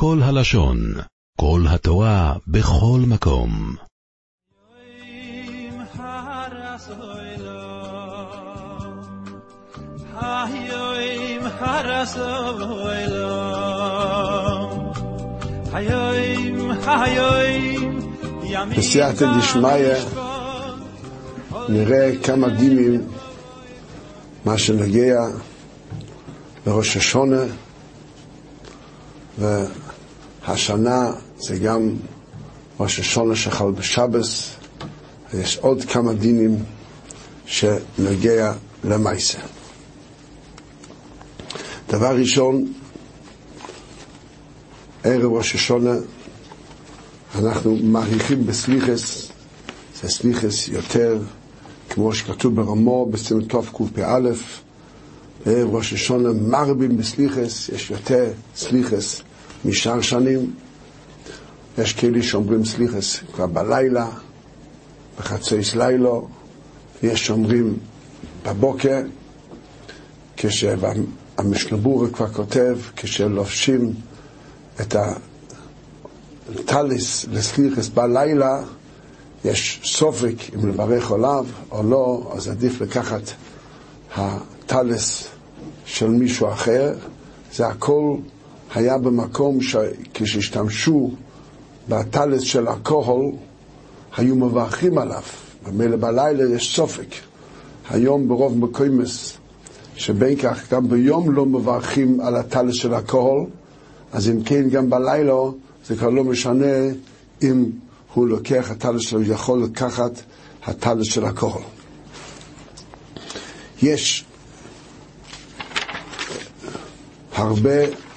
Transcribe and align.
כל 0.00 0.18
הלשון, 0.22 0.78
כל 1.40 1.60
התורה, 1.68 2.34
בכל 2.46 3.00
מקום. 3.06 3.74
Hayoim 10.20 11.44
harasoylom 11.60 12.30
Hayoim 15.72 16.58
hayoim 16.86 17.92
בסייעתא 18.76 19.26
דשמיא 19.38 19.94
נראה 21.68 22.10
כמה 22.22 22.48
דימים 22.48 23.06
מה 24.44 24.58
שנגיע 24.58 25.20
לראש 26.66 26.96
השונה 26.96 27.42
והשנה 30.48 31.12
זה 31.38 31.58
גם 31.58 31.90
ראש 32.80 32.98
השונה 32.98 33.36
שחל 33.36 33.70
בשבס 33.70 34.50
ויש 35.34 35.56
עוד 35.56 35.84
כמה 35.84 36.12
דינים 36.12 36.64
שנגיע 37.46 38.52
למעשה. 38.84 39.38
דבר 41.88 42.16
ראשון, 42.16 42.72
ערב 45.04 45.32
ראש 45.32 45.54
השונה 45.54 45.94
אנחנו 47.38 47.76
מעריכים 47.82 48.46
בסליחס, 48.46 49.28
זה 50.02 50.08
סליחס 50.08 50.68
יותר, 50.68 51.18
כמו 51.90 52.14
שכתוב 52.14 52.54
ברמו 52.54 53.06
בסימן 53.06 53.44
תקפ"א, 53.44 53.84
בערב 53.94 54.42
ראש 55.46 55.92
השונה 55.92 56.32
מרבים 56.32 56.96
בסליחס, 56.96 57.68
יש 57.68 57.90
יותר 57.90 58.30
סליחס 58.56 59.22
משאר 59.64 60.00
שנים. 60.00 60.54
יש 61.78 61.92
כאלה 61.92 62.22
שאומרים 62.22 62.64
סליחס 62.64 63.16
כבר 63.34 63.46
בלילה, 63.46 64.08
בחצויס 65.18 65.74
לילה, 65.74 66.10
ויש 67.02 67.26
שאומרים 67.26 67.76
בבוקר, 68.46 69.00
כשהמשלבורה 70.36 72.10
כבר 72.10 72.28
כותב, 72.28 72.78
כשלובשים 72.96 73.94
את 74.80 74.96
הטליס 76.48 77.26
לסליחס 77.30 77.88
בלילה, 77.88 78.62
יש 79.44 79.80
סופק 79.84 80.34
אם 80.54 80.68
לברך 80.68 81.12
עליו 81.12 81.46
או 81.70 81.82
לא, 81.82 82.32
אז 82.36 82.48
עדיף 82.48 82.80
לקחת 82.80 83.22
הטליס 84.16 85.28
של 85.84 86.08
מישהו 86.08 86.48
אחר. 86.48 86.94
זה 87.52 87.66
הכל 87.66 88.16
היה 88.74 88.98
במקום 88.98 89.58
שכשהשתמשו 89.60 91.10
בטליס 91.88 92.42
של 92.42 92.68
אלכוהול, 92.68 93.32
היו 94.16 94.36
מברכים 94.36 94.98
עליו. 94.98 95.22
ומילא 95.64 95.96
בלילה 95.96 96.54
יש 96.56 96.76
סופק. 96.76 97.06
היום 97.90 98.28
ברוב 98.28 98.58
מקומס, 98.58 99.36
שבין 99.96 100.36
כך 100.36 100.72
גם 100.72 100.88
ביום 100.88 101.34
לא 101.34 101.46
מברכים 101.46 102.20
על 102.20 102.36
הטליס 102.36 102.74
של 102.74 102.94
אלכוהול, 102.94 103.46
אז 104.12 104.30
אם 104.30 104.42
כן 104.42 104.68
גם 104.68 104.90
בלילה 104.90 105.34
זה 105.86 105.96
כבר 105.96 106.10
לא 106.10 106.24
משנה 106.24 106.76
אם 107.42 107.64
הוא 108.14 108.28
לוקח 108.28 108.70
הטליס 108.70 109.02
שלו, 109.02 109.22
יכול 109.22 109.62
לקחת 109.62 110.12
הטליס 110.66 111.06
של 111.06 111.24
אלכוהול. 111.24 111.62
יש 113.82 114.24
הרבה 117.34 118.07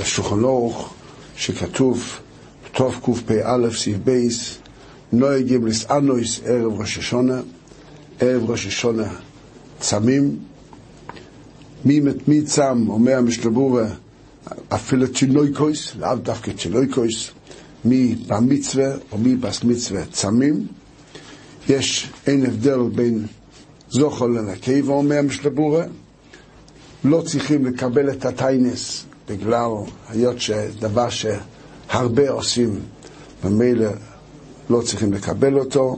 בשולחן 0.00 0.44
אורך 0.44 0.90
שכתוב 1.36 2.04
תוף 2.72 2.94
קפ"א 3.02 3.70
סעיף 3.76 3.96
בייס 4.04 4.58
נוהגים 5.12 5.66
לסענויס 5.66 6.40
ערב 6.44 6.80
ראש 6.80 6.98
השונה 6.98 7.40
ערב 8.20 8.50
ראש 8.50 8.66
השונה 8.66 9.08
צמים 9.80 10.38
מי 11.84 12.00
מת 12.00 12.28
מי 12.28 12.42
צם 12.42 12.84
אומר 12.88 13.16
המשתבורה 13.18 13.86
אפילו 14.68 15.12
צ'ינויקויס 15.12 15.96
לאו 15.96 16.14
דווקא 16.16 16.52
צ'ינויקויס 16.52 17.30
מי 17.84 18.14
במצווה 18.26 18.92
או 19.12 19.18
מי 19.18 19.36
בס 19.36 19.64
מצווה 19.64 20.02
צמים 20.12 20.66
יש 21.68 22.10
אין 22.26 22.46
הבדל 22.46 22.78
בין 22.94 23.26
זוכר 23.90 24.26
לנקבה 24.26 24.92
אומר 24.92 25.18
המשתבורה 25.18 25.84
לא 27.04 27.22
צריכים 27.26 27.66
לקבל 27.66 28.10
את 28.10 28.24
הטיינס 28.24 29.04
בגלל 29.28 29.70
היות 30.08 30.40
שדבר 30.40 31.08
שהרבה 31.08 32.30
עושים 32.30 32.80
ממילא 33.44 33.90
לא 34.70 34.80
צריכים 34.80 35.12
לקבל 35.12 35.58
אותו 35.58 35.96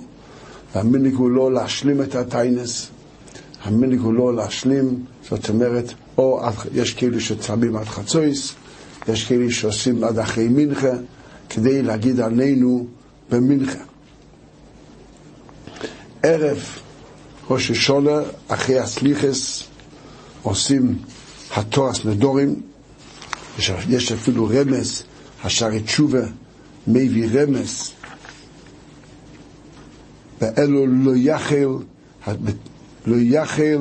והמנהיג 0.74 1.14
הוא 1.14 1.30
לא 1.30 1.52
להשלים 1.52 2.02
את 2.02 2.14
הטיינס 2.14 2.88
המנהיג 3.64 4.00
הוא 4.00 4.14
לא 4.14 4.34
להשלים 4.34 5.04
זאת 5.28 5.48
אומרת 5.48 5.92
או 6.18 6.40
יש 6.74 6.94
כאלה 6.94 7.20
שצמים 7.20 7.76
עד 7.76 7.84
חצויס 7.84 8.54
יש 9.08 9.24
כאלה 9.24 9.50
שעושים 9.50 10.04
עד 10.04 10.18
אחרי 10.18 10.48
מנחה 10.48 10.92
כדי 11.48 11.82
להגיד 11.82 12.20
עלינו 12.20 12.86
במנחה. 13.30 13.78
ערב 16.22 16.58
ראש 17.50 17.70
השונה 17.70 18.20
אחרי 18.48 18.78
הסליחס 18.78 19.62
עושים 20.42 20.98
התורס 21.56 22.04
נדורים, 22.04 22.60
יש, 23.58 23.72
יש 23.88 24.12
אפילו 24.12 24.48
רמז, 24.48 25.02
השערי 25.44 25.80
תשובה 25.80 26.22
מביא 26.86 27.28
רמז, 27.32 27.90
ואלו 30.40 30.86
לא 30.86 31.12
יחל, 31.16 31.68
לא 33.06 33.16
יחל 33.16 33.78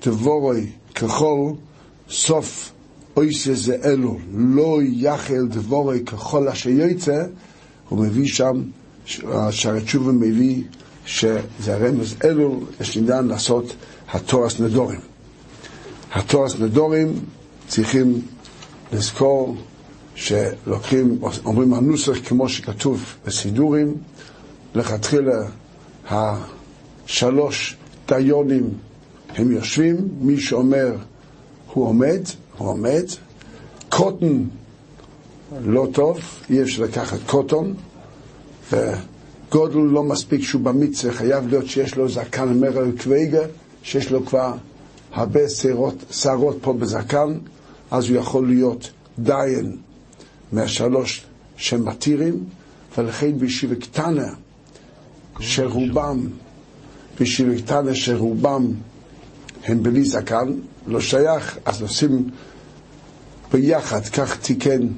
תבורוי 0.00 0.66
ככל 0.94 1.52
סוף 2.10 2.72
אויסה 3.16 3.54
זה 3.54 3.76
אלו, 3.84 4.18
לא 4.34 4.78
יחל 4.82 5.46
דבורוי 5.48 6.04
ככל 6.04 6.48
אשר 6.48 6.70
יוצא, 6.70 7.24
הוא 7.88 7.98
מביא 7.98 8.28
שם, 8.28 8.62
השערי 9.28 9.80
תשובה 9.80 10.12
מביא 10.12 10.62
שזה 11.06 11.40
הרמז 11.74 12.14
אלו, 12.24 12.60
יש 12.80 12.96
עניין 12.96 13.24
לעשות 13.24 13.74
התורס 14.12 14.60
נדורים. 14.60 15.00
התורס 16.12 16.54
נדורים 16.60 17.12
צריכים 17.68 18.22
לזכור 18.92 19.56
שלוקחים, 20.14 21.18
אומרים 21.44 21.74
הנוסח 21.74 22.18
כמו 22.28 22.48
שכתוב 22.48 23.04
בסידורים, 23.26 23.94
לכתחילה 24.74 25.42
השלוש 26.10 27.76
דיונים 28.08 28.70
הם 29.28 29.52
יושבים, 29.52 30.08
מי 30.20 30.40
שאומר 30.40 30.92
הוא 31.72 31.86
עומד, 31.86 32.20
הוא 32.58 32.68
עומד, 32.68 33.04
קוטן 33.88 34.42
לא 35.64 35.86
טוב, 35.92 36.18
אי 36.50 36.62
אפשר 36.62 36.82
לקחת 36.82 37.18
קוטון, 37.26 37.74
וגודל 38.72 39.78
לא 39.78 40.02
מספיק 40.02 40.42
שהוא 40.42 40.62
במצווה, 40.62 41.12
חייב 41.12 41.48
להיות 41.48 41.66
שיש 41.66 41.96
לו 41.96 42.08
זקן 42.08 42.60
מרל 42.60 42.90
קוויגה, 43.02 43.42
שיש 43.82 44.10
לו 44.10 44.26
כבר 44.26 44.54
הרבה 45.12 45.40
שערות 46.10 46.58
פה 46.60 46.72
בזקן, 46.72 47.38
אז 47.90 48.10
הוא 48.10 48.16
יכול 48.16 48.46
להיות 48.48 48.90
דיין 49.18 49.76
מהשלוש 50.52 51.26
שמתירים, 51.56 52.44
ולכן 52.98 53.38
בישיבה 53.38 53.74
קטנה 53.74 54.28
שרובם, 55.40 56.26
בישיבה 57.18 57.62
קטנה 57.62 57.94
שרובם 57.94 58.72
הם 59.64 59.82
בלי 59.82 60.04
זקן, 60.04 60.54
לא 60.86 61.00
שייך, 61.00 61.58
אז 61.64 61.82
עושים 61.82 62.30
ביחד, 63.52 64.04
כך 64.04 64.36
תיקן 64.36 64.88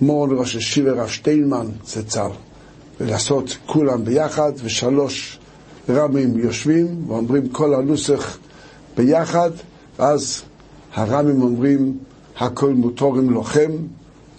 מורן 0.00 0.38
ראש 0.38 0.56
השיבה 0.56 0.92
רב 0.92 1.08
שטיינמן 1.08 1.66
זצ"ל, 1.86 2.30
ולעשות 3.00 3.56
כולם 3.66 4.04
ביחד, 4.04 4.52
ושלוש 4.62 5.38
רמים 5.88 6.38
יושבים 6.38 7.10
ואומרים 7.10 7.48
כל 7.48 7.74
הנוסח 7.74 8.38
ביחד, 8.96 9.50
ואז 9.98 10.42
הרבים 10.94 11.42
אומרים 11.42 11.98
הכל 12.38 12.72
מותורים 12.72 13.30
לוחם 13.30 13.70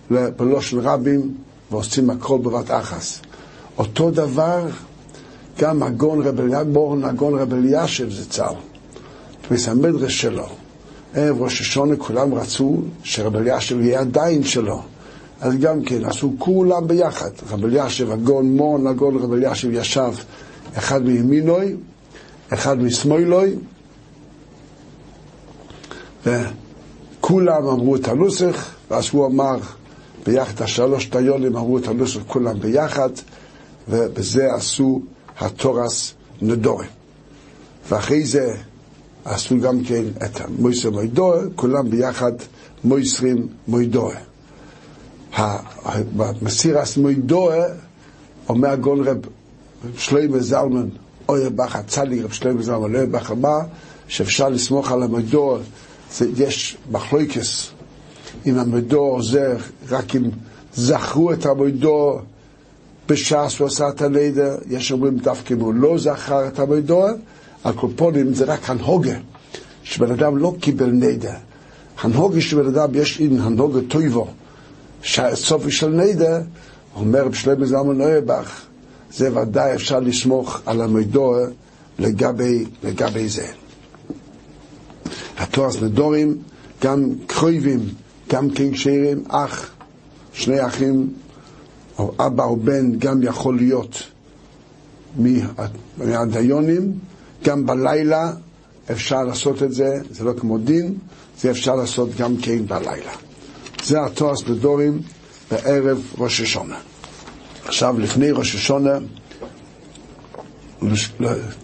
בלושן 0.10 0.80
רבים 0.80 1.34
ועושים 1.72 2.10
הכל 2.10 2.38
בבת 2.38 2.72
אחס. 2.72 3.22
אותו 3.78 4.12
דבר 4.12 4.68
גם 5.60 5.84
הגון 5.84 6.22
רבל 6.28 6.64
בורן, 6.64 7.04
הגון 7.04 7.40
רב 7.40 7.54
צה"ל. 8.30 8.56
תמיס 9.48 9.68
המדרש 9.68 10.22
שלו. 10.22 10.48
ערב 11.14 11.42
ראש 11.42 11.62
השונה 11.62 11.96
כולם 11.96 12.34
רצו 12.34 12.78
שרב 13.04 13.36
אלישב 13.36 13.80
יהיה 13.80 14.00
הדיין 14.00 14.44
שלו. 14.44 14.82
אז 15.42 15.54
גם 15.58 15.84
כן 15.84 16.06
עשו 16.06 16.34
כולם 16.38 16.88
ביחד. 16.88 17.30
רב 17.50 17.66
אלישב, 17.66 18.12
הגון 18.12 18.56
מון, 18.56 18.88
הגון 18.88 19.18
רב 19.18 19.34
אלישב 19.34 19.70
ישב 19.72 20.12
אחד 20.78 21.04
מימינוי, 21.04 21.76
אחד 22.54 22.78
משמאלוי, 22.78 23.56
וכולם 27.26 27.68
אמרו 27.68 27.96
את 27.96 28.08
הנוסח, 28.08 28.72
ואז 28.92 29.10
הוא 29.12 29.26
אמר 29.26 29.58
ביחד 30.26 30.62
השלוש 30.62 31.06
טיולים 31.06 31.56
אמרו 31.56 31.78
את 31.78 31.88
הנוסח 31.88 32.20
כולם 32.28 32.60
ביחד, 32.60 33.10
ובזה 33.90 34.54
עשו 34.54 35.02
התורס 35.40 36.14
נדורים. 36.42 36.90
ואחרי 37.90 38.26
זה 38.26 38.56
עשו 39.26 39.60
גם 39.60 39.84
כן 39.84 40.04
את 40.26 40.42
מויסר 40.60 40.92
מוידוה, 40.92 41.42
כולם 41.56 41.90
ביחד 41.90 42.32
מויסרים 42.84 43.48
מוידוה. 43.68 44.16
במסירס 46.16 46.98
מוידוה 46.98 47.66
אומר 48.50 48.70
הגון 48.70 49.08
רב 49.08 49.18
שלמה 49.98 50.40
זלמן, 50.40 50.90
אויר 51.30 51.50
בכר 51.50 51.82
צדיק, 51.88 52.24
רב 52.24 52.32
שלמה 52.32 52.62
זלמן, 52.62 52.96
אויר 52.96 53.06
בכר 53.06 53.34
מה, 53.34 53.58
שאפשר 54.08 54.50
לסמוך 54.50 54.92
על 54.92 55.04
המדור, 56.12 56.34
יש 56.38 56.78
מחלוקס 56.92 57.70
אם 58.46 58.58
המדור 58.58 59.12
עוזר, 59.16 59.58
רק 59.90 60.16
אם 60.16 60.24
זכרו 60.74 61.34
את 61.34 61.46
המדור 61.46 62.22
בש"ס 63.10 63.60
הוא 63.60 63.68
עשה 63.68 63.90
את 63.90 64.02
הנדר, 64.02 64.56
יש 64.70 64.92
אומרים 64.92 65.18
דווקא 65.18 65.54
אם 65.54 65.60
הוא 65.60 65.74
לא 65.74 65.98
זכר 65.98 66.48
את 66.48 66.60
המדור, 66.60 67.08
על 67.64 67.74
קופונים 67.74 68.34
זה 68.34 68.46
רק 68.46 68.70
הנהוגה, 68.70 69.16
שבן 69.84 70.12
אדם 70.12 70.38
לא 70.38 70.56
קיבל 70.60 70.90
נדר. 70.92 71.34
הנהוגה 72.02 72.42
שבן 72.42 72.68
אדם 72.68 72.90
יש 72.94 73.20
אין 73.20 73.40
הנהוגה 73.40 73.80
טויבו, 73.88 74.28
סופי 75.34 75.72
של 75.72 75.90
נדר, 75.90 76.42
אומר 76.96 77.28
בשלמה 77.28 77.66
זלמן 77.66 77.98
נויבך, 77.98 78.62
זה 79.14 79.40
ודאי 79.40 79.76
אפשר 79.76 80.00
לסמוך 80.00 80.62
על 80.66 80.82
המדור 80.82 81.36
לגבי, 82.00 82.66
לגבי 82.84 83.30
זה. 83.30 83.48
התואס 85.56 85.82
נדורים, 85.82 86.38
גם 86.82 87.10
קרויבים, 87.28 87.80
גם 88.30 88.50
כן 88.50 88.72
כשירים, 88.72 89.24
אח, 89.28 89.72
שני 90.34 90.66
אחים, 90.66 91.14
או 92.00 92.14
אבא 92.20 92.44
או 92.44 92.56
בן, 92.56 93.00
גם 93.00 93.24
יכול 93.24 93.58
להיות 93.58 94.04
מהדיונים, 95.98 96.92
גם 97.44 97.66
בלילה 97.66 98.34
אפשר 98.92 99.24
לעשות 99.24 99.64
את 99.64 99.74
זה, 99.74 99.94
זה 100.12 100.24
לא 100.24 100.34
כמו 100.38 100.58
דין, 100.58 100.98
זה 101.40 101.52
אפשר 101.52 101.76
לעשות 101.76 102.10
גם 102.18 102.38
כן 102.38 102.66
בלילה. 102.66 103.12
זה 103.84 104.06
התואס 104.06 104.48
נדורים 104.48 105.02
בערב 105.52 106.14
ראש 106.18 106.42
השונה. 106.42 106.80
עכשיו, 107.66 108.00
לפני 108.00 108.32
ראש 108.32 108.56
השונה, 108.56 108.98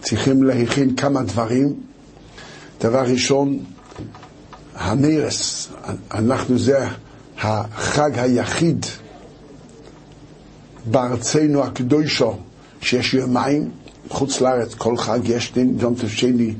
צריכים 0.02 0.42
להכין 0.42 0.96
כמה 0.96 1.22
דברים. 1.22 1.74
דבר 2.80 3.02
ראשון, 3.02 3.58
הנרס, 4.82 5.68
אנחנו 6.14 6.58
זה 6.58 6.88
החג 7.40 8.18
היחיד 8.18 8.86
בארצנו 10.84 11.64
הקדושו 11.64 12.36
שיש 12.80 13.14
יומיים, 13.14 13.70
חוץ 14.08 14.40
לארץ 14.40 14.74
כל 14.74 14.96
חג 14.96 15.18
יש 15.24 15.52
דין, 15.52 15.76
יום 15.80 15.94
שני 16.08 16.54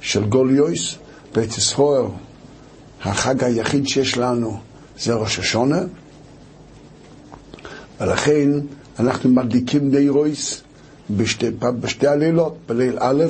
של 0.00 0.24
גוליוס, 0.24 0.96
בית 1.34 1.58
ישראל, 1.58 2.04
החג 3.02 3.44
היחיד 3.44 3.88
שיש 3.88 4.18
לנו 4.18 4.58
זה 4.98 5.14
ראש 5.14 5.38
השונה, 5.38 5.80
ולכן 8.00 8.50
אנחנו 8.98 9.30
מדליקים 9.30 9.90
ניירויס 9.90 10.62
בשתי, 11.10 11.50
בשתי 11.50 12.06
הלילות, 12.06 12.56
בליל 12.66 12.96
א' 13.00 13.24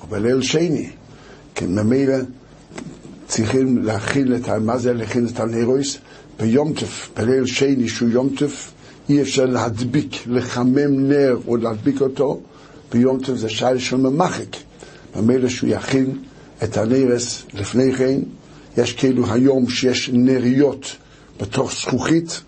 או 0.00 0.06
בליל 0.06 0.42
שני. 0.42 0.90
כי 1.54 1.66
ממילא 1.66 2.16
צריכים 3.32 3.82
להכין 3.84 4.34
את, 4.34 4.48
מה 4.48 4.78
זה 4.78 4.92
להכין 4.92 5.26
את 5.26 5.40
הנרויס? 5.40 5.98
ביום 6.40 6.72
טף, 6.72 7.08
בליל 7.16 7.46
שני 7.46 7.88
שהוא 7.88 8.08
יום 8.08 8.28
טף, 8.38 8.72
אי 9.08 9.22
אפשר 9.22 9.46
להדביק, 9.46 10.16
לחמם 10.26 11.08
נר 11.08 11.38
או 11.46 11.56
להדביק 11.56 12.00
אותו, 12.00 12.40
ביום 12.92 13.20
טף 13.20 13.34
זה 13.34 13.48
שייל 13.48 13.78
של 13.78 13.96
ממחק. 13.96 14.56
ממילא 15.16 15.48
שהוא 15.48 15.70
יכין 15.70 16.18
את 16.62 16.76
הנרס 16.76 17.42
לפני 17.54 17.92
כן, 17.92 18.20
יש 18.76 18.92
כאילו 18.92 19.32
היום 19.32 19.68
שיש 19.68 20.10
נריות 20.12 20.96
בתוך 21.40 21.72
זכוכית, 21.72 22.40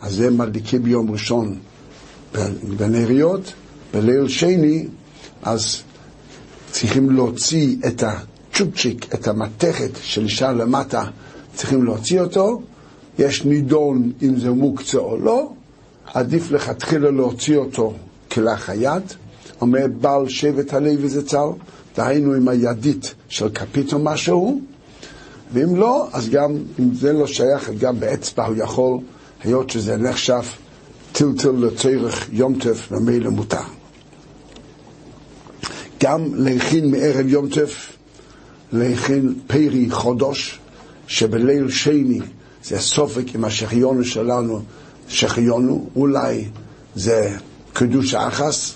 אז 0.00 0.14
זה 0.14 0.30
מדליקים 0.30 0.82
ביום 0.82 1.10
ראשון 1.10 1.58
בנריות, 2.76 3.52
בליל 3.94 4.28
שני, 4.28 4.86
אז 5.42 5.82
צריכים 6.70 7.10
להוציא 7.10 7.76
את 7.86 8.02
הצ'ופצ'יק, 8.60 9.14
את 9.14 9.28
המתכת 9.28 9.90
שנשאר 10.02 10.52
למטה, 10.52 11.04
צריכים 11.54 11.84
להוציא 11.84 12.20
אותו. 12.20 12.62
יש 13.18 13.44
נידון 13.44 14.12
אם 14.22 14.36
זה 14.36 14.50
מוקצה 14.50 14.98
או 14.98 15.18
לא, 15.18 15.52
עדיף 16.14 16.50
לכתחילה 16.50 17.10
להוציא 17.10 17.56
אותו 17.56 17.94
כלאח 18.32 18.70
היד. 18.70 19.02
אומר 19.60 19.86
בעל 20.00 20.28
שבט 20.28 20.74
הלוי 20.74 21.08
זצ"ל, 21.08 21.48
דהיינו 21.96 22.34
עם 22.34 22.48
הידית 22.48 23.14
של 23.28 23.48
כפית 23.48 23.92
או 23.92 23.98
משהו, 23.98 24.60
ואם 25.52 25.76
לא, 25.76 26.08
אז 26.12 26.28
גם 26.28 26.56
אם 26.80 26.94
זה 26.94 27.12
לא 27.12 27.26
שייך, 27.26 27.70
גם 27.78 28.00
באצבע 28.00 28.46
הוא 28.46 28.56
יכול, 28.56 28.98
היות 29.44 29.70
שזה 29.70 29.96
נחשב 29.96 30.42
טלטל 31.12 31.50
לצורך 31.50 32.28
יום 32.32 32.58
טף 32.58 32.90
ממילא 32.90 33.30
מותר. 33.30 33.56
גם 36.02 36.34
להכין 36.34 36.90
מערב 36.90 37.26
יום 37.26 37.48
טף, 37.48 37.92
להכין 38.72 39.34
פרי 39.46 39.90
חודש, 39.90 40.58
שבליל 41.06 41.70
שני 41.70 42.20
זה 42.64 42.78
סופק 42.80 43.34
עם 43.34 43.44
השחיונו 43.44 44.04
שלנו, 44.04 44.62
שחיונו, 45.08 45.88
אולי 45.96 46.44
זה 46.94 47.36
קדוש 47.72 48.14
האחס, 48.14 48.74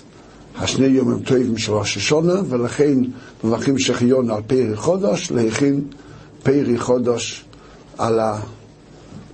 השני 0.57 0.85
יומים 0.87 1.19
טובים 1.19 1.57
של 1.57 1.71
ראש 1.71 1.97
השונה, 1.97 2.33
ולכן 2.49 2.97
מברכים 3.43 3.79
שחיון 3.79 4.29
על 4.31 4.41
פרי 4.47 4.75
חודש, 4.75 5.31
להכין 5.31 5.81
פרי 6.43 6.77
חודש 6.79 7.45
על 7.97 8.19
ה... 8.19 8.39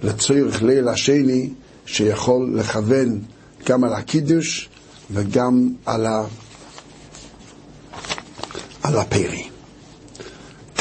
לצורך 0.03 0.63
ליל 0.63 0.87
השני, 0.87 1.49
שיכול 1.85 2.53
לכוון 2.55 3.19
גם 3.65 3.83
על 3.83 3.93
הקידוש 3.93 4.69
וגם 5.11 5.69
על, 5.85 6.05
ה... 6.05 6.23
על 8.83 8.97
הפרי. 8.97 9.50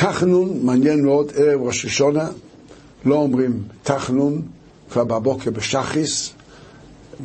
תחנון, 0.01 0.59
מעניין 0.63 1.05
מאוד, 1.05 1.33
ערב 1.35 1.63
ראש 1.63 1.85
השונה, 1.85 2.29
לא 3.05 3.15
אומרים 3.15 3.63
תחנון 3.83 4.43
כבר 4.91 5.05
בבוקר 5.05 5.51
בשחיס, 5.51 6.31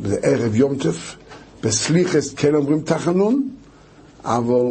זה 0.04 0.16
ערב 0.22 0.54
יום 0.54 0.76
טף, 0.76 1.16
בסליחס 1.62 2.34
כן 2.34 2.54
אומרים 2.54 2.80
תחנון, 2.80 3.48
אבל 4.24 4.66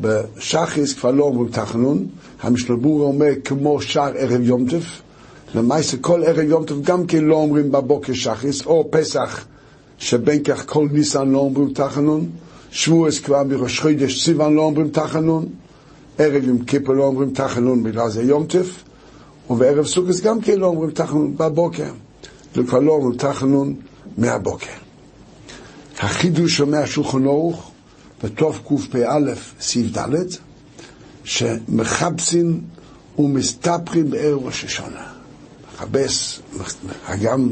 בשחיס 0.00 0.94
כבר 0.94 1.10
לא 1.10 1.24
אומרים 1.24 1.52
תחנון, 1.52 2.06
המשלבור 2.40 3.02
אומר 3.02 3.30
כמו 3.44 3.80
שער 3.80 4.12
ערב 4.16 4.40
יום 4.40 4.68
טף, 4.68 5.02
למעשה 5.54 5.96
כל 6.00 6.24
ערב 6.24 6.48
יום 6.48 6.64
טוב 6.64 6.82
גם 6.82 7.06
כן 7.06 7.24
לא 7.24 7.36
אומרים 7.36 7.72
בבוקר 7.72 8.12
שחיס, 8.12 8.66
או 8.66 8.88
פסח, 8.90 9.44
שבין 9.98 10.44
כך 10.44 10.66
כל 10.66 10.88
ניסן 10.92 11.28
לא 11.28 11.38
אומרים 11.38 11.72
תחנון, 11.72 12.26
שבועס 12.70 13.18
כבר 13.18 13.42
מראש 13.44 13.80
חודש 13.80 14.24
סיוון 14.24 14.54
לא 14.54 14.62
אומרים 14.62 14.88
תחנון, 14.88 15.46
ערב 16.18 16.44
יום 16.44 16.64
כיפר 16.64 16.92
לא 16.92 17.04
אומרים 17.04 17.30
תחנון 17.30 17.82
בגלל 17.82 18.10
זה 18.10 18.22
יום 18.22 18.46
טף, 18.46 18.84
ובערב 19.50 19.86
סוכס 19.86 20.20
גם 20.20 20.40
כן 20.40 20.58
לא 20.58 20.66
אומרים 20.66 20.90
תחנון 20.90 21.36
בבוקר, 21.36 21.90
וכבר 22.54 22.78
לא 22.78 22.92
אומרים 22.92 23.18
תחנון 23.18 23.74
מהבוקר. 24.18 24.70
החידוש 25.98 26.60
אומר 26.60 26.78
השולחן 26.78 27.26
ערוך 27.26 27.70
קפ"א 28.64 29.34
סעיף 29.60 29.98
ד' 29.98 30.14
שמחפשים 31.24 32.60
ומסתפרים 33.18 34.10
בערב 34.10 34.44
ראש 34.44 34.64
השנה. 34.64 35.12
מחפש, 35.74 36.40
גם 37.22 37.50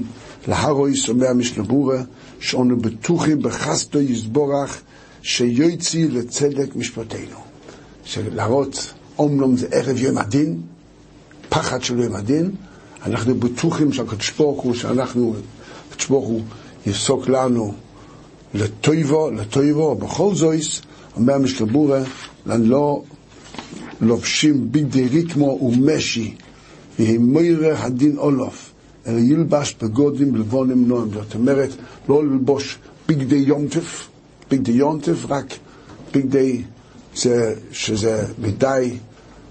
להרוי 0.48 0.96
שומע 0.96 1.32
משנבורה, 1.32 2.02
שאנו 2.40 2.76
בטוחים 2.76 3.42
בחסדו 3.42 4.00
יסבורך, 4.00 4.80
שיוציא 5.22 6.08
לצדק 6.10 6.76
משפטנו. 6.76 7.43
שלהראות, 8.04 8.92
אומנם 9.18 9.56
זה 9.56 9.66
ערב 9.72 9.96
יום 9.96 10.18
הדין, 10.18 10.60
פחד 11.48 11.82
של 11.82 11.98
יום 11.98 12.14
הדין, 12.14 12.50
אנחנו 13.06 13.34
בטוחים 13.34 13.92
שהקדוש 13.92 14.30
ברוך 14.30 14.62
הוא, 14.62 14.74
שאנחנו, 14.74 15.34
הקדוש 15.90 16.06
ברוך 16.06 16.26
הוא 16.26 16.40
יפסוק 16.86 17.28
לנו 17.28 17.74
לטויבו, 18.54 19.30
לטויבו, 19.30 19.94
בכל 19.94 20.34
זויס, 20.34 20.80
אומר 21.16 21.38
משלבורה, 21.38 22.02
לא 22.46 23.02
לובשים 24.00 24.72
בגדי 24.72 25.08
ריקמו 25.08 25.58
ומשי, 25.62 26.34
ויהי 26.98 27.18
מוירה 27.18 27.84
הדין 27.84 28.18
אולוף, 28.18 28.72
אלא 29.06 29.18
ילבש 29.18 29.76
בגודים 29.82 30.36
לבונים 30.36 30.88
נועם. 30.88 31.10
זאת 31.10 31.34
אומרת, 31.34 31.70
לא 32.08 32.24
ללבוש 32.24 32.78
בגדי 33.08 33.36
יונטף, 33.36 34.08
בגדי 34.50 34.72
יונטף, 34.72 35.26
רק 35.28 35.54
בגדי 36.14 36.62
זה, 37.16 37.54
שזה 37.72 38.26
מדי 38.38 38.96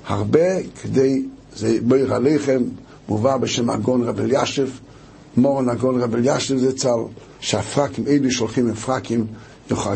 הרבה, 0.08 0.63
כדי, 0.82 1.25
זה 1.55 1.77
מויר 1.82 2.13
עליכם, 2.13 2.63
מובא 3.10 3.38
בשם 3.38 3.70
הגון 3.70 4.03
רב 4.03 4.20
אלישב, 4.20 4.67
מורן 5.38 5.70
הגאון 5.70 6.01
רב 6.01 6.15
אלישיב 6.15 6.58
זצ"ל, 6.58 7.00
שהפרקים 7.39 8.08
אלו 8.08 8.32
שולחים 8.32 8.67
הם 8.67 8.74
פרקים, 8.74 9.27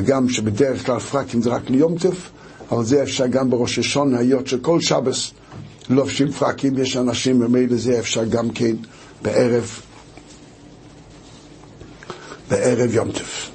גם 0.05 0.29
שבדרך 0.29 0.85
כלל 0.85 0.99
פרקים 0.99 1.41
זה 1.41 1.49
רק 1.49 1.69
ליום 1.69 1.97
טף, 1.97 2.29
אבל 2.71 2.85
זה 2.85 3.03
אפשר 3.03 3.27
גם 3.27 3.49
בראש 3.49 3.79
השון, 3.79 4.15
היות 4.15 4.47
שכל 4.47 4.81
שבס 4.81 5.31
לובשים 5.89 6.31
פרקים, 6.31 6.77
יש 6.77 6.97
אנשים, 6.97 7.39
ממילא 7.39 7.75
זה 7.77 7.99
אפשר 7.99 8.23
גם 8.23 8.49
כן 8.49 8.75
בערב, 9.21 9.81
בערב 12.49 12.93
יום 12.93 13.11
טף. 13.11 13.49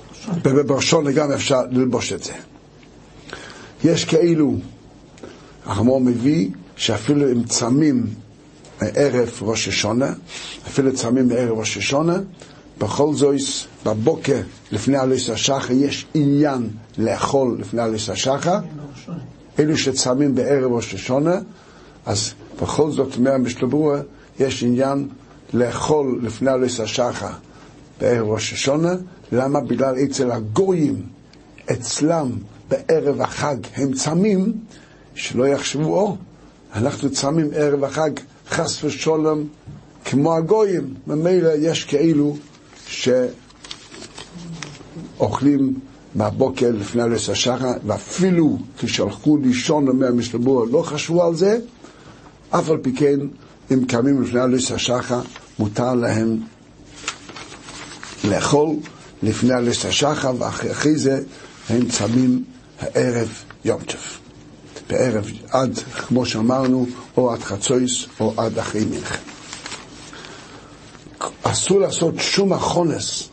ובראשון 0.45 1.13
גם 1.13 1.33
אפשר 1.33 1.61
ללבוש 1.71 2.13
את 2.13 2.23
זה. 2.25 2.33
יש 3.85 4.05
כאילו, 4.05 4.55
החמור 5.67 6.01
מביא 6.01 6.49
שאפילו 6.77 7.33
אם 7.33 7.45
צמים 7.45 8.07
מערב 8.83 9.39
ראש 9.43 9.69
השונה, 9.69 10.13
אפילו 10.67 10.95
צמים 10.95 11.29
מערב 11.29 11.59
ראש 11.59 11.77
השונה, 11.77 12.19
בכל 12.79 13.15
זאת 13.15 13.35
בבוקר 13.87 14.41
לפני 14.73 14.97
עליס 14.97 15.31
השחר 15.31 15.73
יש 15.73 16.07
עניין 16.15 16.69
לאכול 16.99 17.57
לפני 17.61 17.83
עליס 17.83 18.09
השחר. 18.09 18.59
אלו 19.59 19.77
שצמים 19.77 20.35
בערב 20.35 20.73
ראש 20.73 20.95
השונה, 20.95 21.35
אז 22.07 22.35
בכל 22.63 22.91
זאת 22.91 23.17
אומר 23.17 23.33
המשתברורה, 23.33 24.01
יש 24.39 24.63
עניין 24.63 25.09
לאכול 25.55 26.21
לפני 26.23 26.51
עליס 26.51 26.81
השחר 26.81 27.31
בערב 28.01 28.29
ראש 28.29 28.53
השונה. 28.53 28.95
למה? 29.33 29.61
בגלל 29.61 29.95
אצל 30.05 30.31
הגויים, 30.31 31.03
אצלם 31.73 32.31
בערב 32.73 33.21
החג 33.21 33.57
הם 33.77 33.93
צמים, 33.93 34.53
שלא 35.15 35.49
יחשבו, 35.49 35.97
או, 35.97 36.17
אנחנו 36.75 37.11
צמים 37.11 37.49
ערב 37.55 37.85
החג, 37.85 38.11
חס 38.49 38.85
ושלום, 38.85 39.49
כמו 40.05 40.35
הגויים. 40.37 40.95
ממילא 41.07 41.51
יש 41.59 41.85
כאילו 41.85 42.37
שאוכלים 45.17 45.75
מהבוקר 46.15 46.71
לפני 46.71 47.03
ערס 47.03 47.29
השחר, 47.29 47.73
ואפילו 47.87 48.59
כשהלכו 48.79 49.37
לישון, 49.37 49.89
אומר 49.89 50.09
המשתבור, 50.09 50.67
לא 50.67 50.83
חשבו 50.83 51.25
על 51.25 51.35
זה, 51.35 51.59
אף 52.51 52.71
על 52.71 52.79
פי 52.79 52.93
כן, 52.93 53.21
אם 53.73 53.85
קמים 53.85 54.23
לפני 54.23 54.41
ערס 54.41 54.71
השחר, 54.71 55.21
מותר 55.59 55.95
להם 55.95 56.37
לאכול 58.25 58.69
לפני 59.23 59.55
ערס 59.55 59.85
השחר, 59.85 60.33
ואחרי 60.39 60.97
זה 60.97 61.23
הם 61.69 61.89
צמים 61.89 62.45
הערב 62.83 63.29
יום 63.65 63.83
טוב. 63.83 64.01
בערב 64.89 65.31
עד, 65.51 65.79
כמו 66.09 66.27
שאמרנו, 66.27 66.87
או 67.17 67.33
עד 67.33 67.41
חצויס 67.41 68.07
או 68.21 68.35
עד 68.37 68.59
אחרי 68.59 68.85
מלחם. 68.85 69.23
אסור 71.43 71.81
לעשות 71.81 72.15
שום 72.19 72.53
החונס 72.53 73.29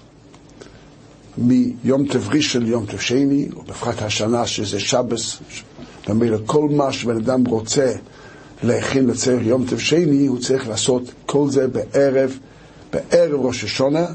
מיום 1.38 2.08
טוב 2.08 2.30
ראשון 2.30 2.64
ליום 2.64 2.86
טוב 2.86 3.02
שני, 3.02 3.50
או 3.56 3.62
בפרט 3.62 4.02
השנה 4.02 4.48
שזה 4.48 4.80
שבס, 4.80 5.38
במילא 6.08 6.38
כל 6.46 6.68
מה 6.70 6.94
שבן 6.94 7.18
אדם 7.18 7.46
רוצה 7.48 7.94
להכין 8.64 9.08
לצריך 9.08 9.42
יום 9.46 9.66
טוב 9.66 9.80
שני, 9.80 10.26
הוא 10.26 10.40
צריך 10.40 10.68
לעשות 10.68 11.04
כל 11.26 11.50
זה 11.50 11.68
בערב, 11.68 12.38
בערב 12.94 13.46
ראש 13.46 13.64
השונה, 13.64 14.06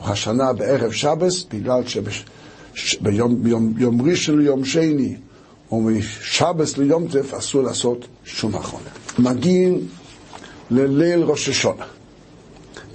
או 0.00 0.12
השנה 0.12 0.52
בערב 0.52 0.92
שבס, 0.92 1.44
בגלל 1.50 1.82
שביום 2.74 3.46
יום, 3.46 3.74
יום 3.78 4.02
ראשון 4.10 4.38
ליום 4.38 4.64
שני, 4.64 5.16
או 5.70 5.80
משבס 5.80 6.76
ליום 6.78 7.08
טף, 7.08 7.34
אסור 7.34 7.62
לעשות 7.62 8.06
שום 8.24 8.54
החונה. 8.54 8.88
מגיעים 9.18 9.86
לליל 10.70 11.22
ראש 11.22 11.48
השונה. 11.48 11.84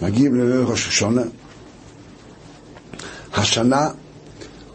מגיעים 0.02 0.36
לליל 0.36 0.62
ראש 0.62 0.88
השונה. 0.88 1.22
השנה 3.34 3.90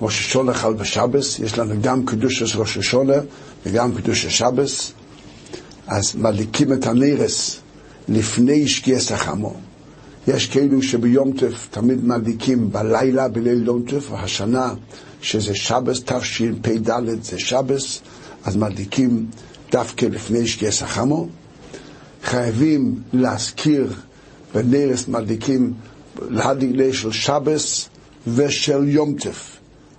ראש 0.00 0.20
השונה 0.20 0.54
חל 0.54 0.72
בשבס, 0.72 1.38
יש 1.38 1.58
לנו 1.58 1.74
גם 1.80 2.06
קדושת 2.06 2.56
ראש 2.56 2.76
השונה 2.76 3.14
וגם 3.66 3.94
קדושת 3.94 4.30
שבס, 4.30 4.92
אז 5.86 6.16
מדליקים 6.16 6.72
את 6.72 6.86
הנרס 6.86 7.60
לפני 8.08 8.68
שקיעס 8.68 9.12
החמו. 9.12 9.54
יש 10.28 10.46
כאלו 10.46 10.82
שביום 10.82 11.32
טף 11.32 11.68
תמיד 11.70 12.04
מדליקים 12.04 12.72
בלילה, 12.72 13.28
בליל 13.28 13.66
יום 13.66 13.82
טף, 13.82 14.10
והשנה 14.10 14.74
שזה 15.20 15.54
שבס, 15.54 16.02
תשפ"ד 16.04 16.90
זה 17.22 17.38
שבס, 17.38 18.00
אז 18.44 18.56
מדליקים 18.56 19.26
דווקא 19.70 20.06
לפני 20.06 20.46
שקיעס 20.46 20.82
החמו. 20.82 21.28
חייבים 22.22 22.94
להזכיר 23.12 23.92
בנרס 24.54 25.08
מדליקים 25.08 25.72
להדליק 26.28 26.92
של 26.92 27.12
שבס 27.12 27.88
ושל 28.26 28.88
יום 28.88 29.14
טף. 29.14 29.56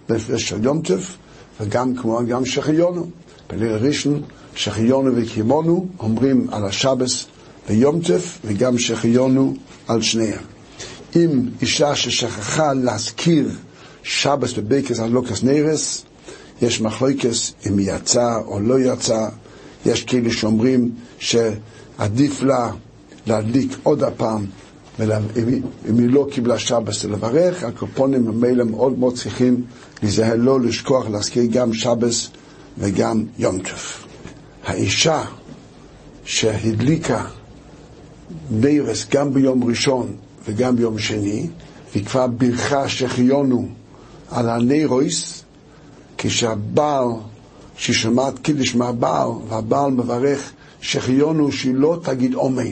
ושל 0.10 0.64
יום 0.64 0.82
טף, 0.82 1.18
וגם 1.62 1.96
כמו 1.96 2.20
גם 2.28 2.46
שחיונו. 2.46 3.10
בליל 3.50 3.74
ראשון, 3.74 4.22
שחיונו 4.56 5.12
וקימונו, 5.16 5.88
אומרים 6.00 6.48
על 6.52 6.66
השבס 6.66 7.26
ויום 7.70 8.02
טף, 8.02 8.40
וגם 8.46 8.78
שחיונו 8.78 9.56
על 9.88 10.02
שניהם. 10.02 10.42
אם 11.16 11.42
אישה 11.62 11.96
ששכחה 11.96 12.74
להזכיר 12.74 13.50
שבס 14.04 14.54
בבקס 14.54 15.00
על 15.00 15.10
לוקס 15.10 15.44
נרס, 15.44 16.04
יש 16.62 16.82
מחלוקס 16.82 17.54
אם 17.66 17.78
היא 17.78 17.92
יצאה 17.92 18.38
או 18.38 18.60
לא 18.60 18.80
יצאה, 18.80 19.30
יש 19.86 20.04
כאלה 20.04 20.32
שאומרים 20.32 20.92
שעדיף 21.20 22.42
לה 22.42 22.72
להדליק 23.28 23.78
עוד 23.84 24.04
הפעם, 24.04 24.46
אם 25.02 25.98
היא 25.98 26.10
לא 26.10 26.28
קיבלה 26.32 26.60
שבס 26.60 27.06
לברך, 27.06 27.64
הקופונים 27.64 28.24
ממילא 28.26 28.64
מאוד 28.64 29.00
מאוד 29.00 29.16
צריכים 29.18 29.64
להיזהר 30.02 30.36
לא 30.36 30.62
לשכוח 30.62 31.08
להזכיר 31.08 31.44
גם 31.52 31.74
שבס 31.74 32.30
וגם 32.78 33.24
יום 33.40 33.60
טוב. 33.60 34.06
האישה 34.66 35.24
שהדליקה 36.26 37.26
נרס 38.52 39.06
גם 39.12 39.34
ביום 39.34 39.64
ראשון 39.64 40.16
וגם 40.48 40.76
ביום 40.76 41.00
שני, 41.00 41.48
והיא 41.92 42.06
כבר 42.06 42.28
בירכה 42.28 42.90
שחיונו 42.90 43.68
על 44.32 44.50
הנרויס, 44.50 45.44
כשהבעל, 46.18 47.08
שהיא 47.78 47.96
שומעת 47.96 48.40
קידש 48.40 48.76
מהבעל, 48.76 49.30
והבעל 49.50 49.92
מברך 49.92 50.52
שחיונו 50.82 51.52
שהיא 51.52 51.76
לא 51.76 52.00
תגיד 52.04 52.34
אומן. 52.34 52.72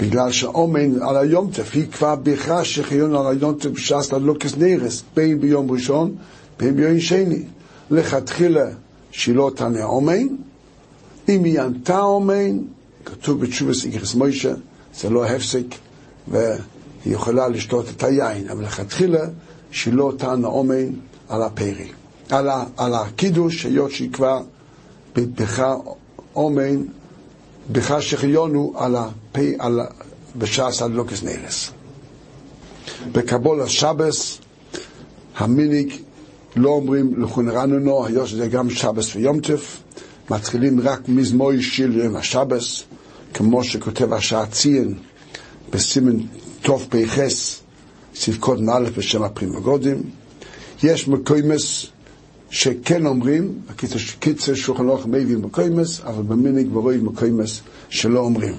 בגלל 0.00 0.32
שאומן 0.32 1.02
על 1.02 1.16
היום 1.16 1.50
טף, 1.50 1.70
היא 1.74 1.86
כבר 1.92 2.14
בירכה 2.14 2.64
שחיונו 2.64 3.20
על 3.20 3.36
היום 3.36 3.54
טף 3.54 3.68
בש"ס 3.68 4.12
ללוקס 4.12 4.56
נרס, 4.56 5.02
בין 5.16 5.40
ביום 5.40 5.70
ראשון, 5.70 6.14
בין 6.58 6.76
ביום 6.76 7.00
שני. 7.00 7.42
לכתחילה 7.90 8.66
שהיא 9.10 9.34
לא 9.34 9.50
תענה 9.56 9.84
אומן, 9.84 10.26
אם 11.28 11.44
היא 11.44 11.60
ענתה 11.60 12.00
אומן, 12.00 12.58
כתוב 13.04 13.40
בתשובס 13.40 13.84
איגרס 13.84 14.14
מוישה, 14.14 14.52
זה 14.94 15.10
לא 15.10 15.24
הפסק, 15.24 15.64
והיא 16.28 16.44
יכולה 17.06 17.48
לשתות 17.48 17.86
את 17.88 18.02
היין, 18.02 18.48
אבל 18.50 18.64
לכתחילה 18.64 19.24
שהיא 19.70 19.94
לא 19.94 20.12
תענה 20.18 20.48
אומן 20.48 20.92
על 21.28 21.42
הפרי, 21.42 21.88
על, 22.30 22.48
ה, 22.48 22.64
על 22.76 22.94
הקידוש, 22.94 23.66
היות 23.66 23.90
שהיא 23.90 24.12
כבר 24.12 24.40
בירכה 25.14 25.74
אומן, 26.36 26.82
בירכה 27.68 28.00
שחיונו 28.00 28.72
על 28.76 28.96
הפי, 28.96 29.54
על, 29.58 29.80
בשעס 30.36 30.82
עד 30.82 30.90
לוקס 30.90 31.22
נרס. 31.22 31.70
בקבלת 33.12 33.62
שבת, 33.62 34.38
המנהג 35.36 36.02
לא 36.56 36.70
אומרים 36.70 37.22
לכו 37.22 37.56
נרננה, 37.56 38.06
היות 38.06 38.26
שזה 38.26 38.48
גם 38.48 38.70
שבת 38.70 39.16
ויום 39.16 39.40
טוב, 39.40 39.82
מתחילים 40.30 40.80
רק 40.80 41.08
מזמור 41.08 41.62
שיר 41.62 41.98
ליום 41.98 42.16
השבת, 42.16 42.84
כמו 43.34 43.64
שכותב 43.64 44.12
השער 44.12 44.46
הציון 44.46 44.94
בסימן 45.70 46.16
תפ"ח, 46.62 47.18
סעיף 48.14 48.38
קטן 48.38 48.70
א' 48.70 48.88
בשם 48.96 49.22
הפרי 49.22 49.54
מגדים. 49.54 50.02
יש 50.82 51.08
מקומות 51.08 51.86
שכן 52.50 53.06
אומרים, 53.06 53.58
קיצור 54.20 54.54
שולחן 54.54 54.88
ערוך 54.88 55.06
מביא 55.06 55.36
מקומות, 55.36 56.00
אבל 56.00 56.22
במנהג 56.22 56.66
ברוב 56.66 56.96
מקומות 56.96 57.60
שלא 57.88 58.20
אומרים. 58.20 58.54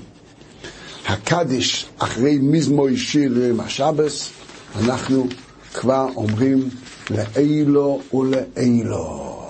הקדיש 1.07 1.85
אחרי 1.97 2.37
מזמוי 2.41 2.97
שיל 2.97 3.37
יום 3.37 3.59
השבס, 3.59 4.29
אנחנו 4.75 5.27
כבר 5.73 6.07
אומרים 6.15 6.69
לאילו 7.09 8.01
ולאילו. 8.13 9.44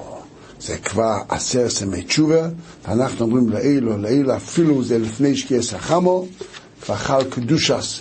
זה 0.65 0.77
כבר 0.77 1.17
עשר 1.29 1.69
סמי 1.69 2.03
תשובה, 2.03 2.49
ואנחנו 2.87 3.25
אומרים 3.25 3.49
לאילו, 3.49 3.97
לאילו, 3.97 4.35
אפילו 4.35 4.83
זה 4.83 4.99
לפני 4.99 5.35
שקיעס 5.35 5.73
החמו, 5.73 6.25
כבר 6.81 6.95
חל 6.95 7.23
קדושס, 7.23 7.99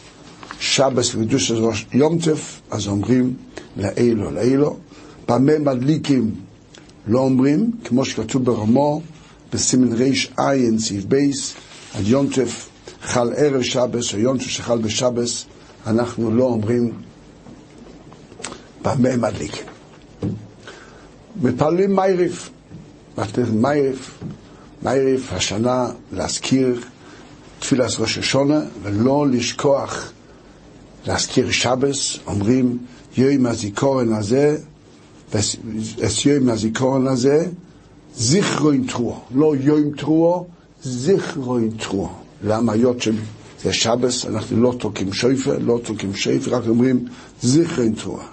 שבס 0.60 1.14
וקדושס 1.14 1.54
ראש 1.58 1.86
יום 1.92 2.18
טף, 2.18 2.60
אז 2.70 2.86
אומרים 2.86 3.34
לאילו, 3.76 4.30
לאילו. 4.30 4.76
במה 5.28 5.58
מדליקים 5.58 6.34
לא 7.06 7.18
אומרים, 7.18 7.70
כמו 7.84 8.04
שכתוב 8.04 8.44
ברמו, 8.44 9.02
בסימן 9.52 9.92
ריש 9.92 10.32
עין, 10.36 10.78
סעיף 10.78 11.04
בייס, 11.04 11.54
עד 11.94 12.06
יום 12.06 12.26
טף 12.26 12.68
חל 13.02 13.32
ערב 13.36 13.62
שבס, 13.62 14.14
או 14.14 14.18
יום 14.18 14.38
טף 14.38 14.46
שחל 14.46 14.78
בשבס, 14.78 15.44
אנחנו 15.86 16.30
לא 16.30 16.44
אומרים 16.44 16.92
במה 18.82 19.16
מדליק. 19.16 19.64
מתפללים 21.42 21.96
מייריף, 21.96 22.50
מתפללים 23.18 23.62
מייריף, 23.62 24.18
מייריף 24.82 25.32
השנה 25.32 25.86
להזכיר 26.12 26.80
תפילת 27.58 27.90
ראש 27.98 28.18
השונה 28.18 28.60
ולא 28.82 29.26
לשכוח 29.30 30.12
להזכיר 31.06 31.50
שבס, 31.50 32.18
אומרים 32.26 32.78
יום 33.16 33.46
הזיכרון 33.46 34.12
הזה, 34.12 34.56
את 35.30 36.26
יום 36.26 36.48
הזיכרון 36.48 37.06
הזה, 37.06 37.46
זיכרוין 38.16 38.86
טרוע, 38.86 39.18
לא 39.34 39.54
יום 39.60 39.90
טרוע, 39.96 40.42
זיכרוין 40.82 41.70
טרוע. 41.70 42.08
למה 42.44 42.72
היות 42.72 43.02
שזה 43.02 43.72
שבס, 43.72 44.26
אנחנו 44.26 44.62
לא 44.62 44.74
תוקעים 44.78 45.12
שויפה, 45.12 45.52
לא 45.54 45.80
תוקעים 45.84 46.14
שויפה, 46.14 46.50
רק 46.50 46.62
אומרים 46.68 47.04
זיכרוין 47.42 47.94
טרוע. 47.94 48.24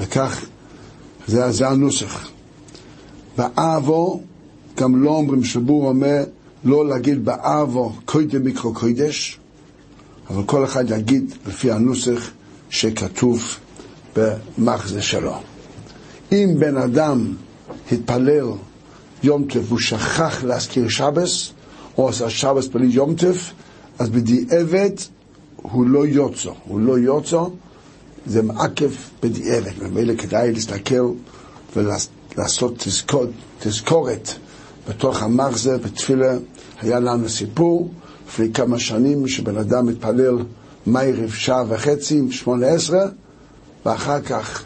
וכך, 0.00 0.44
זה, 1.26 1.50
זה 1.50 1.68
הנוסח. 1.68 2.35
באבו, 3.38 4.22
גם 4.76 5.02
לא 5.02 5.10
אומרים 5.10 5.44
שבור 5.44 5.88
אומר, 5.88 6.24
לא 6.64 6.88
להגיד 6.88 7.24
באבו 7.24 7.92
קודם 8.04 8.42
מיקרו 8.44 8.74
קודש, 8.74 9.38
אבל 10.30 10.42
כל 10.42 10.64
אחד 10.64 10.90
יגיד 10.90 11.34
לפי 11.46 11.72
הנוסח 11.72 12.30
שכתוב 12.70 13.42
במחזה 14.16 15.02
שלו. 15.02 15.34
אם 16.32 16.54
בן 16.58 16.76
אדם 16.76 17.34
התפלל 17.92 18.46
יום 19.22 19.44
טף 19.44 19.60
והוא 19.64 19.78
שכח 19.78 20.44
להזכיר 20.44 20.88
שבס, 20.88 21.52
או 21.98 22.08
עשה 22.08 22.30
שבס 22.30 22.66
בלי 22.66 22.86
יום 22.86 23.14
טף, 23.14 23.52
אז 23.98 24.08
בדיעבד 24.10 24.90
הוא 25.56 25.86
לא 25.86 26.06
יוצא, 26.06 26.50
הוא 26.64 26.80
לא 26.80 26.98
יוצא, 26.98 27.42
זה 28.26 28.42
מעכב 28.42 28.90
בדיעבד, 29.22 29.72
ומילא 29.78 30.14
כדאי 30.14 30.52
להסתכל 30.52 31.10
ולעשות 32.36 32.74
תזכורת, 32.78 33.28
תזכורת 33.60 34.30
בתוך 34.88 35.22
המחזה, 35.22 35.78
בתפילה, 35.78 36.34
היה 36.82 37.00
לנו 37.00 37.28
סיפור 37.28 37.90
לפני 38.28 38.52
כמה 38.52 38.78
שנים 38.78 39.28
שבן 39.28 39.56
אדם 39.56 39.86
מתפלל 39.86 40.38
מערב 40.86 41.30
שעה 41.30 41.64
וחצי, 41.68 42.22
שמונה 42.30 42.66
עשרה, 42.66 43.04
ואחר 43.86 44.20
כך 44.20 44.64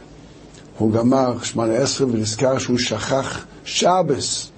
הוא 0.79 0.93
גמר 0.93 1.43
שמונה 1.43 1.75
עשרה 1.75 2.07
ונזכר 2.07 2.59
שהוא 2.59 2.79
שכח 2.79 3.45
שבס. 3.65 4.51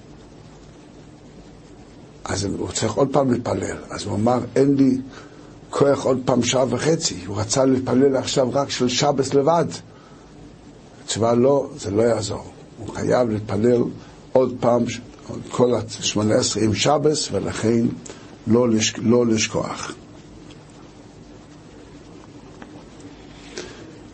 אז 2.25 2.45
הוא 2.45 2.71
צריך 2.71 2.93
עוד 2.93 3.07
פעם 3.11 3.31
להתפלל. 3.31 3.77
אז 3.89 4.05
הוא 4.05 4.15
אמר, 4.15 4.39
אין 4.55 4.75
לי 4.75 4.97
כוח 5.69 6.05
עוד 6.05 6.19
פעם 6.25 6.43
שעה 6.43 6.65
וחצי. 6.69 7.23
הוא 7.25 7.39
רצה 7.39 7.65
להתפלל 7.65 8.15
עכשיו 8.15 8.49
רק 8.53 8.69
של 8.69 8.89
שבס 8.89 9.33
לבד. 9.33 9.65
התשובה 11.03 11.33
לא, 11.33 11.69
זה 11.77 11.91
לא 11.91 12.01
יעזור. 12.01 12.52
הוא 12.77 12.95
חייב 12.95 13.29
להתפלל 13.29 13.83
עוד 14.31 14.55
פעם, 14.59 14.83
כל 15.51 15.75
השמונה 15.75 16.35
עשרה 16.35 16.63
עם 16.63 16.75
שבס, 16.75 17.29
ולכן 17.31 17.85
לא, 18.47 18.69
לש, 18.69 18.93
לא 18.97 19.25
לשכוח. 19.25 19.91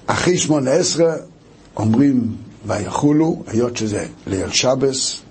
אחרי 0.05 0.37
שמונה 0.37 0.71
עשרה 0.71 1.13
אומרים 1.77 2.35
ויחולו, 2.65 3.43
היות 3.47 3.77
שזה 3.77 4.05
ליל 4.27 4.49
שבס, 4.49 5.21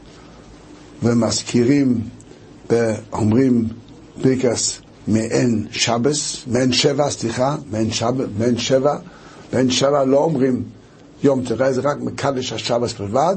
ומזכירים, 1.02 2.00
אומרים 3.12 3.68
פרקס 4.22 4.80
מעין 5.08 5.66
שבס, 5.70 6.42
מעין 6.46 6.72
שבע, 6.72 7.10
סליחה, 7.10 7.56
מעין 7.70 7.90
שבע, 7.90 8.24
מעין 8.38 8.58
שבע, 8.58 8.98
מעין 9.52 9.70
שבע 9.70 10.04
לא 10.04 10.18
אומרים 10.18 10.62
יום 11.22 11.44
תראה, 11.44 11.72
זה 11.72 11.80
רק 11.80 11.96
מקדש 12.00 12.52
השבס 12.52 12.92
בלבד, 12.92 13.36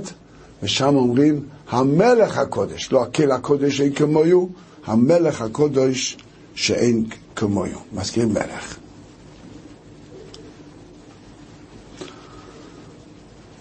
ושם 0.63 0.95
אומרים 0.95 1.45
המלך 1.69 2.37
הקודש, 2.37 2.91
לא 2.91 3.03
הקהל 3.03 3.31
הקודש 3.31 3.81
אין 3.81 3.93
כמוהו, 3.93 4.49
המלך 4.85 5.41
הקודש 5.41 6.17
שאין 6.55 7.05
כמוהו. 7.35 7.79
מזכירים 7.93 8.29
מלך. 8.33 8.77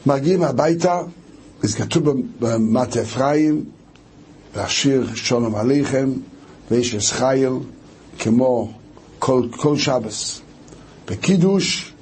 מגיעים 0.07 0.43
הביתה, 0.43 1.03
וזה 1.63 1.79
כתוב 1.79 2.09
במטה 2.41 3.03
אפרים, 3.03 3.65
והשיר 4.55 5.15
שלום 5.15 5.55
עליכם, 5.55 6.11
ויש 6.71 6.95
אסחייל, 6.95 7.53
כמו 8.19 8.73
כל, 9.19 9.49
כל 9.57 9.77
שבס. 9.79 10.41
בקידוש 11.07 11.93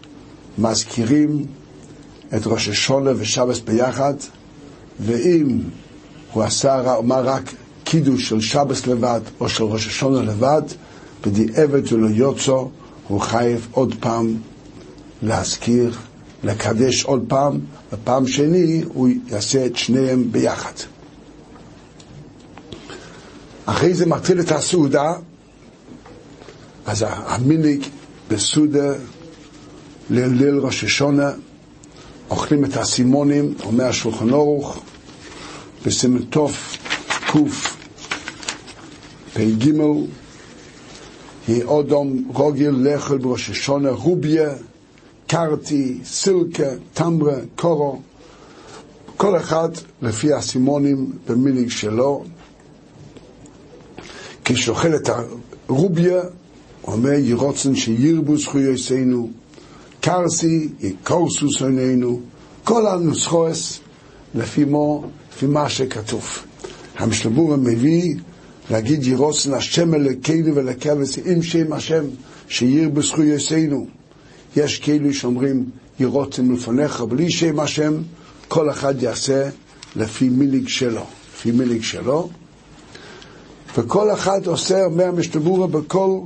מזכירים 0.59 1.47
את 2.37 2.47
ראש 2.47 2.69
השונה 2.69 3.11
ושבס 3.17 3.61
ביחד, 3.61 4.15
ואם 5.01 5.59
הוא 6.33 6.43
עשה, 6.43 6.95
אומר 6.95 7.25
רק 7.25 7.55
קידוש 7.85 8.29
של 8.29 8.41
שבס 8.41 8.87
לבד 8.87 9.21
או 9.41 9.49
של 9.49 9.65
ראש 9.65 9.87
השונה 9.87 10.23
לבד, 10.23 10.63
בדיעבד 11.27 11.93
ולא 11.93 12.07
יוצא, 12.07 12.53
הוא 13.09 13.21
חייב 13.21 13.69
עוד 13.73 13.95
פעם 14.01 14.35
להזכיר, 15.23 15.97
לקדש 16.45 17.05
עוד 17.05 17.25
פעם, 17.29 17.59
ופעם 17.93 18.27
שני 18.27 18.83
הוא 18.89 19.09
יעשה 19.29 19.67
את 19.67 19.77
שניהם 19.77 20.33
ביחד. 20.33 20.73
אחרי 23.67 23.95
זה 23.95 24.07
מתחיל 24.07 24.41
את 24.41 24.53
הסעודה, 24.53 25.13
אז 26.87 27.05
המיניק 27.09 27.89
בסעודה 28.31 28.93
ליל 30.11 30.59
ראש 30.59 30.85
השונה, 30.85 31.31
אוכלים 32.31 32.65
את 32.65 32.77
האסימונים, 32.77 33.55
אומר 33.65 33.85
השולחן 33.85 34.31
אורוך, 34.31 34.81
בסימן 35.87 36.23
תוף 36.23 36.77
קפ"ג, 37.27 38.53
היא 41.49 41.65
אודום 41.65 42.25
רוגל 42.35 42.71
לאכול 42.71 43.19
בראש 43.19 43.51
השונה, 43.51 43.91
רוביה, 43.91 44.51
קרטי, 45.27 45.99
סילקה, 46.05 46.71
טמרה, 46.95 47.37
קורו, 47.57 48.01
כל 49.17 49.37
אחד 49.37 49.69
לפי 50.03 50.33
האסימונים 50.33 51.13
במיליג 51.29 51.71
שלו. 51.71 52.25
כשאוכל 54.45 54.95
את 54.95 55.09
הרוביה, 55.69 56.21
אומר 56.85 57.13
ירוצן 57.13 57.75
שירבו 57.75 58.37
זכויותינו, 58.37 59.31
קרסי 60.09 60.69
יקורסו 60.81 61.53
שונאינו, 61.53 62.21
כל 62.65 62.87
הנוסחוס 62.87 63.81
לפי, 64.35 64.65
מו, 64.65 65.05
לפי 65.33 65.47
מה 65.47 65.69
שכתוב. 65.69 66.39
המשלבור 66.97 67.57
מביא 67.57 68.15
להגיד 68.71 69.07
ירוצן 69.07 69.55
השם 69.55 69.95
אלוקינו 69.95 70.55
ולכבש 70.55 71.19
עם 71.19 71.43
שם 71.43 71.73
השם 71.73 72.05
שירבו 72.49 73.03
זכויותינו. 73.03 73.87
יש 74.57 74.79
כאילו 74.79 75.15
שאומרים 75.15 75.65
ירוצן 76.01 76.47
מלפניך 76.47 77.01
בלי 77.01 77.31
שם 77.31 77.61
השם, 77.61 77.95
כל 78.49 78.71
אחד 78.71 79.03
יעשה 79.03 79.49
לפי 79.97 80.29
מיליג 80.29 80.69
שלו, 80.69 81.05
לפי 81.35 81.51
מיליג 81.51 81.83
שלו. 81.83 82.29
וכל 83.79 84.13
אחד 84.13 84.47
עושה, 84.47 84.85
אומר 84.85 85.05
המשתבורה 85.05 85.67
בכל 85.67 86.19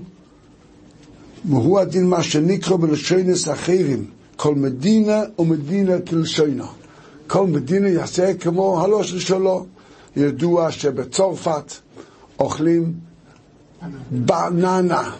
והוא 1.44 1.81
הדין 1.81 2.07
מה 2.07 2.22
שנקרא 2.22 2.76
בלשונס 2.76 3.48
אחרים, 3.48 4.05
כל 4.37 4.55
מדינה 4.55 5.22
ומדינה 5.38 6.00
כלשונו. 6.00 6.64
כל 7.26 7.46
מדינה 7.46 7.88
יעשה 7.88 8.35
כמו 8.35 8.81
הלושן 8.83 9.18
שלו. 9.18 9.66
ידוע 10.16 10.70
שבצרפת 10.70 11.72
אוכלים 12.38 12.92
בננה. 14.11 15.11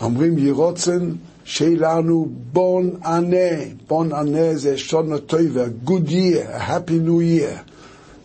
אומרים 0.00 0.38
ירוצן 0.38 1.10
שיהיה 1.44 1.78
לנו 1.80 2.28
בון 2.52 2.90
ענה. 3.04 3.64
בון 3.88 4.12
ענה 4.12 4.54
זה 4.54 4.78
שונה 4.78 5.18
טובה, 5.18 5.64
good 5.86 6.08
year, 6.08 6.60
happy 6.68 7.06
new 7.06 7.20
year. 7.40 7.70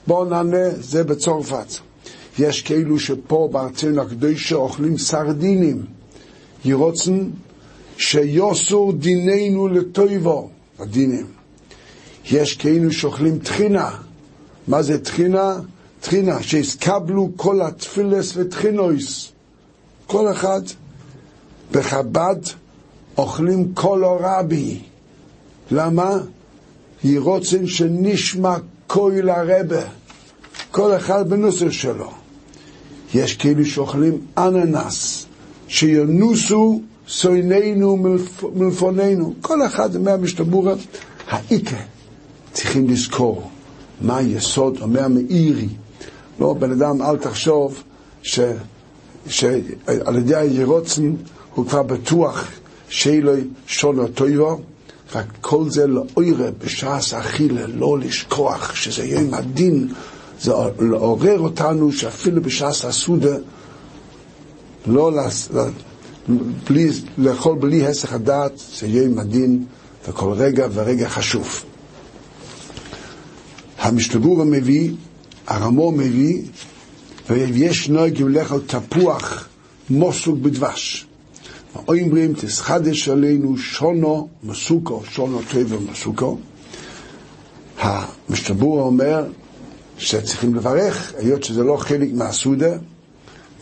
בון 0.08 0.34
ענה 0.34 0.70
זה 0.80 1.04
בצרפת. 1.04 1.74
יש 2.40 2.62
כאלו 2.62 3.00
שפה 3.00 3.50
בארצנו 3.52 4.02
הקדושה 4.02 4.56
אוכלים 4.56 4.98
סרדינים. 4.98 5.86
ירוצן 6.66 7.30
שיוסור 7.98 8.94
דיננו 8.94 9.68
לטויבו, 9.68 10.50
הדינים. 10.80 11.26
יש 12.32 12.58
כאלו 12.58 12.92
שאוכלים 12.92 13.40
טחינה. 13.40 13.90
מה 14.68 14.82
זה 14.82 15.04
טחינה? 15.04 15.60
טחינה, 16.02 16.44
שהסקבלו 16.44 17.30
כל 17.36 17.62
התפילס 17.62 18.34
וטחינויס. 18.36 19.32
כל 20.08 20.32
אחד. 20.32 20.62
בחב"ד 21.72 22.36
אוכלים 23.18 23.74
קולורבי. 23.74 24.80
למה? 25.72 26.18
ירוצן 27.04 27.68
שנשמע 27.68 28.56
כוי 28.88 29.22
לרבה. 29.22 29.84
כל 30.72 30.98
אחד 30.98 31.30
בנוסר 31.30 31.70
שלו. 31.70 32.12
יש 33.14 33.38
כאלו 33.38 33.66
שאוכלים 33.66 34.26
אננס. 34.38 35.26
שינוסו 35.74 36.82
שונאינו 37.08 37.98
מלפ- 37.98 38.46
מלפוננו. 38.56 39.34
כל 39.42 39.66
אחד 39.66 39.98
מהמשתבורה, 39.98 40.74
האיקה, 41.30 41.78
צריכים 42.52 42.90
לזכור 42.90 43.50
מה 44.02 44.18
היסוד, 44.18 44.78
אומר 44.82 45.08
מאירי. 45.08 45.68
לא, 46.40 46.54
בן 46.54 46.72
אדם, 46.72 47.02
אל 47.02 47.18
תחשוב 47.18 47.84
ש, 48.22 48.40
שעל 49.28 50.18
ידי 50.18 50.36
הירוצן 50.36 51.14
הוא 51.56 51.66
כבר 51.66 51.84
בטוח 51.84 52.48
לו 53.22 53.34
שונו 53.68 54.08
טויבו, 54.08 54.60
רק 55.16 55.26
כל 55.42 55.70
זה 55.70 55.88
לאוירה 55.88 56.50
בשעס 56.66 57.14
אכילה, 57.14 57.68
לא 57.68 58.00
לשכוח 58.00 58.76
שזה 58.76 59.04
יום 59.06 59.34
הדין, 59.34 59.88
זה 60.42 60.52
לעורר 60.80 61.40
אותנו 61.40 61.92
שאפילו 61.92 62.42
בשעס 62.42 62.86
הסעודה 62.86 63.36
לא 64.88 65.12
בלי, 66.64 66.90
לאכול 67.18 67.58
בלי 67.60 67.88
הסך 67.88 68.14
הדעת, 68.14 68.52
זה 68.80 68.88
יום 68.88 69.20
הדין 69.20 69.66
וכל 70.08 70.34
רגע 70.34 70.68
ורגע 70.74 71.10
חשוב. 71.10 71.64
המשתבור 73.80 74.44
מביא, 74.44 74.92
הרמו 75.48 75.92
מביא, 75.92 76.42
ויש 77.30 77.90
נוהגים 77.90 78.30
לאכול 78.30 78.62
תפוח 78.68 79.48
מוסוק 79.90 80.38
בדבש. 80.38 81.08
אומרים 81.88 82.34
תסחדש 82.34 83.10
עלינו 83.10 83.58
שונו 83.58 84.28
מסוכו, 84.44 85.02
שונו 85.10 85.42
טבע 85.52 85.78
מסוכו. 85.92 86.38
המשתבור 87.80 88.82
אומר 88.82 89.26
שצריכים 89.98 90.56
לברך, 90.56 91.14
היות 91.18 91.44
שזה 91.44 91.64
לא 91.64 91.78
חלק 91.78 92.10
מהסעודה, 92.14 92.76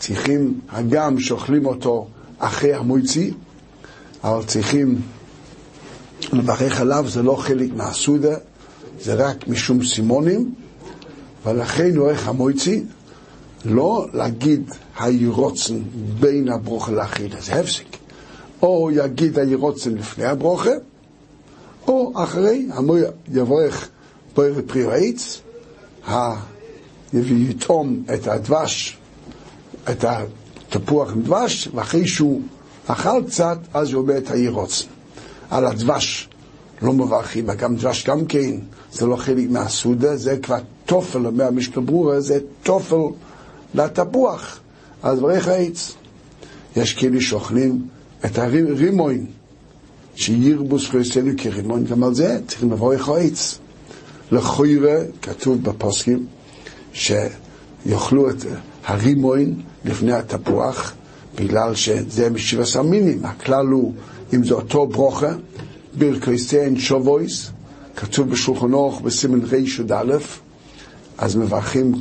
צריכים, 0.02 0.60
הגם 0.70 1.20
שאוכלים 1.20 1.66
אותו 1.66 2.08
אחרי 2.40 2.74
המויצי, 2.74 3.34
אבל 4.24 4.44
צריכים 4.46 5.02
לברך 6.34 6.82
עליו, 6.82 7.06
זה 7.08 7.24
לא 7.24 7.36
חלק 7.36 7.70
מהסעודה, 7.76 8.36
זה 9.02 9.14
רק 9.14 9.48
משום 9.48 9.86
סימונים, 9.86 10.54
ולכן 11.46 11.98
עורך 11.98 12.28
המויצי, 12.28 12.84
לא 13.66 14.08
להגיד 14.14 14.72
הירוצן 15.00 15.80
בין 16.20 16.50
הברוכה 16.50 16.92
לאכילה, 16.92 17.42
זה 17.42 17.56
הפסק. 17.60 17.86
או 18.62 18.90
יגיד 18.94 19.40
הירוצן 19.40 19.94
לפני 19.94 20.26
הברוכה, 20.26 20.72
או 21.88 22.12
אחרי, 22.24 22.68
המוי 22.74 23.02
יברך 23.34 23.90
בוער 24.36 24.54
פרי 24.68 25.14
יביא 27.14 27.50
יתום 27.50 28.04
את 28.14 28.28
הדבש, 28.28 28.98
את 29.90 30.06
התפוח 30.72 31.12
עם 31.12 31.22
דבש, 31.22 31.70
ואחרי 31.76 32.08
שהוא 32.08 32.42
אכל 32.88 33.24
קצת, 33.28 33.58
אז 33.74 33.94
הוא 33.94 34.02
אומר 34.02 34.18
את 34.18 34.32
הירוצן. 34.32 34.86
על 35.50 35.66
הדבש 35.66 36.30
לא 36.82 36.94
מברכים, 36.94 37.46
וגם 37.48 37.76
דבש 37.76 38.06
גם 38.06 38.26
כן, 38.26 38.52
זה 38.92 39.06
לא 39.06 39.16
חלק 39.16 39.50
מהסעודה, 39.50 40.18
זה 40.18 40.38
כבר 40.38 40.60
תופל, 40.86 41.26
אומר 41.26 41.48
המשנה 41.48 41.82
ברורה, 41.82 42.22
זה 42.22 42.40
תופל 42.64 42.96
לתפוח. 43.76 44.60
אז 45.04 45.20
ברך 45.20 45.48
העץ. 45.48 45.94
יש 46.76 46.94
כאלה 46.94 47.22
שאוכלים 47.22 47.88
את 48.26 48.38
הרימון, 48.38 49.26
שירבו 50.16 50.80
זכויותינו 50.80 51.32
כרימון, 51.38 51.86
גם 51.86 52.04
על 52.04 52.14
זה 52.14 52.40
צריכים 52.48 52.72
לברך 52.72 53.10
העץ. 53.10 53.60
לכוירה, 54.32 54.96
כתוב 55.22 55.64
בפוסקים, 55.64 56.26
שיאכלו 56.94 58.30
את 58.30 58.46
הרימון 58.86 59.62
לפני 59.86 60.14
התפוח, 60.14 60.94
בגלל 61.36 61.76
שזה 61.76 62.30
משבע 62.30 62.64
המינים. 62.80 63.26
הכלל 63.26 63.68
הוא, 63.68 63.94
אם 64.34 64.44
זה 64.44 64.54
אותו 64.54 64.88
ברוכה, 64.88 65.32
ברכויסיין 65.94 66.80
שובויס, 66.80 67.52
כתוב 67.96 68.30
בשולחן 68.30 68.74
אורך 68.74 69.02
בסימן 69.02 69.40
רי"א, 69.46 70.18
אז 71.18 71.36
מברכים 71.36 71.94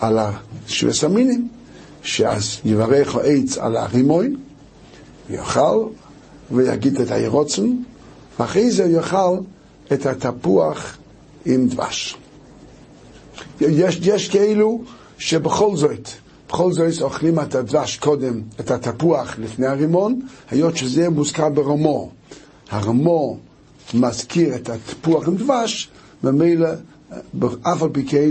על 0.00 0.18
השבע 0.18 0.92
המינים, 1.02 1.48
שאז 2.02 2.60
יברך 2.64 3.16
העץ 3.16 3.58
על 3.58 3.76
הרימון, 3.76 4.36
ויאכל, 5.30 5.86
ויגיד 6.50 7.00
את 7.00 7.10
הירוצן, 7.10 7.76
ואחרי 8.38 8.70
זה 8.70 8.84
יאכל 8.84 9.36
את 9.92 10.06
התפוח 10.06 10.96
עם 11.46 11.68
דבש. 11.68 12.16
יש, 13.60 13.98
יש 14.02 14.28
כאלו 14.28 14.82
שבכל 15.18 15.76
זאת, 15.76 16.08
בכל 16.52 16.72
זאת 16.72 17.02
אוכלים 17.02 17.40
את 17.40 17.54
הדבש 17.54 17.96
קודם, 17.96 18.40
את 18.60 18.70
התפוח 18.70 19.38
לפני 19.38 19.66
הרימון, 19.66 20.20
היות 20.50 20.76
שזה 20.76 21.10
מוזכר 21.10 21.48
ברמו. 21.48 22.10
הרמו 22.70 23.38
מזכיר 23.94 24.54
את 24.54 24.70
התפוח 24.70 25.28
עם 25.28 25.36
דבש, 25.36 25.88
ומילא 26.24 26.68
אף 27.62 27.82
על 27.82 27.88
פי 27.92 28.04
כן 28.04 28.30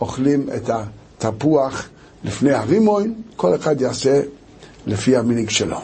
אוכלים 0.00 0.46
את 0.56 0.70
התפוח 1.24 1.88
לפני 2.24 2.52
הרימון, 2.52 3.14
כל 3.36 3.54
אחד 3.54 3.80
יעשה 3.80 4.20
לפי 4.86 5.16
המנהיג 5.16 5.50
שלו. 5.50 5.80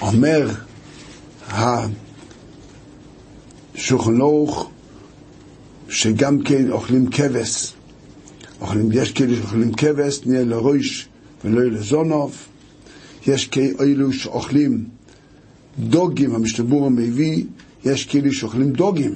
אומר 0.00 0.48
השולחן 3.74 4.18
שגם 5.88 6.42
כן 6.42 6.72
אוכלים 6.72 7.10
כבש. 7.10 7.77
אוכלים, 8.60 8.88
יש 8.92 9.12
כאלה 9.12 9.36
שאוכלים 9.36 9.72
כבש, 9.72 10.20
נהיה 10.26 10.44
לראש 10.44 11.08
ולא 11.44 11.62
לזונוב. 11.62 12.36
יש 13.26 13.46
כאלו 13.46 14.12
שאוכלים 14.12 14.84
דוגים, 15.78 16.34
המשתבור 16.34 16.86
המביא, 16.86 17.44
יש 17.84 18.04
כאלה 18.04 18.32
שאוכלים 18.32 18.70
דוגים 18.72 19.14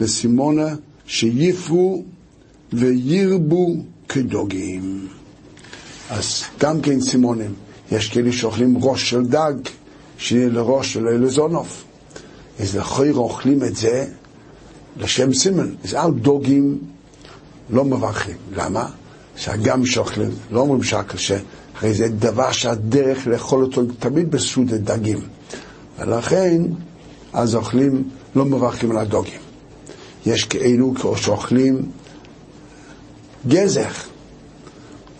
לסימונה 0.00 0.74
שיפרו 1.06 2.04
וירבו 2.72 3.76
כדוגים. 4.08 5.06
אז 6.10 6.44
גם 6.60 6.80
כן 6.80 7.00
סימונים. 7.00 7.52
יש 7.92 8.08
כאלה 8.08 8.32
שאוכלים 8.32 8.76
ראש 8.80 9.10
של 9.10 9.26
דג, 9.26 9.54
שיהיה 10.18 10.48
לראש 10.48 10.96
ולא 10.96 11.12
לזונוב. 11.12 11.84
אז 12.60 12.76
לכוי 12.76 13.10
אוכלים 13.10 13.64
את 13.64 13.76
זה 13.76 14.06
לשם 14.96 15.32
סימן. 15.32 15.74
אז 15.84 15.94
על 15.94 16.10
דוגים 16.12 16.78
לא 17.70 17.84
מברכים. 17.84 18.36
למה? 18.56 18.86
שהגם 19.36 19.86
שאוכלים, 19.86 20.30
לא 20.50 20.60
אומרים 20.60 20.82
שקל, 20.82 21.18
הרי 21.78 21.94
זה 21.94 22.08
דבר 22.08 22.52
שהדרך 22.52 23.26
לאכול 23.26 23.64
אותו 23.64 23.82
תמיד 23.98 24.30
בסעוד 24.30 24.74
דגים. 24.74 25.18
ולכן, 25.98 26.62
אז 27.32 27.54
אוכלים, 27.54 28.08
לא 28.36 28.44
מברכים 28.44 28.90
על 28.90 28.98
הדוגים. 28.98 29.40
יש 30.26 30.44
כאלו 30.44 30.94
שאוכלים 31.16 31.82
גזר, 33.48 33.88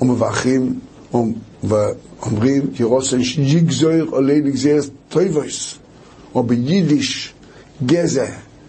ומברכים, 0.01 0.79
ואומרים, 1.65 2.63
יהי 2.81 2.96
רצון 2.96 3.23
שיגזור 3.23 4.05
עלינו 4.11 4.35
גזרות 4.35 4.85
טובות, 5.09 5.75
או 6.35 6.43
ביידיש, 6.43 7.35
גזר 7.87 8.27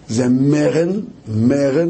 זה 0.10 0.28
מערן, 0.30 1.00
מערן, 1.28 1.90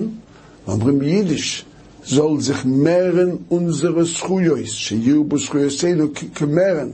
ואומרים 0.68 1.00
ביידיש, 1.00 1.66
זאל 2.06 2.40
זיך 2.40 2.64
מערן 2.66 3.46
אונזערע 3.50 4.06
זכיות, 4.06 4.74
שיהיו 4.74 5.24
בזכויותינו 5.24 6.08
כמערן, 6.36 6.90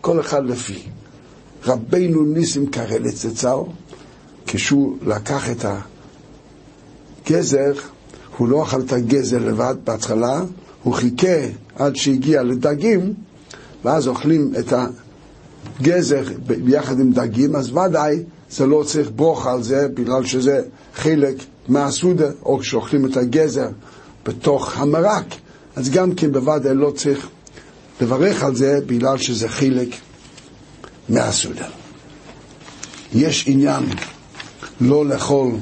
כל 0.00 0.20
אחד 0.20 0.46
לפי. 0.46 0.82
רבינו 1.64 2.24
ניסים 2.24 2.66
קרלץ 2.66 3.26
זצ"ל, 3.26 3.58
כשהוא 4.46 4.96
לקח 5.06 5.50
את 5.50 5.64
הגזר, 7.24 7.72
הוא 8.36 8.48
לא 8.48 8.62
אכל 8.62 8.80
את 8.80 8.92
הגזר 8.92 9.38
לבד 9.38 9.74
בהתחלה, 9.84 10.44
הוא 10.82 10.94
חיכה 10.94 11.38
עד 11.76 11.96
שהגיע 11.96 12.42
לדגים, 12.42 13.14
ואז 13.84 14.08
אוכלים 14.08 14.52
את 14.58 14.72
הגזר 15.80 16.22
ביחד 16.46 17.00
עם 17.00 17.12
דגים, 17.12 17.56
אז 17.56 17.72
ודאי 17.72 18.22
זה 18.50 18.66
לא 18.66 18.82
צריך 18.86 19.10
ברוך 19.16 19.46
על 19.46 19.62
זה, 19.62 19.88
בגלל 19.88 20.24
שזה 20.24 20.62
חלק 20.94 21.34
מהסעודה, 21.68 22.30
או 22.42 22.58
כשאוכלים 22.58 23.06
את 23.06 23.16
הגזר 23.16 23.68
בתוך 24.26 24.76
המרק, 24.76 25.34
אז 25.76 25.90
גם 25.90 26.14
כן 26.14 26.32
בוודאי 26.32 26.74
לא 26.74 26.92
צריך 26.96 27.28
לברך 28.00 28.42
על 28.42 28.56
זה, 28.56 28.78
בגלל 28.86 29.18
שזה 29.18 29.48
חלק 29.48 29.88
מהסעודה. 31.08 31.68
יש 33.14 33.44
עניין 33.48 33.84
לא 34.80 35.06
לאכול 35.06 35.52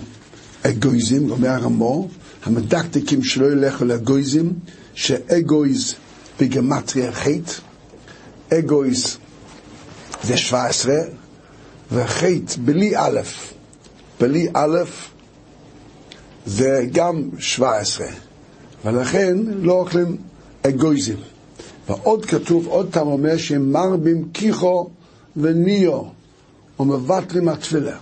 אגויזם, 0.62 1.30
אומר 1.30 1.48
הרמו, 1.48 2.08
המדקדקים 2.44 3.22
שלא 3.24 3.46
ילכו 3.52 3.84
לאגויזם, 3.84 4.48
שאגויז 4.94 5.94
בגמטריה 6.40 7.12
חטא, 7.12 7.52
אגויז 8.52 9.16
זה 10.22 10.36
17, 10.36 10.94
וחטא 11.92 12.54
בלי 12.64 12.96
א', 12.96 13.20
בלי 14.20 14.48
א', 14.54 14.78
זה 16.46 16.84
גם 16.92 17.22
17, 17.38 18.06
ולכן 18.84 19.36
לא 19.60 19.72
אוכלים 19.72 20.16
אגויזם. 20.62 21.14
ועוד 21.88 22.26
כתוב, 22.26 22.66
עוד 22.66 22.88
פעם 22.92 23.06
אומר 23.06 23.36
שמרבים 23.36 24.28
כיחו 24.32 24.88
וניו 25.36 26.02
ומבטלים 26.80 27.48
התפילה. 27.48 27.96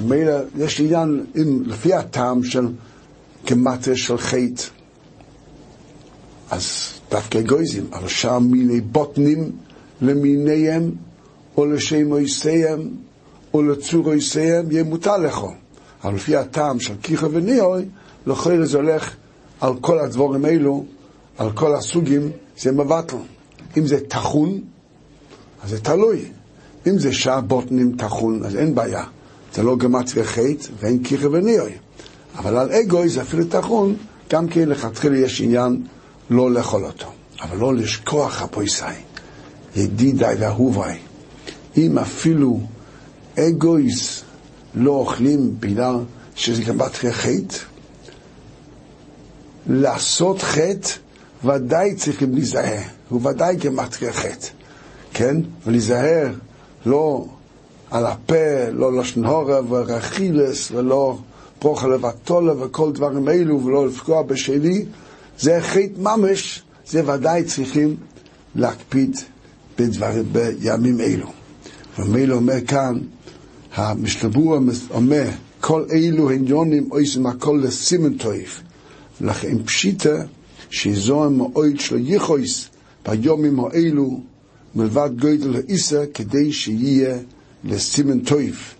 ממילא 0.00 0.36
יש 0.58 0.80
עניין, 0.80 1.24
אם 1.36 1.62
לפי 1.66 1.94
הטעם 1.94 2.44
של 2.44 2.66
גמטה 3.50 3.96
של 3.96 4.18
חטא, 4.18 4.62
אז 6.50 6.92
דווקא 7.10 7.40
גויזים, 7.40 7.86
אבל 7.92 8.08
שם 8.08 8.48
מיני 8.50 8.80
בוטנים 8.80 9.52
למיניהם, 10.02 10.90
או 11.56 11.66
לשם 11.66 12.12
אויסיהם, 12.12 12.90
או 13.54 13.62
לצור 13.62 14.06
אויסיהם, 14.06 14.72
יהיה 14.72 14.84
מותר 14.84 15.16
לכו. 15.16 15.50
אבל 16.04 16.14
לפי 16.14 16.36
הטעם 16.36 16.80
של 16.80 16.94
כיחה 17.02 17.26
וניאוי, 17.30 17.84
לכל 18.26 18.64
זה 18.64 18.76
הולך 18.76 19.16
על 19.60 19.72
כל 19.80 19.98
הדבורים 19.98 20.44
האלו, 20.44 20.84
על 21.38 21.52
כל 21.52 21.74
הסוגים, 21.74 22.30
זה 22.58 22.72
מבטל. 22.72 23.16
אם 23.76 23.86
זה 23.86 24.00
טחון, 24.08 24.60
אז 25.62 25.70
זה 25.70 25.80
תלוי. 25.80 26.24
אם 26.86 26.98
זה 26.98 27.12
שעה 27.12 27.40
בוטנים 27.40 27.96
טחון, 27.96 28.44
אז 28.44 28.56
אין 28.56 28.74
בעיה. 28.74 29.04
זה 29.54 29.62
לא 29.62 29.76
גמציה 29.76 30.24
חטא 30.24 30.68
ואין 30.80 31.04
כיחה 31.04 31.30
וניאוי. 31.30 31.72
אבל 32.36 32.56
על 32.56 32.72
אגוי 32.72 33.08
זה 33.08 33.22
אפילו 33.22 33.44
טחון, 33.44 33.96
גם 34.30 34.48
כן 34.48 34.68
לכתחילה 34.68 35.18
יש 35.18 35.40
עניין 35.40 35.82
לא 36.30 36.50
לאכול 36.50 36.84
אותו. 36.84 37.06
אבל 37.42 37.56
לא 37.56 37.74
לשכוח 37.74 38.42
הפויסאי, 38.42 38.94
ידידיי 39.76 40.36
ואהוביי. 40.38 40.98
אם 41.76 41.98
אפילו 41.98 42.60
אגויס 43.38 44.22
לא 44.74 44.90
אוכלים 44.90 45.54
בגלל 45.60 45.96
שזה 46.34 46.62
גם 46.62 46.78
בתחילה 46.78 47.12
חטא, 47.12 47.56
לעשות 49.68 50.42
חטא 50.42 50.88
ודאי 51.44 51.94
צריכים 51.94 52.34
להיזהר, 52.34 52.82
הוא 53.08 53.26
ודאי 53.26 53.56
כמטריה 53.60 54.12
חטא, 54.12 54.46
כן? 55.12 55.36
ולהיזהר 55.66 56.28
לא 56.86 57.26
על 57.90 58.06
הפה, 58.06 58.68
לא 58.72 59.00
לשנהורה 59.00 59.60
ורכילס 59.68 60.70
ולא 60.70 61.18
פרוחה 61.58 61.86
לבטולה 61.86 62.64
וכל 62.64 62.92
דברים 62.92 63.28
אלו 63.28 63.64
ולא 63.64 63.86
לפגוע 63.86 64.22
בשני, 64.22 64.84
זה 65.38 65.58
חטא 65.60 65.98
ממש, 65.98 66.62
זה 66.86 67.12
ודאי 67.12 67.44
צריכים 67.44 67.96
להקפיד 68.54 69.16
בדבר, 69.78 70.22
בימים 70.32 71.00
אלו. 71.00 71.26
ומילא 71.98 72.34
אומר 72.34 72.60
כאן, 72.66 72.98
המשתבור 73.74 74.58
אומר, 74.90 75.24
כל 75.60 75.84
אלו 75.92 76.30
הן 76.30 76.46
יונים 76.46 76.88
עושים 76.90 77.26
הכל 77.26 77.60
לסימן 77.62 78.14
טויף. 78.14 78.62
לכן 79.20 79.62
פשיטה 79.64 80.24
שזו 80.70 81.24
המועד 81.24 81.80
של 81.80 81.98
יכויס 82.00 82.68
ביומים 83.08 83.60
האלו 83.60 84.20
מלבד 84.74 85.10
גודל 85.18 85.56
האיסה 85.56 86.04
כדי 86.14 86.52
שיהיה 86.52 87.18
לסימן 87.64 88.20
טויף. 88.20 88.74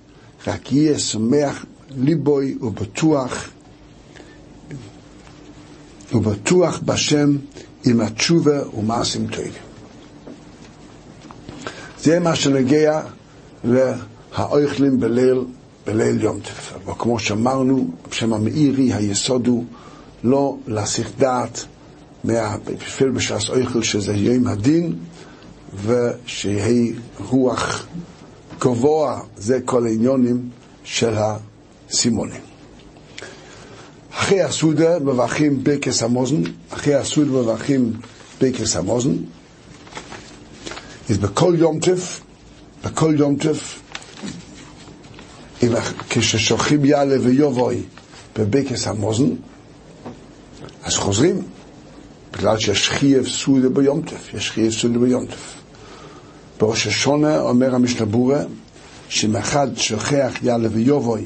רק 0.46 0.72
יהיה 0.72 0.98
שמח 0.98 1.66
ליבוי 1.96 2.57
ובטוח 2.61 3.51
ובטוח 6.12 6.81
בשם 6.85 7.37
עם 7.85 8.01
התשובה 8.01 8.68
ומעשים 8.79 9.27
טובים. 9.27 9.53
זה 12.03 12.18
מה 12.18 12.37
שנגיע 12.37 13.03
להאוכלים 13.64 15.01
בליל, 15.01 15.44
בליל 15.87 16.22
יום 16.22 16.40
טף. 16.40 16.72
אבל 16.85 16.94
כמו 16.98 17.18
שאמרנו, 17.18 17.90
בשם 18.11 18.33
המאירי, 18.33 18.92
היסוד 18.92 19.46
הוא 19.46 19.64
לא 20.24 20.57
להסיך 20.66 21.11
דעת 21.18 21.64
מהפל 22.24 23.11
בשעס 23.11 23.50
אוכל 23.50 23.83
שזה 23.83 24.12
יום 24.14 24.46
הדין, 24.46 24.94
ושיהי 25.83 26.92
רוח 27.31 27.87
גבוה, 28.61 29.20
זה 29.37 29.61
כל 29.64 29.87
העניונים 29.87 30.48
של 30.85 31.14
הסימונים. 31.16 32.40
אחרי 34.12 34.42
הסעודה 34.42 34.98
מברכים 34.98 35.64
ברכס 35.64 36.02
המוזן, 36.02 36.42
אחרי 36.70 36.94
הסעודה 36.94 37.31
מברכים 37.31 37.92
ברכס 38.40 38.76
המוזן. 38.76 39.14
אז 41.11 41.18
בכל 41.18 41.54
יום 41.59 41.81
טף, 41.81 42.20
בכל 42.85 43.14
יום 43.18 43.37
טף, 43.37 43.81
כששולחים 46.11 46.85
יאללה 46.85 47.16
ויובוי 47.20 47.83
בברכס 48.38 48.87
המוזן, 48.87 49.31
אז 50.88 50.96
חוזרים, 50.96 51.42
בגלל 52.33 52.59
שיש 52.59 52.88
חייב 52.90 53.29
סעודה 53.29 53.68
ביום 53.68 54.03
טף, 54.03 54.35
יש 54.35 54.51
חייב 54.51 54.72
סעודה 54.72 54.98
ביום 54.98 55.27
טף. 55.27 55.55
בראש 56.61 56.87
השונה 56.87 57.40
אומר 57.40 57.74
המשתבורה, 57.74 58.40
שאם 59.09 59.37
אחד 59.37 59.68
שוכח 59.77 60.33
יאללה 60.42 60.68
ויובוי 60.72 61.24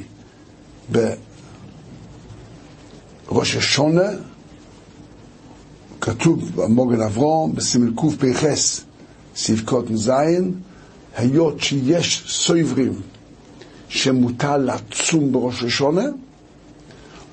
ראש 3.28 3.56
השונה, 3.56 4.08
כתוב 6.00 6.50
במוגן 6.54 7.00
אברום, 7.00 7.54
בסימן 7.54 7.94
קפ"ח, 7.96 8.44
סעיף 9.36 9.62
זין, 9.94 10.54
היות 11.16 11.60
שיש 11.60 12.24
סויברים 12.28 13.00
שמוטל 13.88 14.56
לצום 14.56 15.32
בראש 15.32 15.62
השונה, 15.62 16.04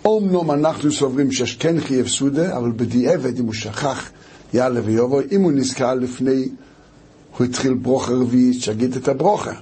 אומנם 0.05 0.51
אנחנו 0.51 0.91
סוברים 0.91 1.31
שיש 1.31 1.55
כן 1.55 1.81
חייב 1.81 2.07
סעודה, 2.07 2.57
אבל 2.57 2.71
בדיעבד, 2.71 3.39
אם 3.39 3.45
הוא 3.45 3.53
שכח 3.53 4.09
יאללה 4.53 4.81
ויובו, 4.85 5.19
אם 5.31 5.41
הוא 5.41 5.51
נזכר 5.51 5.93
לפני, 5.93 6.49
הוא 7.37 7.45
התחיל 7.45 7.73
ברוכה 7.73 8.11
רביעית, 8.11 8.61
שיגיד 8.61 8.95
את 8.95 9.07
הברוכה. 9.07 9.53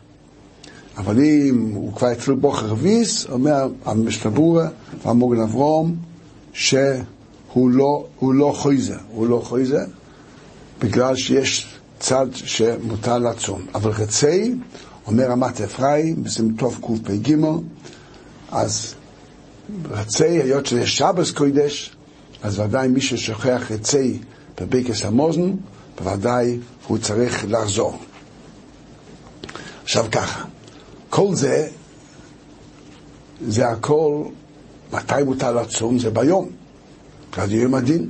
אבל 0.97 1.19
אם 1.19 1.71
הוא 1.73 1.93
כבר 1.93 2.08
התחיל 2.08 2.34
ברוכה 2.34 2.65
רביעית, 2.65 3.08
אומר 3.30 3.67
המשתבורה 3.86 4.67
והמוגן 5.04 5.39
אברום, 5.41 5.95
שהוא 6.54 7.69
לא, 7.69 8.06
הוא 8.19 8.34
לא 8.34 8.54
חויזה, 8.56 8.95
הוא 9.12 9.28
לא 9.28 9.41
חויזה, 9.43 9.86
בגלל 10.80 11.15
שיש 11.15 11.67
צד 12.00 12.28
שמותר 12.34 13.17
לצום. 13.17 13.62
אבל 13.76 13.91
רצי, 13.91 14.56
אומר 15.08 15.32
רמת 15.32 15.62
אפרים, 15.62 16.23
בסמטוף 16.23 16.80
קפ"ג, 16.80 17.36
אז 18.52 18.93
רצי, 19.90 20.26
היות 20.26 20.66
שזה 20.66 20.88
שבס 20.88 21.32
קודש, 21.32 21.96
אז 22.44 22.60
ודאי 22.60 22.88
מי 22.88 23.02
ששוכח 23.02 23.72
רצי 23.72 24.20
בבקס 24.62 25.06
המוזן, 25.06 25.52
בוודאי 25.98 26.58
הוא 26.88 26.98
צריך 26.98 27.46
לחזור. 27.48 27.98
עכשיו 29.84 30.06
ככה, 30.12 30.46
כל 31.10 31.36
זה, 31.36 31.68
זה 33.48 33.68
הכל 33.68 34.24
מתי 34.94 35.24
מותר 35.26 35.62
לצום? 35.62 36.00
זה 36.00 36.10
ביום, 36.10 36.50
עד 37.32 37.52
יום 37.52 37.76
הדין. 37.76 38.10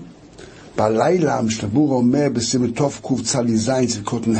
בלילה, 0.75 1.37
המשתבור 1.37 1.93
אומר 1.93 2.27
בסימן 2.33 2.71
תוף 2.71 3.01
קצ"ז 3.03 3.69
אצל 3.69 4.01
קוטן 4.03 4.35
ה', 4.35 4.39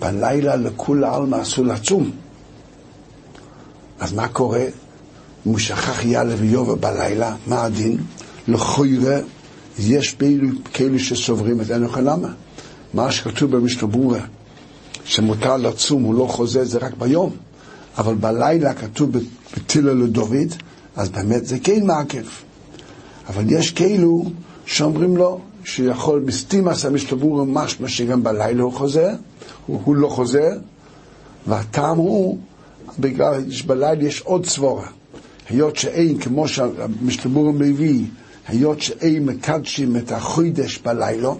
בלילה 0.00 0.56
לכול 0.56 1.04
העלמא 1.04 1.42
אסור 1.42 1.64
לצום. 1.64 2.10
אז 4.00 4.12
מה 4.12 4.28
קורה? 4.28 4.64
אם 5.46 5.50
הוא 5.50 5.58
שכח 5.58 6.04
יאללה 6.04 6.34
ויובה 6.38 6.74
בלילה, 6.74 7.36
מה 7.46 7.64
הדין? 7.64 7.98
לכוירא, 8.48 9.18
יש 9.78 10.16
כאלו 10.72 10.98
שסוברים 10.98 11.60
את 11.60 11.70
אין 11.70 11.82
לכם 11.82 12.04
למה. 12.04 12.28
מה 12.94 13.12
שכתוב 13.12 13.56
במשתבורה, 13.56 14.20
שמותר 15.04 15.56
לצום, 15.56 16.02
הוא 16.02 16.14
לא 16.14 16.26
חוזר, 16.30 16.64
זה 16.64 16.78
רק 16.78 16.94
ביום. 16.98 17.30
אבל 17.98 18.14
בלילה 18.14 18.74
כתוב 18.74 19.10
בתילה 19.56 19.92
לדוד, 19.92 20.54
אז 20.96 21.08
באמת 21.08 21.46
זה 21.46 21.58
כן 21.58 21.86
מעכב. 21.86 22.24
אבל 23.28 23.44
יש 23.48 23.70
כאילו 23.70 24.24
שאומרים 24.66 25.16
לו 25.16 25.40
שיכול 25.64 26.20
בסטימאס 26.20 26.84
המשתבור 26.84 27.44
משמע 27.44 27.88
שגם 27.88 28.22
בלילה 28.22 28.62
הוא 28.62 28.72
חוזר, 28.72 29.10
הוא, 29.66 29.80
הוא 29.84 29.96
לא 29.96 30.08
חוזר, 30.08 30.50
והטעם 31.46 31.96
הוא, 31.96 32.38
בגלל 32.98 33.50
שבלילה 33.50 34.04
יש 34.04 34.20
עוד 34.20 34.46
סבורה. 34.46 34.86
היות 35.48 35.76
שאין, 35.76 36.18
כמו 36.18 36.48
שהמשתבור 36.48 37.52
מביא, 37.52 38.04
היות 38.48 38.80
שאין 38.80 39.26
מקדשים 39.26 39.96
את 39.96 40.12
החוידש 40.12 40.78
בלילה, 40.78 41.30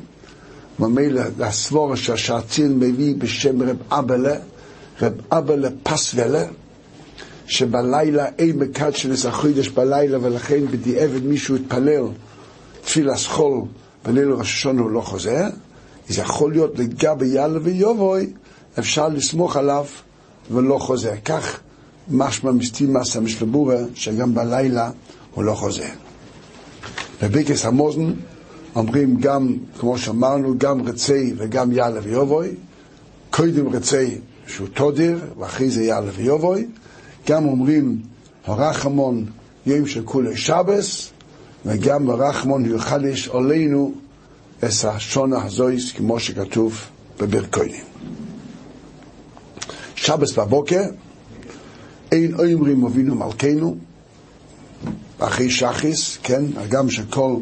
ממילא 0.78 1.22
הסבורה 1.40 1.96
שהשעצין 1.96 2.78
מביא 2.78 3.14
בשם 3.18 3.62
רב 3.62 3.76
אבלה, 3.90 4.34
רב 5.02 5.12
אבלה 5.32 5.68
פסוולה, 5.82 6.44
שבלילה 7.46 8.26
אין 8.38 8.58
מקדשנס 8.58 9.26
החוידש 9.26 9.68
בלילה 9.68 10.18
ולכן 10.22 10.66
בדיעבד 10.66 11.24
מישהו 11.24 11.56
התפלל 11.56 12.04
תפילה 12.84 13.16
סחול 13.16 13.62
בליל 14.04 14.32
ראש 14.32 14.52
השונה 14.52 14.82
הוא 14.82 14.90
לא 14.90 15.00
חוזר, 15.00 15.46
זה 16.08 16.20
יכול 16.20 16.52
להיות 16.52 16.78
לגבי 16.78 17.26
יאללה 17.26 17.58
ויובוי, 17.62 18.32
אפשר 18.78 19.08
לסמוך 19.08 19.56
עליו 19.56 19.84
ולא 20.50 20.78
חוזר. 20.78 21.12
כך 21.24 21.60
משמע 22.10 22.52
מסטימאס 22.52 23.16
המשלבורה 23.16 23.76
שגם 23.94 24.34
בלילה 24.34 24.90
הוא 25.34 25.44
לא 25.44 25.54
חוזר. 25.54 25.88
בביקס 27.22 27.64
המוזן 27.64 28.12
אומרים 28.76 29.16
גם, 29.20 29.56
כמו 29.78 29.98
שאמרנו, 29.98 30.58
גם 30.58 30.88
רצי 30.88 31.34
וגם 31.36 31.72
יאללה 31.72 32.00
ויובוי. 32.02 32.48
קודם 33.30 33.68
רצי 33.68 34.18
שהוא 34.46 34.68
תודיר, 34.68 35.18
ואחרי 35.38 35.70
זה 35.70 35.84
יאללה 35.84 36.10
ויובוי. 36.16 36.66
גם 37.28 37.44
אומרים 37.44 38.02
הרחמון 38.44 39.26
יום 39.66 39.86
של 39.86 40.02
כולי 40.04 40.36
שבס, 40.36 41.10
וגם 41.66 42.10
הרחמון 42.10 42.64
יוחדש 42.64 43.28
עלינו 43.28 43.94
את 44.58 44.84
השונה 44.84 45.44
הזויס, 45.44 45.92
כמו 45.92 46.20
שכתוב 46.20 46.80
בברכוינים. 47.20 47.84
שבס 49.96 50.32
בבוקר, 50.32 50.82
אין 52.14 52.54
אומרים 52.54 52.84
אבינו 52.84 53.14
מלכנו, 53.14 53.76
אחרי 55.18 55.50
שחיס, 55.50 56.18
כן, 56.22 56.44
גם 56.68 56.90
שכל, 56.90 57.36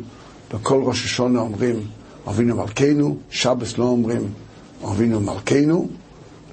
בכל 0.54 0.82
ראש 0.84 1.04
השונה 1.04 1.40
אומרים 1.40 1.86
אבינו 2.28 2.56
מלכנו, 2.56 3.16
שבס 3.30 3.78
לא 3.78 3.84
אומרים 3.84 4.28
אבינו 4.84 5.20
מלכנו, 5.20 5.88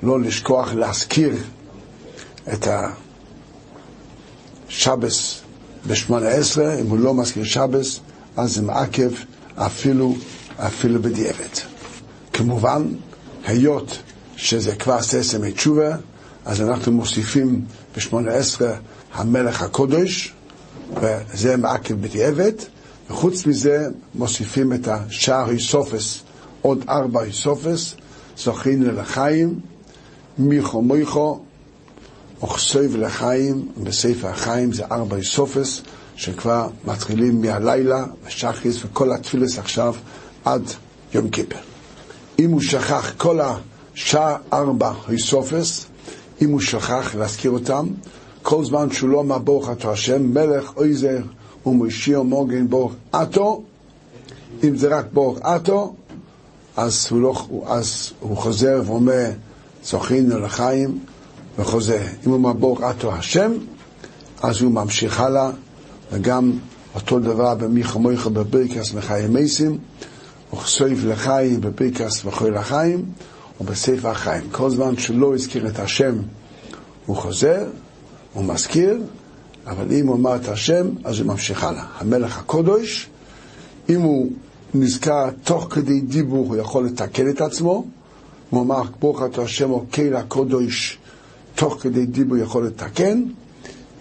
לא 0.03 0.21
לשכוח 0.21 0.73
להזכיר 0.73 1.35
את 2.53 2.67
השבס 4.67 5.41
בשמונה 5.87 6.27
עשרה, 6.27 6.79
אם 6.79 6.89
הוא 6.89 6.99
לא 6.99 7.13
מזכיר 7.13 7.43
שבס, 7.43 7.99
אז 8.37 8.55
זה 8.55 8.61
מעכב 8.61 9.11
אפילו, 9.55 10.15
אפילו 10.57 11.01
בדיעבד. 11.01 11.55
כמובן, 12.33 12.87
היות 13.45 13.99
שזה 14.35 14.75
כבר 14.75 15.01
ססמי 15.01 15.51
תשובה, 15.51 15.95
אז 16.45 16.61
אנחנו 16.61 16.91
מוסיפים 16.91 17.65
בשמונה 17.95 18.31
עשרה 18.31 18.73
המלך 19.13 19.61
הקודש, 19.61 20.33
וזה 21.01 21.57
מעכב 21.57 22.01
בדיעבד, 22.01 22.53
וחוץ 23.09 23.45
מזה 23.45 23.87
מוסיפים 24.15 24.73
את 24.73 24.87
השער 24.87 25.49
היסופס, 25.49 26.21
עוד 26.61 26.85
ארבע 26.89 27.21
היסופס, 27.21 27.95
זוכין 28.37 28.83
לחיים, 28.83 29.59
מיכו 30.37 30.81
מויכו, 30.81 31.39
אוכסוי 32.41 32.87
ולחיים, 32.91 33.67
בספר 33.83 34.27
החיים 34.27 34.73
זה 34.73 34.85
ארבע 34.91 35.15
היסופס, 35.15 35.81
שכבר 36.15 36.69
מתחילים 36.85 37.41
מהלילה, 37.41 38.05
ושחיס 38.27 38.77
וכל 38.85 39.13
התפילס 39.13 39.59
עכשיו 39.59 39.95
עד 40.45 40.63
יום 41.13 41.29
כיפר. 41.29 41.59
אם 42.39 42.51
הוא 42.51 42.61
שכח 42.61 43.13
כל 43.17 43.39
השעה 43.41 44.37
ארבע 44.53 44.93
היסופס, 45.07 45.85
אם 46.41 46.51
הוא 46.51 46.59
שכח 46.59 47.15
להזכיר 47.15 47.51
אותם, 47.51 47.87
כל 48.41 48.65
זמן 48.65 48.91
שהוא 48.91 49.09
לא 49.09 49.19
אמר 49.19 49.37
ברוך 49.37 49.69
אתה 49.69 49.91
השם, 49.91 50.33
מלך 50.33 50.71
אויזר 50.77 51.17
ומושיע 51.65 52.21
מוגן 52.21 52.67
ברוך 52.67 52.93
אתו, 53.15 53.63
אם 54.63 54.75
זה 54.77 54.97
רק 54.97 55.05
ברוך 55.13 55.39
אתו, 55.39 55.95
אז 56.77 57.07
הוא, 57.11 57.21
לא, 57.21 57.47
אז 57.65 58.11
הוא 58.19 58.37
חוזר 58.37 58.81
ואומר 58.85 59.29
זוכינו 59.83 60.39
לחיים 60.39 60.99
וחוזר. 61.57 62.01
אם 62.01 62.31
הוא 62.31 62.33
אומר 62.33 62.53
ברוך 62.53 62.81
אתו 62.81 63.13
השם, 63.13 63.51
אז 64.41 64.61
הוא 64.61 64.71
ממשיך 64.71 65.19
הלאה, 65.19 65.51
וגם 66.11 66.51
אותו 66.95 67.19
דבר 67.19 67.55
במיכה 67.55 67.99
מויכה 67.99 68.29
בברכס 68.29 68.93
מחיים 68.93 69.33
מייסים, 69.33 69.77
וכסויף 70.53 70.99
לחיים 71.03 71.61
בברכס 71.61 72.25
וחוי 72.25 72.51
לחיים, 73.59 73.95
ובספר 73.95 74.09
החיים. 74.09 74.49
כל 74.51 74.69
זמן 74.69 74.97
שלא 74.97 75.33
הזכיר 75.33 75.67
את 75.67 75.79
השם, 75.79 76.15
הוא 77.05 77.15
חוזר, 77.15 77.67
הוא 78.33 78.45
מזכיר, 78.45 79.01
אבל 79.67 79.91
אם 79.91 80.07
הוא 80.07 80.15
אמר 80.15 80.35
את 80.35 80.47
השם, 80.47 80.87
אז 81.03 81.19
הוא 81.19 81.27
ממשיך 81.27 81.63
הלאה. 81.63 81.85
המלך 81.97 82.37
הקודש, 82.37 83.09
אם 83.89 84.01
הוא 84.01 84.31
נזכר 84.73 85.29
תוך 85.43 85.67
כדי 85.69 86.01
דיבור, 86.01 86.47
הוא 86.47 86.57
יכול 86.57 86.85
לתקן 86.85 87.29
את 87.29 87.41
עצמו. 87.41 87.85
הוא 88.49 88.61
אמר, 88.61 88.81
ברוך 88.99 89.23
אתה 89.23 89.41
השם, 89.41 89.71
אוקיי 89.71 90.09
לקודש, 90.09 90.97
תוך 91.55 91.77
כדי 91.81 92.05
דיבור 92.05 92.37
יכול 92.37 92.65
לתקן. 92.65 93.23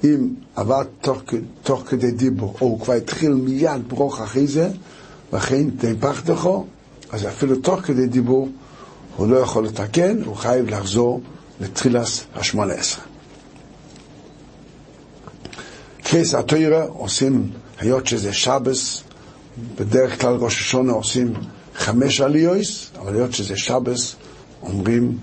אם 0.04 0.28
עבד 0.56 0.84
תוך, 1.00 1.22
תוך 1.62 1.82
כדי 1.86 2.10
דיבור, 2.10 2.54
או 2.60 2.66
הוא 2.66 2.80
כבר 2.80 2.92
התחיל 2.94 3.34
מיד 3.34 3.88
ברוך 3.88 4.20
אחרי 4.20 4.46
זה, 4.46 4.70
וכן 5.32 5.70
תפחתכו, 5.70 6.64
אז 7.10 7.26
אפילו 7.26 7.56
תוך 7.56 7.80
כדי 7.80 8.06
דיבור 8.06 8.48
הוא 9.18 9.28
לא 9.28 9.36
יכול 9.36 9.64
לתקן, 9.64 10.22
הוא 10.22 10.36
חייב 10.36 10.68
לחזור 10.68 11.20
לתחילס 11.60 12.24
השמונה 12.34 12.72
עשרה. 12.72 13.04
קריס 16.02 16.34
התוירה 16.34 16.84
עושים, 16.84 17.50
היות 17.78 18.06
שזה 18.06 18.32
שבס, 18.32 19.02
בדרך 19.74 20.20
כלל 20.20 20.34
ראש 20.34 20.60
השונה 20.60 20.92
עושים 20.92 21.32
חמש 21.74 22.20
עליוס, 22.20 22.90
אבל 22.98 23.14
היות 23.14 23.32
שזה 23.32 23.56
שבס, 23.56 24.16
אומרים, 24.62 25.18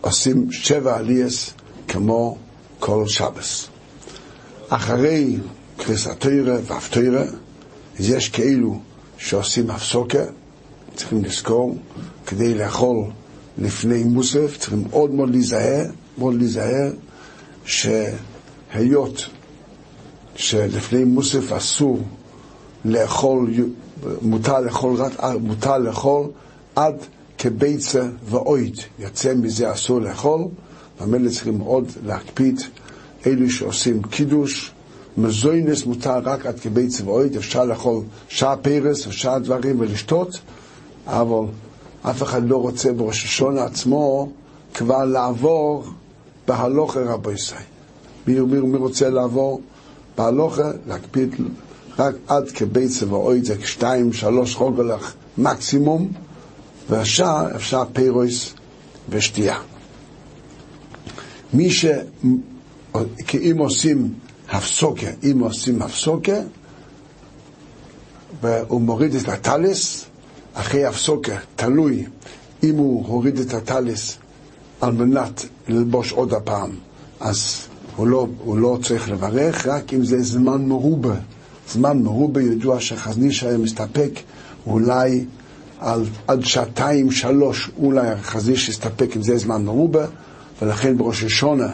עושים 0.00 0.52
שבע 0.52 0.96
עליאס 0.96 1.50
כמו 1.88 2.36
כל 2.78 3.04
שבס. 3.08 3.68
אחרי 4.68 5.36
קריס 5.76 6.06
התוירה 6.06 6.56
והפתוירה, 6.64 7.24
אז 7.98 8.10
יש 8.10 8.28
כאילו 8.28 8.80
שעושים 9.18 9.70
הפסוקה, 9.70 10.22
צריכים 10.96 11.24
לזכור, 11.24 11.76
כדי 12.26 12.54
לאכול 12.54 13.04
לפני 13.58 14.04
מוסף, 14.04 14.56
צריכים 14.58 14.84
מאוד 14.90 15.10
מאוד 15.10 15.30
להיזהר, 15.30 15.84
מאוד 16.18 16.34
להיזהר, 16.34 16.90
שהיות 17.64 19.26
שלפני 20.36 21.04
מוסף 21.04 21.52
אסור 21.52 21.98
לאכול, 22.84 23.50
מותר 24.22 24.60
לאכול 24.60 24.96
מותר 25.40 25.78
לאכול 25.78 26.30
עד 26.76 26.94
כביצה 27.38 28.02
ואויד. 28.28 28.76
יוצא 28.98 29.34
מזה 29.34 29.72
אסור 29.72 30.00
לאכול, 30.00 30.44
ומילא 31.00 31.30
צריכים 31.30 31.58
עוד 31.60 31.92
להקפיד, 32.06 32.60
אלו 33.26 33.50
שעושים 33.50 34.02
קידוש, 34.02 34.72
מזוינס 35.18 35.84
מותר 35.86 36.18
רק 36.18 36.46
עד 36.46 36.60
כביצה 36.60 37.04
ואויד, 37.04 37.36
אפשר 37.36 37.64
לאכול 37.64 38.02
שעה 38.28 38.56
פרס 38.56 39.06
ושעה 39.06 39.38
דברים 39.38 39.80
ולשתות, 39.80 40.40
אבל 41.06 41.46
אף 42.02 42.22
אחד 42.22 42.48
לא 42.48 42.56
רוצה 42.56 42.92
בראש 42.92 43.24
השונה 43.24 43.64
עצמו 43.64 44.28
כבר 44.74 45.04
לעבור 45.04 45.84
בהלוכה 46.48 47.00
רבו 47.00 47.30
ישראל. 47.30 47.62
מי, 48.26 48.40
מי, 48.40 48.60
מי 48.60 48.76
רוצה 48.76 49.10
לעבור? 49.10 49.60
בהלוכה 50.18 50.70
להקפיד 50.86 51.34
רק 51.98 52.14
עד 52.26 52.50
כביצה 52.50 53.12
ואוי 53.12 53.42
זה 53.42 53.54
שתיים, 53.64 54.12
שלוש 54.12 54.54
חוגלך 54.54 55.14
מקסימום, 55.38 56.12
והשאר 56.90 57.56
אפשר 57.56 57.82
פירויס 57.92 58.54
ושתייה. 59.08 59.58
מי 61.52 61.70
ש... 61.70 61.86
כי 63.26 63.50
אם 63.50 63.58
עושים 63.58 64.14
הפסוקה, 64.48 65.06
אם 65.22 65.38
עושים 65.38 65.82
הפסוקה, 65.82 66.40
והוא 68.40 68.80
מוריד 68.80 69.14
את 69.14 69.28
הטליס, 69.28 70.05
אחרי 70.56 70.84
הפסוקה, 70.84 71.36
תלוי 71.56 72.04
אם 72.62 72.76
הוא 72.76 73.06
הוריד 73.06 73.38
את 73.38 73.54
הטליס 73.54 74.16
על 74.80 74.92
מנת 74.92 75.46
ללבוש 75.68 76.12
עוד 76.12 76.32
הפעם, 76.32 76.70
אז 77.20 77.56
הוא 77.96 78.06
לא, 78.06 78.26
הוא 78.38 78.58
לא 78.58 78.78
צריך 78.82 79.10
לברך, 79.10 79.66
רק 79.66 79.94
אם 79.94 80.04
זה 80.04 80.22
זמן 80.22 80.66
מרובה. 80.66 81.14
זמן 81.72 82.02
מרובה 82.02 82.42
ידוע 82.42 82.80
שחזניש 82.80 83.42
היה 83.42 83.58
מסתפק 83.58 84.10
אולי 84.66 85.24
על, 85.80 86.04
עד 86.26 86.44
שעתיים, 86.44 87.10
שלוש, 87.10 87.70
אולי 87.78 88.08
החזיש 88.08 88.68
יסתפק 88.68 89.16
אם 89.16 89.22
זה 89.22 89.38
זמן 89.38 89.64
מרובה, 89.64 90.06
ולכן 90.62 90.96
בראש 90.96 91.24
השונה, 91.24 91.68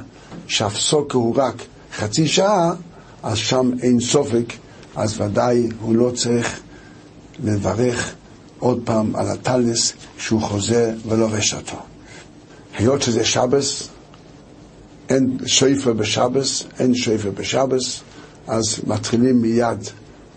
שהפסוק 0.47 1.14
הוא 1.14 1.37
רק 1.37 1.55
חצי 1.97 2.29
שעה, 2.29 2.75
אז 3.23 3.37
שם 3.37 3.71
אין 3.83 4.01
סופק, 4.01 4.53
אז 4.97 5.21
ודאי 5.21 5.68
הוא 5.81 5.97
לא 5.97 6.12
צריך 6.14 6.61
לברך 7.45 8.14
עוד 8.62 8.81
פעם 8.85 9.17
על 9.17 9.29
הטלס 9.29 9.92
שהוא 10.19 10.42
חוזר 10.42 10.90
ולובש 11.08 11.54
אותו. 11.54 11.77
היות 12.79 13.02
שזה 13.02 13.25
שבס, 13.25 13.88
אין 15.08 15.38
שויפה 15.46 15.92
בשבס, 15.92 16.65
אין 16.79 16.94
שויפה 16.94 17.31
בשבס, 17.31 18.00
אז 18.46 18.81
מתחילים 18.87 19.42
מיד 19.42 19.88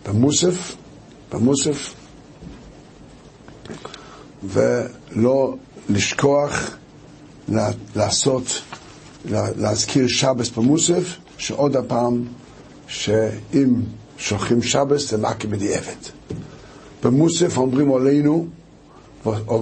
במוסף, 0.07 0.75
במוסף, 1.33 1.93
ולא 4.43 5.55
לשכוח 5.89 6.77
לעשות, 7.95 8.61
להזכיר 9.31 10.07
שבס 10.07 10.49
במוסף, 10.49 11.17
שעוד 11.37 11.75
הפעם, 11.75 12.23
שאם 12.87 13.73
שולחים 14.17 14.61
שבס 14.61 15.09
זה 15.09 15.17
מכה 15.17 15.47
בדיעבד. 15.47 16.15
במוסף 17.05 17.57
אומרים 17.57 17.93
עלינו, 17.93 18.47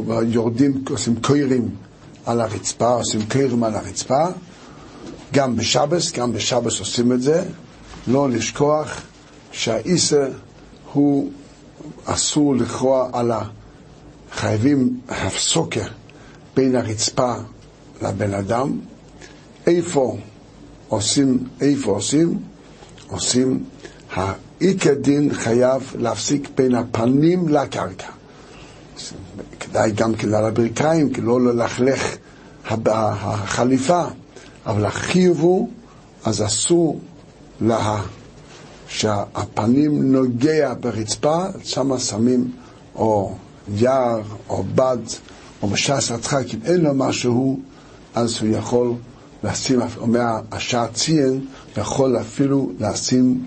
ויורדים, 0.08 0.84
עושים 0.89 1.16
קוירים 1.22 1.70
על 2.26 2.41
הרצפה, 2.41 2.89
עושים 2.89 3.22
קוירים 3.32 3.64
על 3.64 3.76
הרצפה, 3.76 4.26
גם 5.34 5.56
בשבס, 5.56 6.12
גם 6.12 6.34
בשבס 6.34 6.80
עושים 6.80 7.12
את 7.12 7.22
זה, 7.22 7.44
לא 8.08 8.30
לשכוח 8.30 9.02
שהאיסה 9.52 10.28
הוא 10.94 11.32
אסור 12.06 12.56
לכרוע 12.56 13.10
על 13.14 13.32
ה... 13.32 13.41
חייבים 14.32 15.00
הפסוקה 15.10 15.86
בין 16.56 16.76
הרצפה 16.76 17.34
לבן 18.02 18.34
אדם. 18.34 18.80
איפה 19.68 20.18
עושים, 20.88 21.44
איפה 21.62 21.91
עושים? 21.91 22.39
עושים, 23.08 23.64
העיקר 24.64 24.93
דין 24.93 25.34
חייב 25.34 25.93
להפסיק 25.99 26.49
בין 26.55 26.76
הפנים 26.76 27.47
לקרקע. 27.47 28.07
כדאי 29.59 29.91
גם 29.91 30.16
כן 30.16 30.34
על 30.34 30.45
הברכיים, 30.45 31.14
כי 31.14 31.22
לא 31.22 31.41
ללכלך 31.41 32.16
החליפה, 32.70 34.03
אבל 34.66 34.86
החיוב 34.86 35.39
הוא, 35.39 35.70
אז 36.26 36.41
אסור 36.41 36.99
לה... 37.61 38.01
שהפנים 38.88 40.11
נוגע 40.11 40.74
ברצפה, 40.80 41.45
שם 41.64 41.97
שמים 41.97 42.51
או 42.95 43.36
יער 43.76 44.22
או 44.49 44.64
בד 44.76 44.97
או 45.61 45.68
בש"ס 45.68 46.11
הדחק, 46.11 46.43
אם 46.53 46.59
אין 46.66 46.82
לו 46.82 46.93
משהו, 46.93 47.59
אז 48.16 48.38
הוא 48.41 48.49
יכול 48.49 48.93
לשים, 49.43 49.80
אומר 49.97 50.26
השער 50.51 50.88
ציין, 50.93 51.45
יכול 51.78 52.18
אפילו 52.20 52.72
לשים 52.80 53.45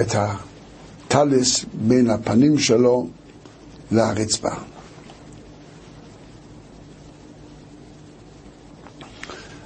את 0.00 0.14
הטליס 0.14 1.64
בין 1.74 2.10
הפנים 2.10 2.58
שלו 2.58 3.08
לרצפה. 3.90 4.54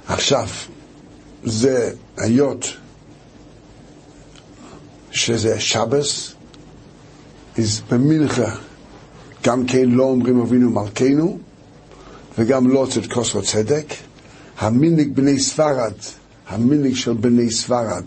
עכשיו, 0.07 0.47
זה 1.43 1.93
היות 2.17 2.65
שזה 5.11 5.59
שבס, 5.59 6.33
אז 7.57 7.81
במנחה 7.89 8.55
גם 9.43 9.65
כן 9.65 9.89
לא 9.89 10.03
אומרים 10.03 10.41
אבינו 10.41 10.69
מלכנו, 10.69 11.39
וגם 12.37 12.69
לא 12.69 12.87
צדקוס 12.91 13.35
וצדק. 13.35 13.85
המיניק 14.59 15.07
בני 15.07 15.39
ספרד, 15.39 15.93
המיניק 16.47 16.95
של 16.95 17.13
בני 17.13 17.51
ספרד, 17.51 18.03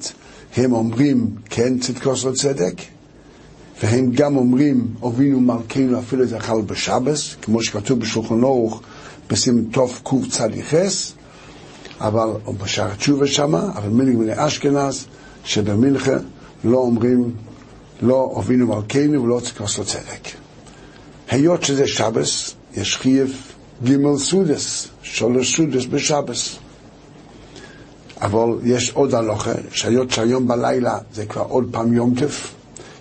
הם 0.56 0.72
אומרים 0.72 1.30
כן 1.50 1.78
צדקוס 1.78 2.24
וצדק, 2.24 2.74
והם 3.82 4.10
גם 4.12 4.36
אומרים 4.36 4.86
אבינו 5.06 5.40
מלכנו 5.40 5.98
אפילו 5.98 6.26
זה 6.26 6.40
חל 6.40 6.60
בשבס, 6.60 7.36
כמו 7.42 7.62
שכתוב 7.62 8.00
בשולחן 8.00 8.42
אורך 8.42 8.80
בשים 9.30 9.68
תוף 9.72 10.02
קצ"ס, 10.04 11.12
אבל, 12.00 12.28
או 12.46 12.52
בשער 12.52 12.94
תשובה 12.94 13.26
שמה, 13.26 13.70
אבל 13.74 13.88
מיניק 13.88 14.16
בני 14.16 14.32
אשכנז, 14.46 15.06
שבמנחה 15.44 16.16
לא 16.64 16.78
אומרים 16.78 17.32
לא 18.02 18.34
אבינו 18.38 18.66
מלכנו 18.66 19.22
ולא 19.22 19.40
צדקוס 19.44 19.78
וצדק. 19.78 20.28
היות 21.30 21.62
שזה 21.64 21.86
שבס, 21.86 22.54
יש 22.76 22.96
חייב 22.96 23.36
גימל 23.82 24.18
סודס, 24.18 24.88
שלוש 25.02 25.56
סודס 25.56 25.86
בשבס. 25.86 26.56
אבל 28.20 28.48
יש 28.64 28.90
עוד 28.90 29.14
הלוכה, 29.14 29.52
שהיות 29.70 30.10
שהיום 30.10 30.48
בלילה 30.48 30.98
זה 31.14 31.26
כבר 31.26 31.42
עוד 31.42 31.68
פעם 31.70 31.94
יום 31.94 32.14
טף, 32.14 32.52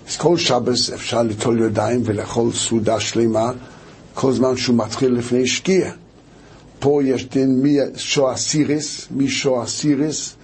אז 0.09 0.17
כל 0.17 0.37
שבס 0.37 0.89
אפשר 0.89 1.23
ליטול 1.23 1.59
ידיים 1.59 2.01
ולאכול 2.05 2.53
סעודה 2.53 2.99
שלמה 2.99 3.51
כל 4.13 4.31
זמן 4.31 4.57
שהוא 4.57 4.77
מתחיל 4.77 5.11
לפני 5.11 5.47
שקיע. 5.47 5.91
פה 6.79 7.03
יש 7.03 7.29
דין 7.29 7.61
משוע 7.63 8.37
סיריס, 8.37 9.07
משוע 9.11 9.67
סיריס, 9.67 10.35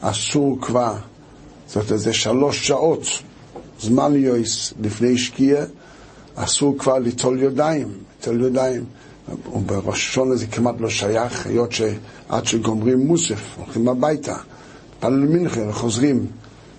אסור 0.00 0.58
כבר, 0.60 0.94
זאת 1.66 1.76
אומרת, 1.76 1.98
זה 1.98 2.12
שלוש 2.12 2.66
שעות 2.66 3.02
זמן 3.80 4.14
יויס 4.14 4.72
לפני 4.82 5.18
שקיע, 5.18 5.64
אסור 6.34 6.78
כבר 6.78 6.98
ליטול 6.98 7.42
ידיים, 7.42 7.88
ליטול 8.20 8.44
ידיים. 8.44 8.84
ובראש 9.54 10.08
השונה 10.08 10.36
זה 10.36 10.46
כמעט 10.46 10.74
לא 10.80 10.90
שייך, 10.90 11.46
היות 11.46 11.72
שעד 11.72 12.46
שגומרים 12.46 12.98
מוסף, 12.98 13.56
הולכים 13.56 13.88
הביתה, 13.88 14.36
פעלו 15.00 15.30
מנחה 15.30 15.60
וחוזרים, 15.68 16.26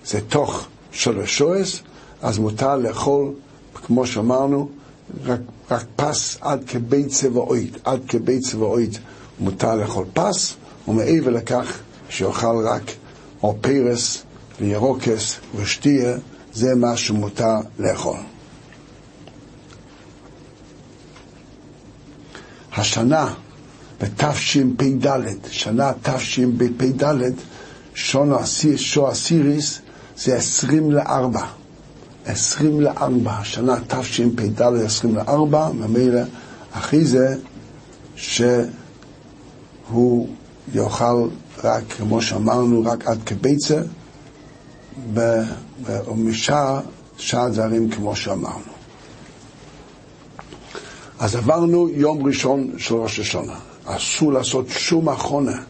זה 0.06 0.20
תוך 0.20 0.66
שלוש 0.92 1.38
שועס, 1.38 1.80
אז 2.22 2.38
מותר 2.38 2.76
לאכול, 2.76 3.32
כמו 3.74 4.06
שאמרנו, 4.06 4.68
רק, 5.24 5.40
רק 5.70 5.84
פס 5.96 6.38
עד 6.40 6.64
כביצה 6.66 7.28
ואוית, 7.32 7.76
עד 7.84 8.00
כביצה 8.08 8.58
ואוית 8.58 8.98
מותר 9.40 9.74
לאכול 9.74 10.04
פס, 10.14 10.54
ומעבר 10.88 11.30
לכך 11.30 11.78
שיאכל 12.08 12.64
רק 12.66 12.82
או 13.42 13.54
פרס 13.60 14.22
וירוקס 14.60 15.36
ושתייה, 15.56 16.16
זה 16.52 16.74
מה 16.74 16.96
שמותר 16.96 17.56
לאכול. 17.78 18.16
השנה, 22.76 23.34
בתשפ"ד, 24.00 25.06
שנה 25.50 25.92
תשפ"ד, 26.02 27.04
שוע 28.76 29.14
סיריס, 29.14 29.78
זה 30.16 30.36
עשרים 30.36 30.90
לארבע. 30.90 31.46
עשרים 32.26 32.80
לארבע, 32.80 33.44
שנה 33.44 33.76
תשפ"ד 33.86 34.62
עשרים 34.62 35.16
לארבע, 35.16 35.70
ממילא 35.72 36.20
אחרי 36.72 37.04
זה 37.04 37.36
שהוא 38.16 40.28
יאכל 40.74 41.28
רק, 41.64 41.82
כמו 41.96 42.22
שאמרנו, 42.22 42.82
רק 42.84 43.06
עד 43.06 43.18
כביצה, 43.26 43.80
ומשעה, 45.84 46.80
שעה 47.18 47.50
זרים 47.50 47.90
כמו 47.90 48.16
שאמרנו. 48.16 48.77
אז 51.18 51.36
עברנו 51.36 51.88
יום 51.88 52.26
ראשון 52.26 52.70
של 52.76 52.94
ראש 52.94 53.18
השונה. 53.20 53.54
אסור 53.84 54.32
לעשות 54.32 54.66
שום 54.68 55.08
אחרונה 55.08 55.62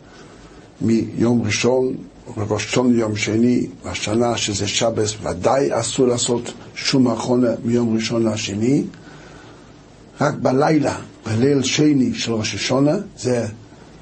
מיום 0.80 1.42
ראשון 1.42 1.94
ראש 2.36 2.66
השונה 2.66 2.96
ליום 2.96 3.16
שני, 3.16 3.66
והשנה 3.84 4.36
שזה 4.36 4.68
שבס, 4.68 5.14
ודאי 5.22 5.80
אסור 5.80 6.07
לעשות 6.07 6.53
שום 6.74 7.09
אחרונה 7.09 7.49
מיום 7.64 7.94
ראשון 7.94 8.26
לשני. 8.26 8.84
רק 10.20 10.34
בלילה, 10.34 10.99
בליל 11.26 11.62
שני 11.62 12.14
של 12.14 12.32
ראש 12.32 12.55
השונה, 12.55 12.96
זה 13.18 13.46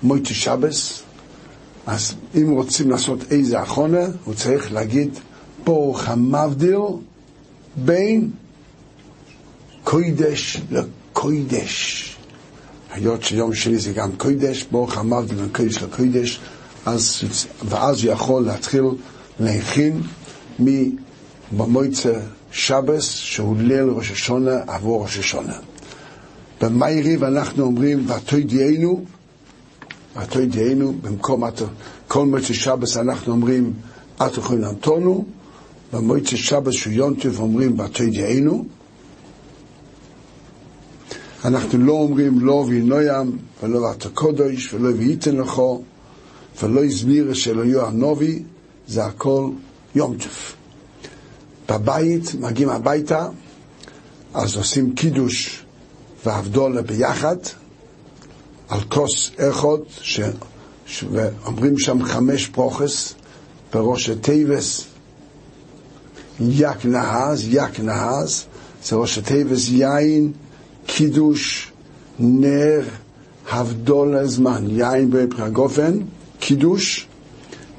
מויטי 0.02 0.34
שבס. 0.34 1.02
אז 1.86 2.14
אם 2.34 2.50
רוצים 2.50 2.90
לעשות 2.90 3.18
איזה 3.30 3.62
אחרונה, 3.62 4.06
הוא 4.24 4.34
צריך 4.34 4.72
להגיד 4.72 5.18
ברוך 5.64 6.08
המבדיל 6.08 6.78
בין 7.76 8.30
קוידש 9.84 10.62
קוידש. 11.16 12.16
היות 12.90 13.22
שיום 13.22 13.54
שני 13.54 13.78
זה 13.78 13.92
גם 13.92 14.12
קוידש, 14.16 14.66
ברוך 14.70 14.98
אמרת 14.98 15.32
בין 15.32 15.48
קוידש 15.52 15.82
לקוידש, 15.82 16.40
אז, 16.86 17.20
ואז 17.68 18.04
הוא 18.04 18.12
יכול 18.12 18.42
להתחיל 18.42 18.84
להכין 19.40 20.02
במועצה 21.56 22.12
שבס, 22.52 23.08
שהוא 23.10 23.56
ליל 23.56 23.82
ראש 23.82 24.10
השונה 24.10 24.56
עבור 24.66 25.02
ראש 25.02 25.18
השונה. 25.18 25.58
במאיריב 26.60 27.24
אנחנו 27.24 27.64
אומרים, 27.64 28.06
ותוי 28.10 28.42
דיינו, 28.42 29.04
ותוי 30.22 30.46
דיינו, 30.46 30.94
במקום 31.02 31.44
כל 32.08 32.26
מועצה 32.26 32.54
שבס 32.54 32.96
אנחנו 32.96 33.32
אומרים, 33.32 33.72
את 34.16 34.36
יכולים 34.36 34.62
לנתונו, 34.62 35.24
במועצה 35.92 36.36
שבס 36.36 36.72
שהוא 36.72 36.92
יונטף 36.92 37.38
אומרים, 37.38 37.80
ותוי 37.80 38.10
דיינו, 38.10 38.64
אנחנו 41.46 41.78
לא 41.78 41.92
אומרים 41.92 42.40
לא 42.40 42.64
וינוים 42.68 43.38
ולא 43.62 43.78
ואת 43.78 44.06
הקודש 44.06 44.74
ולא 44.74 44.94
וייתן 44.98 45.36
לכו 45.36 45.82
ולא 46.62 46.84
הזמיר 46.84 47.34
שלא 47.34 47.62
יהיו 47.62 47.86
הנובי, 47.86 48.42
זה 48.88 49.04
הכל 49.04 49.50
יום 49.94 50.16
טף. 50.16 50.54
בבית, 51.68 52.34
מגיעים 52.34 52.68
הביתה, 52.68 53.28
אז 54.34 54.56
עושים 54.56 54.94
קידוש 54.94 55.64
והבדולה 56.24 56.82
ביחד, 56.82 57.36
על 58.68 58.80
כוס 58.80 59.30
אחד, 59.38 59.78
ש... 60.00 60.20
ש... 60.86 61.04
ואומרים 61.12 61.78
שם 61.78 62.02
חמש 62.04 62.46
פרוכס, 62.46 63.14
בראש 63.72 64.10
הטייבס, 64.10 64.84
יק 66.40 66.84
נהז, 66.84 67.44
יק 67.48 67.80
נהז, 67.80 68.44
זה 68.84 68.96
ראש 68.96 69.18
הטייבס 69.18 69.68
יין, 69.68 70.32
קידוש, 70.86 71.72
נר, 72.18 72.82
הבדול 73.50 74.26
זמן, 74.26 74.64
יין 74.70 75.10
בפרגופן, 75.10 75.98
קידוש, 76.40 77.06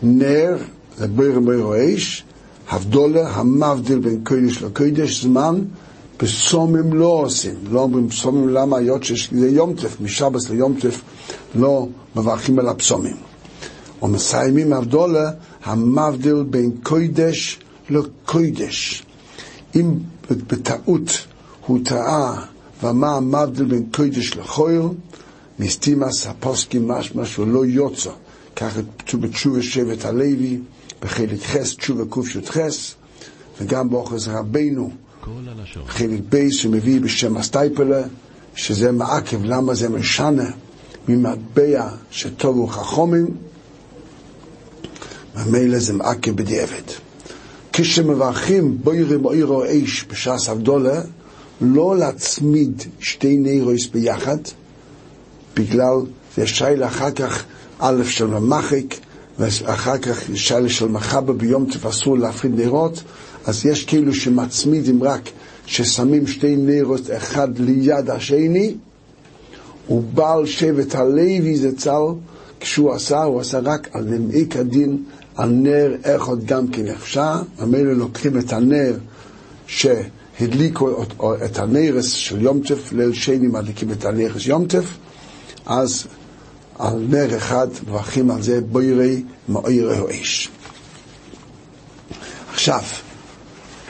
נר, 0.04 0.58
זה 0.98 1.08
ביר 1.08 1.40
ביר 1.40 1.68
אש, 1.96 2.24
הבדולה, 2.70 3.30
המבדיל 3.30 4.00
בין 4.00 4.24
קודש 4.24 4.62
לקודש, 4.62 5.22
זמן, 5.24 5.62
פסומים 6.18 6.94
לא 6.94 7.06
עושים, 7.06 7.56
לא 7.72 7.80
אומרים 7.80 8.10
פסומים, 8.10 8.50
למה? 8.50 8.78
היות 8.78 9.04
שזה 9.04 9.50
יום 9.50 9.74
טף, 9.74 10.02
משבס 10.02 10.50
ליום 10.50 10.74
טף, 10.80 11.02
לא 11.56 11.88
מברכים 12.16 12.60
על 12.60 12.68
הפסומים. 12.68 13.16
ומסיימים 14.02 14.74
הבדולה, 14.74 15.32
המבדיל 15.64 16.44
בין 16.50 16.72
קודש 16.84 17.60
לקודש. 17.90 19.04
אם 19.76 19.94
בטעות 20.30 21.26
הוא 21.66 21.80
טעה 21.86 22.46
ואמר 22.84 23.08
המבדל 23.08 23.66
בין 23.66 23.86
קודש 23.92 24.36
לחויל, 24.36 24.82
מסתימאס 25.60 26.28
הפוסקים 26.28 26.88
משמע 26.88 27.26
שהוא 27.26 27.48
לא 27.48 27.66
יוצא, 27.66 28.10
ככה 28.56 28.80
בתשובה 29.14 29.62
שבט 29.62 30.06
הלוי, 30.06 30.60
בחלק 31.02 31.42
חס, 31.44 31.76
תשובה 31.76 32.04
ק"ח, 32.10 32.58
וגם 33.62 33.90
באוחז 33.90 34.28
הלשון. 35.48 35.84
חלק 35.88 36.20
בייס 36.30 36.56
שמביא 36.56 37.02
בשם 37.02 37.38
הסטייפלה, 37.38 38.02
שזה 38.56 38.92
מעכב, 38.92 39.44
למה 39.44 39.74
זה 39.74 39.90
משנה 39.90 40.50
ממטבע 41.08 41.90
שטובו 42.12 42.68
חכומים, 42.68 43.28
ממילא 45.36 45.80
זה 45.80 45.94
מעכב 45.94 46.36
בדיעבד. 46.36 46.82
כשמברכים 47.74 48.78
בוירים 48.84 49.26
אוירו 49.26 49.64
אש 49.66 50.06
בשעס 50.10 50.50
אבדולה, 50.50 51.02
לא 51.62 51.98
להצמיד 51.98 52.84
שתי 53.00 53.38
נירויס 53.38 53.88
ביחד, 53.88 54.38
בגלל 55.56 55.96
זה 56.36 56.48
שיילה 56.48 56.88
אחר 56.88 57.12
כך 57.12 57.44
א' 57.80 58.04
של 58.04 58.26
ממחק, 58.28 58.96
ואחר 59.40 59.98
כך 59.98 60.22
שיילה 60.36 60.70
של 60.70 60.88
מחבה 60.88 61.34
ביום 61.34 61.66
אסור 61.90 62.18
להפריד 62.18 62.60
נרות, 62.60 63.04
אז 63.46 63.66
יש 63.66 63.86
כאילו 63.86 64.14
שמצמידים 64.14 65.04
רק, 65.04 65.30
ששמים 65.66 66.28
שתי 66.28 66.56
נרות 66.56 67.02
אחד 67.18 67.60
ליד 67.60 68.10
השני, 68.10 68.76
ובעל 69.90 70.46
שבט 70.46 70.96
הלוי 70.96 71.56
זצ"ל, 71.56 72.14
כשהוא 72.60 72.94
עשה, 72.94 73.24
הוא 73.24 73.42
עשה 73.42 73.60
רק 73.60 73.90
על 73.94 74.04
נמעיק 74.04 74.56
הדין, 74.56 75.04
על 75.36 75.50
נר 75.50 75.96
אחד 76.04 76.46
גם 76.46 76.68
כן 76.68 76.88
אפשר, 76.88 77.36
ממילא 77.60 77.94
לוקחים 77.94 78.40
את 78.40 78.54
הנר 78.54 78.98
שהדליקו 79.68 80.17
את- 80.44 81.14
את 81.46 81.60
הנרס 81.60 82.12
של 82.12 82.42
יום 82.42 82.60
טף, 82.60 82.92
ליל 82.94 83.14
שני 83.14 83.48
מדליקים 83.48 83.92
את 83.92 84.06
הנרס 84.06 84.46
יום 84.46 84.66
טף, 84.68 84.86
אז 85.66 86.08
על 86.80 87.06
נר 87.10 87.38
אחד 87.38 87.68
מברכים 87.88 88.32
על 88.32 88.42
זה 88.42 88.62
בוירי 88.62 89.24
מאוירי 89.50 89.96
האש. 89.98 90.50
עכשיו, 92.54 92.82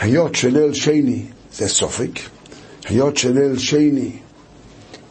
היות 0.01 0.35
שליל 0.35 0.73
שני 0.73 1.25
זה 1.53 1.67
סופק, 1.67 2.19
היות 2.89 3.17
שליל 3.17 3.57
שני 3.57 4.11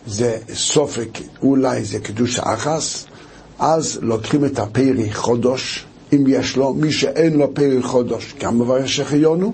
זה 0.06 0.38
סופק, 0.54 1.08
אולי 1.42 1.84
זה 1.84 1.98
קידוש 2.00 2.38
האחס, 2.38 3.06
אז 3.58 3.98
לוקחים 4.02 4.44
את 4.44 4.58
הפרי 4.58 5.12
חודש, 5.14 5.84
אם 6.12 6.24
יש 6.28 6.56
לו, 6.56 6.74
מי 6.74 6.92
שאין 6.92 7.34
לו 7.38 7.54
פרי 7.54 7.82
חודש, 7.82 8.34
גם 8.40 8.58
מברך 8.58 8.88
שחיונו, 8.88 9.52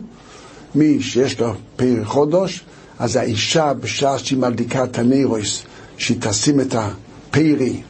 מי 0.75 1.03
שיש 1.03 1.41
לו 1.41 1.55
פרי 1.77 2.05
חודש, 2.05 2.65
אז 2.99 3.17
האישה 3.17 3.73
בשעה 3.73 4.19
שהיא 4.19 4.39
מדליקה 4.39 4.85
את 4.85 4.99
הנרויס, 4.99 5.63
שהיא 5.97 6.17
תשים 6.21 6.61
את 6.61 6.75
הפרי 6.75 7.81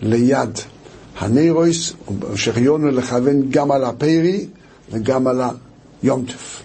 ליד 0.00 0.58
הנרויס, 1.18 1.92
שחיונו 2.34 2.90
לכוון 2.90 3.50
גם 3.50 3.70
על 3.70 3.84
הפרי 3.84 4.46
וגם 4.90 5.26
על 5.26 5.40
היומטף. 6.02 6.62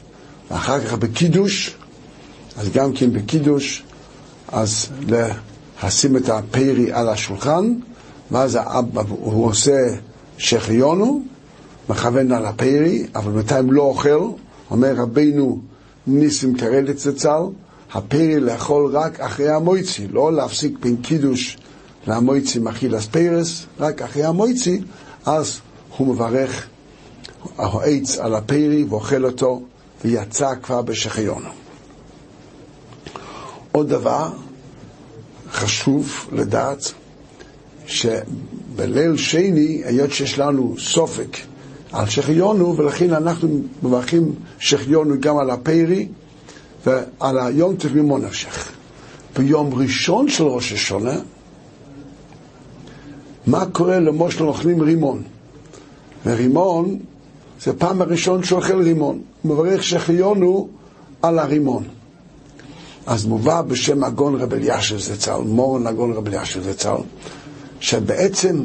ואחר 0.51 0.79
כך 0.85 0.93
בקידוש, 0.93 1.75
אז 2.57 2.69
גם 2.69 2.93
כן 2.93 3.13
בקידוש, 3.13 3.83
אז 4.47 4.89
לשים 5.07 6.17
את 6.17 6.29
הפרי 6.29 6.91
על 6.91 7.09
השולחן, 7.09 7.73
ואז 8.31 8.55
האבא, 8.55 9.01
הוא 9.09 9.45
עושה 9.45 9.77
שחיונו, 10.37 11.23
מכוון 11.89 12.31
על 12.31 12.45
הפרי, 12.45 13.07
אבל 13.15 13.31
בינתיים 13.31 13.71
לא 13.71 13.81
אוכל, 13.81 14.29
אומר 14.71 14.93
רבינו 14.95 15.59
ניסים 16.07 16.57
קרלת 16.57 16.99
זצ"ל, 16.99 17.41
הפרי 17.93 18.39
לאכול 18.39 18.97
רק 18.97 19.19
אחרי 19.19 19.49
המויצי, 19.49 20.07
לא 20.07 20.33
להפסיק 20.33 20.79
בין 20.79 20.97
קידוש 20.97 21.57
למויצי 22.07 22.59
מאכילס 22.59 23.05
פרס, 23.05 23.65
רק 23.79 24.01
אחרי 24.01 24.23
המויצי, 24.23 24.81
אז 25.25 25.59
הוא 25.97 26.07
מברך 26.07 26.67
העץ 27.57 28.17
על 28.17 28.35
הפרי 28.35 28.83
ואוכל 28.83 29.25
אותו, 29.25 29.61
ויצא 30.05 30.53
כבר 30.63 30.81
בשחיונו. 30.81 31.49
עוד 33.71 33.89
דבר 33.89 34.29
חשוב 35.51 36.27
לדעת, 36.31 36.93
שבליל 37.85 39.17
שני, 39.17 39.81
היות 39.85 40.11
שיש 40.11 40.39
לנו 40.39 40.75
סופק 40.79 41.37
על 41.91 42.09
שחיונו, 42.09 42.77
ולכן 42.77 43.13
אנחנו 43.13 43.61
מברכים 43.83 44.35
שחיונו 44.59 45.15
גם 45.19 45.37
על 45.37 45.49
הפרי 45.49 46.07
ועל 46.85 47.39
היום 47.39 47.75
ממו 47.95 48.17
נפשך. 48.17 48.71
ביום 49.37 49.73
ראשון 49.73 50.29
של 50.29 50.43
ראש 50.43 50.73
השונה, 50.73 51.15
מה 53.47 53.65
קורה 53.65 53.99
למושל 53.99 54.43
אוכלים 54.43 54.81
רימון? 54.81 55.23
ורימון 56.25 56.99
זה 57.61 57.73
פעם 57.73 58.01
הראשון 58.01 58.43
שאוכל 58.43 58.81
רימון. 58.81 59.21
הוא 59.41 59.53
מברך 59.53 59.83
שחיונו 59.83 60.67
על 61.21 61.39
הרימון. 61.39 61.83
אז 63.05 63.25
מובא 63.25 63.61
בשם 63.61 64.03
אגון 64.03 64.35
רב 64.35 64.53
אלישיב 64.53 64.99
זצ"ל, 64.99 65.41
מורן 65.45 65.87
אגון 65.87 66.13
רב 66.13 66.27
אלישיב 66.27 66.63
זצ"ל, 66.63 66.97
שבעצם 67.79 68.61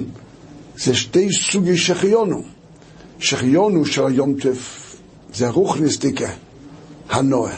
זה 0.77 0.95
שתי 0.95 1.29
סוגי 1.33 1.77
שחיונו. 1.77 2.43
שחיונו 3.19 3.87
של 3.87 4.07
היום 4.07 4.35
טף 4.41 4.95
זה 5.35 5.49
רוחניסטיקה, 5.49 6.31
הנועה. 7.11 7.57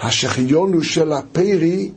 השחיונו 0.00 0.82
של 0.82 1.12
הפרי 1.12 1.90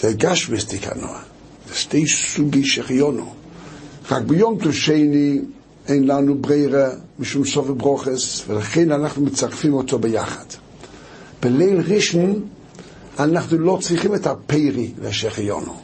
זה 0.00 0.12
גשמיסטיקה 0.12 0.94
נועה. 0.94 1.22
זה 1.68 1.74
שתי 1.74 2.06
סוגי 2.06 2.64
שחיונו. 2.64 3.34
רק 4.10 4.22
ביום 4.22 4.58
טוב 4.62 4.72
שני 4.72 5.40
אין 5.88 6.06
לנו 6.06 6.34
ברירה 6.38 6.88
משום 7.18 7.44
סוף 7.44 7.70
וברוכס, 7.70 8.42
ולכן 8.48 8.92
אנחנו 8.92 9.22
מצרפים 9.22 9.74
אותו 9.74 9.98
ביחד. 9.98 10.44
בליל 11.42 11.80
ראשון 11.80 12.44
אנחנו 13.18 13.58
לא 13.58 13.78
צריכים 13.82 14.14
את 14.14 14.26
הפרי 14.26 14.92
לשחיונו. 15.02 15.74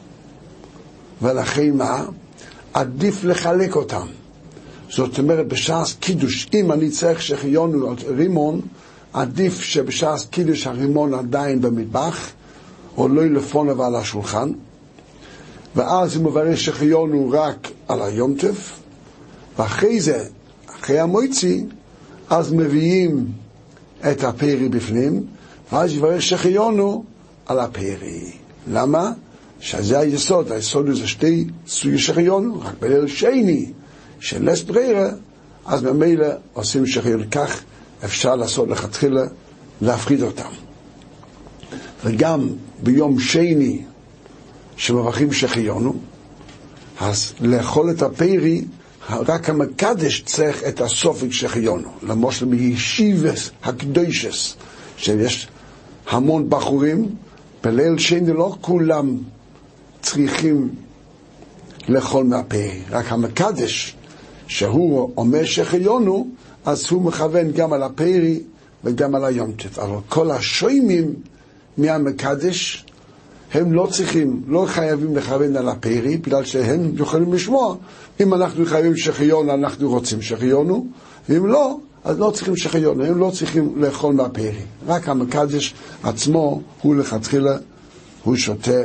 ולכן 1.21 1.77
מה? 1.77 2.05
עדיף 2.73 3.23
לחלק 3.23 3.75
אותם. 3.75 4.07
זאת 4.95 5.19
אומרת, 5.19 5.47
בשעס 5.47 5.95
קידוש, 5.99 6.47
אם 6.53 6.71
אני 6.71 6.89
צריך 6.89 7.21
שחיונו 7.21 7.89
על 7.89 7.95
רימון, 8.15 8.61
עדיף 9.13 9.61
שבשעס 9.61 10.25
קידוש 10.25 10.67
הרימון 10.67 11.13
עדיין 11.13 11.61
במטבח, 11.61 12.29
או 12.97 13.07
לא 13.07 13.25
לפוניו 13.25 13.83
על 13.83 13.95
השולחן, 13.95 14.51
ואז 15.75 16.15
הוא 16.15 16.25
מברך 16.25 16.59
שחיונו 16.59 17.29
רק 17.31 17.71
על 17.87 18.01
היומטף, 18.01 18.79
ואחרי 19.57 19.99
זה, 19.99 20.25
אחרי 20.79 20.99
המויצי, 20.99 21.65
אז 22.29 22.53
מביאים 22.53 23.25
את 24.11 24.23
הפרי 24.23 24.69
בפנים, 24.69 25.23
ואז 25.71 25.93
יברך 25.93 26.21
שחיונו 26.21 27.03
על 27.45 27.59
הפרי. 27.59 28.31
למה? 28.71 29.11
שזה 29.59 29.99
היסוד, 29.99 30.51
היסוד 30.51 30.87
הוא 30.87 30.95
זה 30.95 31.07
שתי 31.07 31.45
סוגי 31.67 31.97
שחיונו, 31.97 32.59
רק 32.59 32.73
בליל 32.79 33.07
שני 33.07 33.71
של 34.23 34.51
לס 34.51 34.61
ברירה, 34.63 35.09
אז 35.65 35.83
ממילא 35.83 36.27
עושים 36.53 36.85
שחיונו. 36.85 37.23
כך 37.31 37.61
אפשר 38.05 38.35
לעשות 38.35 38.69
לכתחילה, 38.69 39.21
להפחיד 39.81 40.21
אותם. 40.21 40.49
וגם 42.05 42.49
ביום 42.83 43.19
שני 43.19 43.81
שמברכים 44.77 45.33
שחיונו, 45.33 45.95
אז 46.99 47.33
לאכול 47.41 47.91
את 47.91 48.01
הפרי, 48.01 48.65
רק 49.09 49.49
המקדש 49.49 50.23
צריך 50.25 50.63
את 50.63 50.81
הסופק 50.81 51.31
שחיונו, 51.31 51.89
למושל 52.03 52.45
מישיבס 52.45 53.51
הקדושס, 53.63 54.55
שיש 54.97 55.47
המון 56.09 56.49
בחורים, 56.49 57.15
בליל 57.63 57.97
שני 57.97 58.33
לא 58.33 58.55
כולם 58.61 59.17
צריכים 60.01 60.69
לאכול 61.87 62.25
מהפרי, 62.25 62.81
רק 62.89 63.11
המקדש, 63.11 63.95
שהוא 64.47 65.11
אומר 65.17 65.45
שחיונו, 65.45 66.27
אז 66.65 66.85
הוא 66.91 67.01
מכוון 67.01 67.51
גם 67.51 67.73
על 67.73 67.83
הפרי 67.83 68.39
וגם 68.83 69.15
על 69.15 69.25
היומטף. 69.25 69.79
אבל 69.79 69.97
כל 70.09 70.31
השוימים 70.31 71.13
מהמקדש, 71.77 72.85
הם 73.53 73.73
לא 73.73 73.87
צריכים, 73.91 74.41
לא 74.47 74.65
חייבים 74.67 75.15
לכוון 75.15 75.55
על 75.55 75.69
הפרי, 75.69 76.17
בגלל 76.17 76.43
שהם 76.43 76.91
יכולים 76.95 77.33
לשמוע. 77.33 77.75
אם 78.19 78.33
אנחנו 78.33 78.65
חייבים 78.65 78.97
שחיונו, 78.97 79.53
אנחנו 79.53 79.89
רוצים 79.89 80.21
שחיונו, 80.21 80.87
ואם 81.29 81.47
לא, 81.47 81.77
אז 82.03 82.19
לא 82.19 82.31
צריכים 82.31 82.55
שחיונו, 82.55 83.05
הם 83.05 83.17
לא 83.17 83.31
צריכים 83.33 83.73
לאכול 83.77 84.13
מהפרי. 84.13 84.61
רק 84.87 85.09
המקדש 85.09 85.73
עצמו, 86.03 86.61
הוא 86.81 86.95
לכתחילה, 86.95 87.57
הוא 88.23 88.35
שותה, 88.35 88.81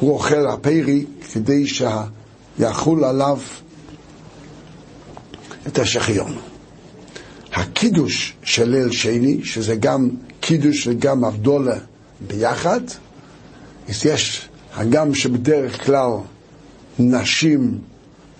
הוא 0.00 0.10
אוכל 0.10 0.46
הפרי 0.46 1.06
כדי 1.32 1.64
שיחול 1.66 3.04
עליו 3.04 3.38
את 5.68 5.78
השחיונו. 5.78 6.40
הקידוש 7.52 8.36
של 8.42 8.68
ליל 8.68 8.90
שני, 8.90 9.44
שזה 9.44 9.76
גם 9.76 10.10
קידוש 10.40 10.86
וגם 10.86 11.24
אבדולה 11.24 11.76
ביחד, 12.28 12.80
אז 13.88 14.06
יש 14.06 14.48
הגם 14.74 15.14
שבדרך 15.14 15.84
כלל 15.86 16.10
נשים 16.98 17.78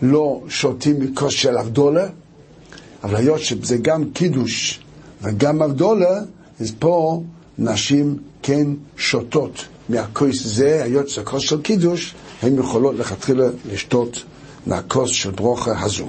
לא 0.02 0.42
שותים 0.48 1.00
מכוס 1.00 1.32
של 1.32 1.58
אבדולה, 1.58 2.08
אבל 3.04 3.16
היות 3.16 3.40
שזה 3.40 3.76
גם 3.76 4.10
קידוש 4.10 4.80
וגם 5.22 5.62
אבדולה, 5.62 6.20
אז 6.60 6.72
פה 6.78 7.22
נשים 7.58 8.18
כן 8.42 8.66
שותות 8.96 9.64
מהכוס 9.88 10.42
זה, 10.44 10.82
היות 10.84 11.08
שזה 11.08 11.22
כוס 11.22 11.42
של 11.42 11.62
קידוש, 11.62 12.14
הן 12.42 12.58
יכולות 12.58 12.94
לכתחילה 12.94 13.46
לשתות 13.72 14.24
מהכוס 14.66 15.10
של 15.10 15.30
ברוכה 15.30 15.84
הזו. 15.84 16.08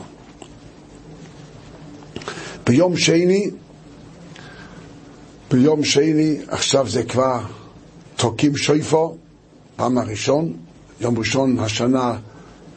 ביום 2.70 2.98
שני, 2.98 3.50
ביום 5.52 5.84
שני, 5.84 6.38
עכשיו 6.48 6.90
זה 6.90 7.04
כבר 7.04 7.40
תוקים 8.16 8.58
שויפו, 8.58 9.18
פעם 9.76 9.98
הראשון, 9.98 10.54
יום 11.02 11.18
ראשון 11.18 11.60
השנה 11.60 12.18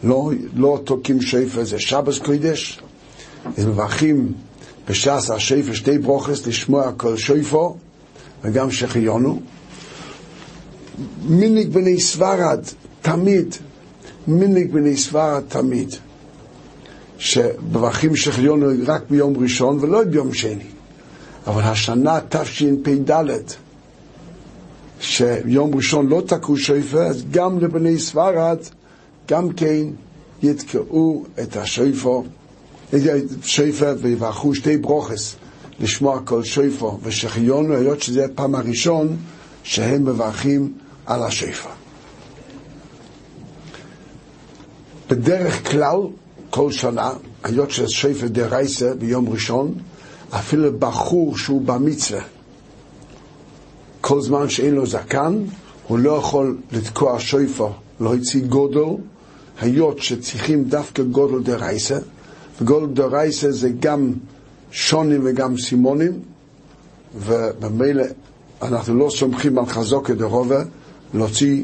לא, 0.05 0.31
לא 0.57 0.81
תוקים 0.85 1.23
שויפו, 1.23 1.65
זה 1.65 1.79
שבס 1.79 2.19
קודש, 2.19 2.81
אז 3.59 3.67
מברכים 3.67 4.33
בשעת 4.89 5.31
השופר 5.31 5.75
שתי 5.75 5.99
ברכות 5.99 6.47
לשמוע 6.47 6.93
קול 6.97 7.17
שופר 7.17 7.77
וגם 8.45 8.71
שהחיינו. 8.71 9.41
מנהג 11.29 11.69
בני 11.69 12.01
ספרד, 12.01 12.61
תמיד, 13.03 13.55
מנהג 14.27 14.71
בני 14.71 14.97
ספרד 14.97 15.43
תמיד. 15.49 15.95
שמברכים 17.23 18.17
שהחיינו 18.17 18.67
רק 18.87 19.03
ביום 19.11 19.37
ראשון 19.37 19.79
ולא 19.81 20.05
ביום 20.05 20.35
שני. 20.35 20.65
אבל 21.47 21.63
השנה 21.63 22.19
תשפ"ד, 22.29 23.31
שיום 25.01 25.75
ראשון 25.75 26.07
לא 26.07 26.23
תקעו 26.27 26.57
שופר, 26.57 27.03
אז 27.05 27.25
גם 27.31 27.59
לבני 27.59 27.99
ספרד, 27.99 28.59
גם 29.29 29.53
כן 29.53 29.83
יתקעו 30.43 31.25
את 31.43 31.57
שויפה 33.43 33.93
ויברכו 34.01 34.55
שתי 34.55 34.77
ברוכס 34.77 35.37
לשמוע 35.81 36.21
כל 36.25 36.45
שויפו 36.45 36.99
ושחיונו, 37.03 37.75
היות 37.75 38.03
שזה 38.03 38.25
הפעם 38.25 38.55
הראשון 38.55 39.17
שהם 39.63 40.05
מברכים 40.05 40.73
על 41.07 41.23
השויפה. 41.23 41.71
בדרך 45.11 45.71
כלל, 45.71 45.97
כל 46.55 46.73
שנה, 46.73 47.11
היות 47.45 47.71
שיש 47.71 48.01
שפר 48.01 48.27
דרייסה 48.29 48.95
ביום 48.95 49.29
ראשון, 49.29 49.75
אפילו 50.31 50.79
בחור 50.79 51.37
שהוא 51.39 51.63
במצווה, 51.63 52.21
כל 54.01 54.21
זמן 54.23 54.49
שאין 54.49 54.75
לו 54.75 54.87
זקן, 54.87 55.45
הוא 55.89 55.99
לא 55.99 56.11
יכול 56.11 56.59
לתקוע 56.73 57.17
שופר, 57.19 57.69
להוציא 58.01 58.45
גודל, 58.45 59.03
היות 59.61 59.99
שצריכים 59.99 60.65
דווקא 60.65 61.03
גודל 61.03 61.43
דרייסה, 61.43 61.99
וגודל 62.61 62.87
דרייסה 62.95 63.53
זה 63.53 63.71
גם 63.81 64.13
שונים 64.71 65.21
וגם 65.25 65.59
סימונים, 65.59 66.13
ובמילא 67.17 68.05
אנחנו 68.63 68.95
לא 68.95 69.11
סומכים 69.11 69.59
על 69.59 69.67
חזוקה 69.67 70.15
דרובה 70.15 70.63
להוציא 71.15 71.63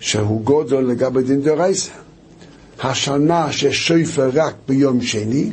שהוא 0.00 0.40
גודל 0.42 0.80
לגבי 0.80 1.22
דין 1.22 1.42
דרייסה. 1.42 2.05
השנה 2.82 3.52
ששויפה 3.52 4.22
רק 4.34 4.54
ביום 4.68 5.02
שני, 5.02 5.52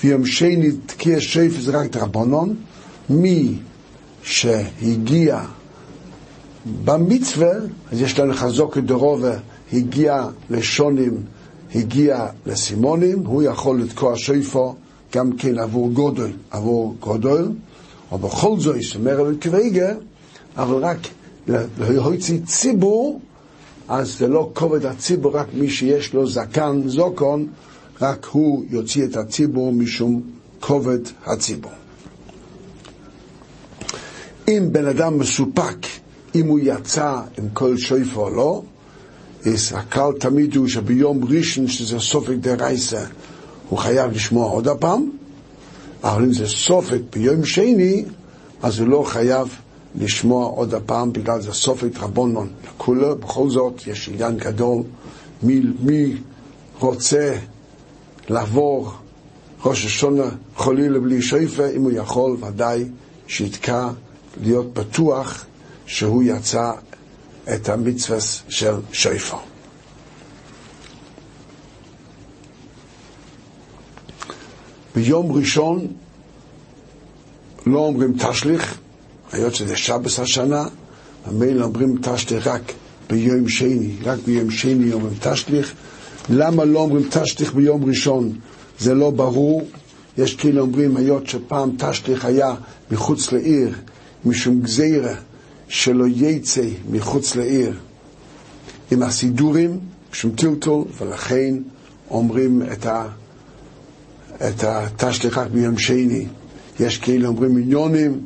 ויום 0.00 0.26
שני 0.26 0.70
תקיע 0.86 1.16
שויפה 1.20 1.60
זה 1.60 1.78
רק 1.78 1.96
דרבנון, 1.96 2.54
מי 3.10 3.54
שהגיע 4.22 5.40
במצווה, 6.84 7.52
אז 7.92 8.00
יש 8.00 8.18
לנו 8.18 8.34
חזוק 8.34 8.78
דרובה, 8.78 9.34
הגיע 9.72 10.26
לשונים, 10.50 11.22
הגיע 11.74 12.26
לסימונים, 12.46 13.26
הוא 13.26 13.42
יכול 13.42 13.80
לתקוע 13.80 14.12
שויפו 14.16 14.74
גם 15.14 15.32
כן 15.32 15.58
עבור 15.58 15.90
גודל, 15.92 16.30
עבור 16.50 16.96
גודל, 17.00 17.48
או 18.12 18.18
בכל 18.18 18.60
זאת, 18.60 18.76
אומר 18.94 19.28
אל 19.28 19.34
כבייגה, 19.40 19.94
אבל 20.56 20.84
רק 20.84 20.98
להוציא 21.78 22.38
ציבור 22.46 23.20
אז 23.92 24.18
זה 24.18 24.28
לא 24.28 24.50
כובד 24.54 24.86
הציבור, 24.86 25.36
רק 25.36 25.46
מי 25.54 25.70
שיש 25.70 26.14
לו 26.14 26.26
זקן, 26.26 26.82
זוקון, 26.86 27.46
רק 28.00 28.26
הוא 28.26 28.64
יוציא 28.70 29.04
את 29.04 29.16
הציבור 29.16 29.72
משום 29.72 30.22
כובד 30.60 30.98
הציבור. 31.26 31.72
אם 34.48 34.68
בן 34.72 34.86
אדם 34.86 35.18
מסופק, 35.18 35.86
אם 36.34 36.46
הוא 36.46 36.58
יצא 36.62 37.20
עם 37.38 37.48
כל 37.52 37.76
שויפו 37.76 38.20
או 38.20 38.30
לא, 38.30 38.62
אז 39.44 39.72
הקל 39.74 40.12
תמיד 40.20 40.56
הוא 40.56 40.68
שביום 40.68 41.24
ראשון, 41.24 41.68
שזה 41.68 42.00
סופק 42.00 42.34
דרייסה, 42.40 43.04
הוא 43.68 43.78
חייב 43.78 44.12
לשמוע 44.12 44.50
עוד 44.50 44.68
הפעם, 44.68 45.10
אבל 46.04 46.22
אם 46.22 46.32
זה 46.32 46.46
סופק 46.46 47.00
ביום 47.12 47.44
שני, 47.44 48.04
אז 48.62 48.78
הוא 48.78 48.88
לא 48.88 49.02
חייב 49.06 49.48
לשמוע 49.94 50.46
עוד 50.46 50.74
הפעם, 50.74 51.12
בגלל 51.12 51.40
זה 51.40 51.52
סופק 51.52 51.98
רבונון 51.98 52.48
לכולה, 52.64 53.14
בכל 53.14 53.50
זאת 53.50 53.86
יש 53.86 54.08
עניין 54.08 54.36
גדול, 54.36 54.82
מי, 55.42 55.60
מי 55.80 56.16
רוצה 56.80 57.36
לעבור 58.28 58.92
ראש 59.64 59.84
השונה 59.86 60.28
חלילה 60.56 61.00
בלי 61.00 61.22
שויפה, 61.22 61.68
אם 61.68 61.82
הוא 61.82 61.92
יכול, 61.92 62.36
ודאי 62.40 62.84
שיתקע 63.26 63.88
להיות 64.42 64.72
בטוח 64.72 65.46
שהוא 65.86 66.22
יצא 66.22 66.72
את 67.54 67.68
המצווה 67.68 68.18
של 68.48 68.74
שויפה. 68.92 69.38
ביום 74.94 75.32
ראשון 75.32 75.86
לא 77.66 77.78
אומרים 77.78 78.14
תשליך, 78.18 78.78
היות 79.32 79.54
שזה 79.54 79.76
שבס 79.76 80.18
השנה, 80.18 80.64
המילא 81.26 81.64
אומרים 81.64 81.98
תשליך 82.02 82.46
רק 82.46 82.72
ביום 83.10 83.48
שני, 83.48 83.96
רק 84.04 84.18
ביום 84.26 84.50
שני 84.50 84.92
אומרים 84.92 85.14
תשליך. 85.20 85.72
למה 86.28 86.64
לא 86.64 86.78
אומרים 86.78 87.08
תשליך 87.10 87.54
ביום 87.54 87.84
ראשון? 87.84 88.32
זה 88.78 88.94
לא 88.94 89.10
ברור. 89.10 89.68
יש 90.18 90.34
כאילו 90.36 90.60
אומרים, 90.60 90.96
היות 90.96 91.26
שפעם 91.26 91.70
תשליך 91.78 92.24
היה 92.24 92.54
מחוץ 92.90 93.32
לעיר, 93.32 93.74
משום 94.24 94.60
גזירה 94.60 95.14
שלא 95.68 96.04
יצא 96.08 96.68
מחוץ 96.90 97.36
לעיר 97.36 97.74
עם 98.90 99.02
הסידורים, 99.02 99.78
משום 100.12 100.30
טלטול, 100.30 100.84
ולכן 100.98 101.54
אומרים 102.10 102.62
את, 102.72 102.86
ה, 102.86 103.08
את 104.34 104.64
התשליך 104.64 105.38
רק 105.38 105.50
ביום 105.50 105.78
שני. 105.78 106.26
יש 106.80 106.98
כאילו 106.98 107.28
אומרים 107.28 107.54
מיליונים, 107.54 108.20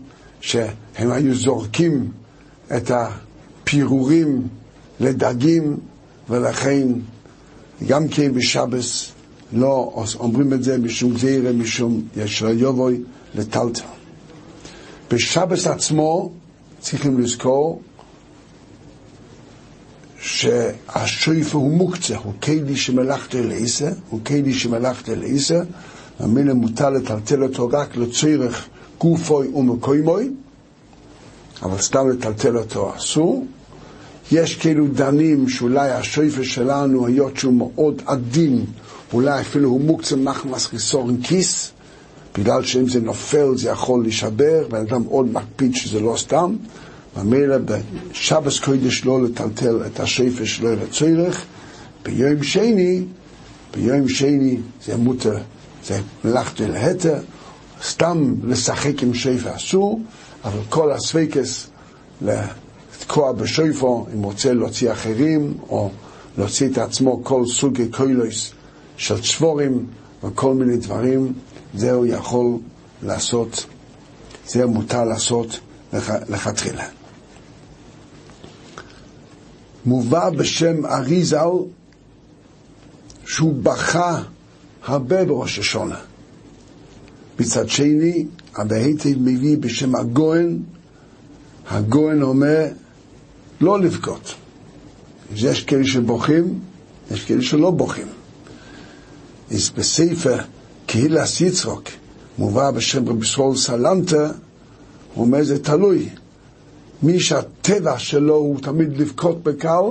שהם 0.47 1.11
היו 1.11 1.35
זורקים 1.35 2.13
את 2.77 2.91
הפירורים 2.91 4.49
לדגים, 5.01 5.77
ולכן 6.29 6.89
גם 7.87 8.09
כן 8.09 8.35
בשבס 8.35 9.13
לא 9.53 10.05
אומרים 10.19 10.53
את 10.53 10.63
זה 10.63 10.79
משום 10.79 11.15
גזירה, 11.15 11.53
משום 11.53 12.03
ישר 12.17 12.49
יובוי 12.49 13.03
לטלטל. 13.35 13.83
בשבס 15.11 15.67
עצמו 15.67 16.33
צריכים 16.81 17.21
לזכור 17.21 17.83
שהשויפה 20.21 21.59
הוא 21.59 21.73
מוקצה, 21.73 22.17
הוא 22.17 22.33
כלי 22.43 22.77
שמלאכת 22.77 23.35
אליסה, 23.35 23.91
הוא 24.11 24.21
כלי 24.25 24.55
שמלאכת 24.55 25.09
אליסה, 25.09 25.61
המילה 26.19 26.55
מוטל 26.55 26.91
לטלטל 26.91 27.43
אותו 27.43 27.69
רק 27.73 27.97
לצורך 27.97 28.69
גופוי 29.01 29.49
ומקוימוי, 29.49 30.31
אבל 31.63 31.79
סתם 31.79 32.09
לטלטל 32.11 32.59
אותו 32.59 32.93
אסור. 32.97 33.47
יש 34.33 34.55
כאילו 34.55 34.87
דנים 34.89 35.49
שאולי 35.49 35.91
השויפה 35.91 36.45
שלנו, 36.45 37.07
היות 37.07 37.37
שהוא 37.37 37.55
מאוד 37.55 38.03
עדין, 38.07 38.65
אולי 39.13 39.41
אפילו 39.41 39.69
הוא 39.69 39.81
מוקצה 39.81 40.17
מחמס 40.17 40.67
חיסורן 40.67 41.23
כיס, 41.23 41.71
בגלל 42.39 42.63
שאם 42.63 42.89
זה 42.89 43.01
נופל 43.01 43.57
זה 43.57 43.69
יכול 43.71 44.03
להישבר, 44.03 44.67
בן 44.71 44.81
אדם 44.81 45.03
מאוד 45.03 45.33
מקפיד 45.33 45.75
שזה 45.75 46.01
לא 46.01 46.15
סתם, 46.19 46.57
ומילא 47.17 47.57
בשבס 47.59 48.59
קודש 48.59 49.05
לא 49.05 49.23
לטלטל 49.23 49.81
את 49.87 50.01
השויפה 50.01 50.47
שלו 50.47 50.77
לצורך, 50.77 51.45
ביום 52.03 52.43
שני, 52.43 53.03
ביום 53.75 54.09
שני 54.09 54.57
זה 54.85 54.97
מותר, 54.97 55.39
זה 55.87 56.01
מלאכת 56.25 56.61
להטר, 56.61 57.19
סתם 57.83 58.35
לשחק 58.45 59.03
עם 59.03 59.15
שויפה 59.15 59.57
אסור, 59.57 60.01
אבל 60.45 60.61
כל 60.69 60.93
הספיקס 60.93 61.67
לתקוע 62.23 63.33
בשויפו, 63.33 64.07
אם 64.15 64.23
רוצה 64.23 64.53
להוציא 64.53 64.93
אחרים, 64.93 65.55
או 65.69 65.91
להוציא 66.39 66.69
את 66.69 66.79
עצמו 66.79 67.25
כל 67.25 67.47
סוגי 67.47 67.89
קוילוס 67.89 68.53
של 68.97 69.23
צבורים 69.23 69.87
וכל 70.25 70.55
מיני 70.55 70.77
דברים, 70.77 71.33
זה 71.75 71.93
הוא 71.93 72.07
יכול 72.07 72.47
לעשות, 73.03 73.67
זה 74.47 74.67
מותר 74.67 75.05
לעשות 75.05 75.61
לכתחילה. 76.29 76.85
מובא 79.87 80.31
בשם 80.31 80.87
אריזל 80.87 81.51
שהוא 83.27 83.55
בכה 83.63 84.23
הרבה 84.85 85.25
בראש 85.25 85.59
השונה. 85.59 85.99
מצד 87.41 87.69
שני, 87.69 88.27
הבהיטב 88.57 89.19
מביא 89.19 89.57
בשם 89.57 89.95
הגוהן, 89.95 90.59
הגוהן 91.71 92.23
אומר 92.23 92.67
לא 93.61 93.81
לבכות. 93.81 94.35
יש 95.37 95.65
כאלה 95.65 95.85
שבוכים, 95.85 96.61
יש 97.11 97.25
כאלה 97.25 97.43
שלא 97.43 97.71
בוכים. 97.71 98.07
אז 99.51 99.71
בספר 99.77 100.39
קהילס 100.87 101.41
יצרוק, 101.41 101.83
מובא 102.39 102.71
בשם 102.71 103.09
רבי 103.09 103.27
סרול 103.27 103.57
סלנטה, 103.57 104.31
הוא 105.15 105.25
אומר 105.25 105.45
זה 105.45 105.59
תלוי. 105.59 106.09
מי 107.03 107.21
שהטבע 107.21 107.99
שלו 107.99 108.35
הוא 108.35 108.61
תמיד 108.61 108.97
לבכות 108.97 109.43
בקל, 109.43 109.85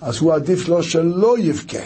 אז 0.00 0.16
הוא 0.18 0.32
עדיף 0.34 0.68
לו 0.68 0.82
שלא 0.82 1.38
יבכה. 1.38 1.78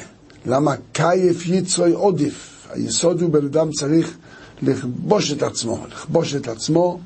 למה 0.47 0.75
קייף 0.93 1.47
יצרוי 1.47 1.93
עודיף? 1.93 2.67
היסוד 2.71 3.23
הוא 3.23 3.31
בן 3.31 3.45
אדם 3.47 3.71
צריך 3.71 4.17
לכבוש 4.63 5.33
את 5.33 5.43
עצמו, 5.43 5.87
לכבוש 5.91 6.35
את 6.35 6.49
עצמו 6.49 7.01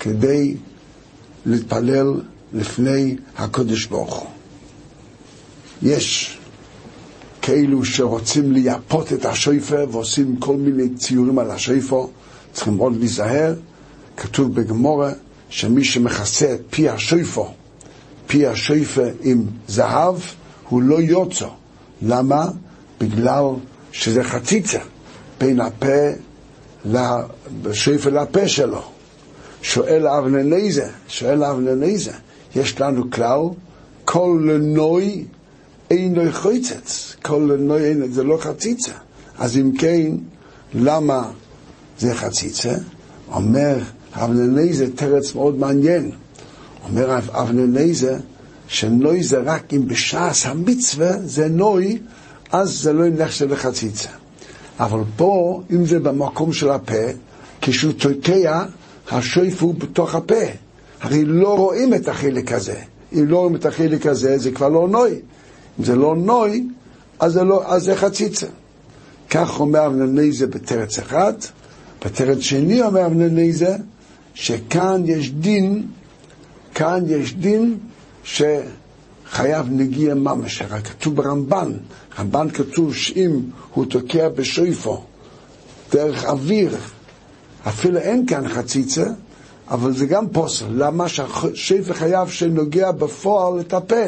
כדי 0.00 0.56
להתפלל 1.46 2.20
לפני 2.52 3.16
הקודש 3.36 3.86
ברוך 3.86 4.14
הוא. 4.16 4.28
יש 5.82 6.38
כאלו 7.42 7.84
שרוצים 7.84 8.52
לייפות 8.52 9.12
את 9.12 9.24
השויפה 9.24 9.76
ועושים 9.90 10.36
כל 10.36 10.56
מיני 10.56 10.94
ציורים 10.94 11.38
על 11.38 11.50
השויפה, 11.50 12.10
צריכים 12.52 12.76
מאוד 12.76 12.96
להיזהר. 12.96 13.54
כתוב 14.16 14.54
בגמורה 14.54 15.12
שמי 15.50 15.84
שמכסה 15.84 16.54
את 16.54 16.60
פי 16.70 16.88
השויפה, 16.88 17.52
פי 18.26 18.46
השויפה 18.46 19.02
עם 19.22 19.44
זהב, 19.68 20.16
הוא 20.68 20.82
לא 20.82 21.00
יוצא. 21.00 21.48
למה? 22.02 22.46
בגלל 23.00 23.44
שזה 23.92 24.24
חציצה 24.24 24.78
בין 25.40 25.60
הפה 25.60 26.10
לשויפה 26.84 28.10
לפה 28.10 28.48
שלו. 28.48 28.82
שואל 29.62 30.06
אבנניזה, 30.06 30.88
שואל 31.08 31.44
אבנניזה, 31.44 32.12
יש 32.56 32.80
לנו 32.80 33.10
כלל, 33.10 33.40
כל 34.04 34.44
לנוי 34.46 35.24
אינו 35.90 36.22
חוצץ, 36.32 37.16
כל 37.22 37.50
לנוי 37.52 37.84
אינו, 37.84 38.06
זה 38.12 38.24
לא 38.24 38.38
חציצה. 38.40 38.92
אז 39.38 39.56
אם 39.56 39.72
כן, 39.78 40.10
למה 40.74 41.30
זה 41.98 42.14
חציצה? 42.14 42.74
אומר 43.32 43.78
אבנניזה 44.12 44.96
תרץ 44.96 45.34
מאוד 45.34 45.58
מעניין. 45.58 46.10
אומר 46.84 47.18
אבנניזה, 47.18 48.18
שנוי 48.68 49.22
זה 49.22 49.38
רק 49.44 49.74
אם 49.74 49.88
בשעס 49.88 50.46
המצווה 50.46 51.12
זה 51.24 51.48
נוי, 51.48 51.98
אז 52.52 52.70
זה 52.70 52.92
לא 52.92 53.08
נחשב 53.08 53.52
לחציצה. 53.52 54.08
אבל 54.80 55.00
פה, 55.16 55.62
אם 55.70 55.86
זה 55.86 55.98
במקום 55.98 56.52
של 56.52 56.70
הפה, 56.70 57.04
כשהוא 57.60 57.92
תוקע, 57.92 58.64
השויף 59.10 59.62
הוא 59.62 59.74
בתוך 59.74 60.14
הפה. 60.14 60.44
הרי 61.00 61.24
לא 61.24 61.56
רואים 61.56 61.94
את 61.94 62.08
החלק 62.08 62.52
הזה. 62.52 62.80
אם 63.12 63.24
לא 63.28 63.38
רואים 63.38 63.56
את 63.56 63.66
החלק 63.66 64.06
הזה, 64.06 64.38
זה 64.38 64.50
כבר 64.50 64.68
לא 64.68 64.88
נוי. 64.88 65.10
אם 65.78 65.84
זה 65.84 65.96
לא 65.96 66.16
נוי, 66.16 66.68
אז 67.20 67.32
זה, 67.32 67.44
לא, 67.44 67.62
אז 67.66 67.82
זה 67.82 67.96
חציצה. 67.96 68.46
כך 69.30 69.60
אומר 69.60 69.86
אבנניזה 69.86 70.46
בתרץ 70.46 70.98
אחד. 70.98 71.32
בתרץ 72.04 72.38
שני 72.38 72.82
אומר 72.82 73.06
אבנניזה, 73.06 73.76
שכאן 74.34 75.02
יש 75.04 75.32
דין, 75.32 75.86
כאן 76.74 77.04
יש 77.06 77.34
דין 77.34 77.78
שחייב 78.24 79.66
נגיע 79.70 80.14
ממש. 80.14 80.62
כתוב 80.62 81.16
ברמב"ן, 81.16 81.72
רמב"ן 82.18 82.50
כתוב 82.50 82.94
שאם 82.94 83.40
הוא 83.74 83.84
תוקע 83.84 84.28
בשויפו 84.28 85.02
דרך 85.92 86.24
אוויר, 86.24 86.76
אפילו 87.68 87.98
אין 87.98 88.26
כאן 88.26 88.48
חציצה, 88.48 89.06
אבל 89.70 89.92
זה 89.92 90.06
גם 90.06 90.28
פוסל. 90.28 90.66
למה 90.70 91.08
שהשפר 91.08 91.92
חייב 91.92 92.28
שנוגע 92.28 92.92
בפועל 92.92 93.60
את 93.60 93.72
הפה. 93.72 94.04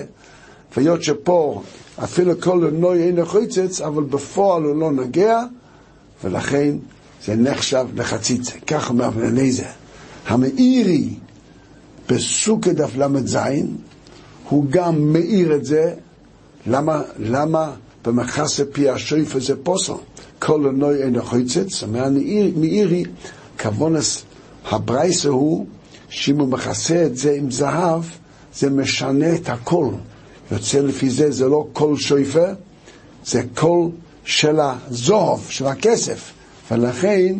והיות 0.76 1.02
שפה 1.02 1.62
אפילו 2.04 2.40
כל 2.40 2.70
נוי 2.72 3.02
אין 3.02 3.24
חוצץ, 3.24 3.80
אבל 3.80 4.02
בפועל 4.02 4.62
הוא 4.62 4.80
לא 4.80 4.92
נוגע, 4.92 5.42
ולכן 6.24 6.76
זה 7.24 7.36
נחשב 7.36 7.86
לחציצה. 7.94 8.52
כך 8.66 8.90
אומר 8.90 9.06
אבנניזה. 9.06 9.66
המאירי 10.26 11.08
בסוכי 12.08 12.72
דף 12.72 12.96
ל"ז, 12.96 13.38
הוא 14.48 14.64
גם 14.70 15.12
מאיר 15.12 15.54
את 15.54 15.64
זה. 15.64 15.94
למה, 16.66 17.02
למה 17.18 17.72
במכסה 18.04 18.64
פי 18.72 18.88
השויפה 18.88 19.40
זה 19.40 19.54
פוסל? 19.62 19.92
כל 20.38 20.68
הנוי 20.68 21.02
אין 21.02 21.22
חוצץ, 21.22 21.84
מאירי, 22.56 23.04
כוונס 23.60 24.22
הברייסה 24.64 25.28
הוא 25.28 25.66
שאם 26.08 26.40
הוא 26.40 26.48
מכסה 26.48 27.06
את 27.06 27.16
זה 27.16 27.32
עם 27.32 27.50
זהב, 27.50 28.02
זה 28.54 28.70
משנה 28.70 29.34
את 29.34 29.48
הכל. 29.48 29.88
יוצא 30.52 30.80
לפי 30.80 31.10
זה, 31.10 31.30
זה 31.30 31.48
לא 31.48 31.66
קול 31.72 31.96
שופר, 31.96 32.46
זה 33.24 33.42
קול 33.54 33.90
של 34.24 34.60
הזהב, 34.60 35.40
של 35.48 35.66
הכסף, 35.66 36.32
ולכן 36.70 37.34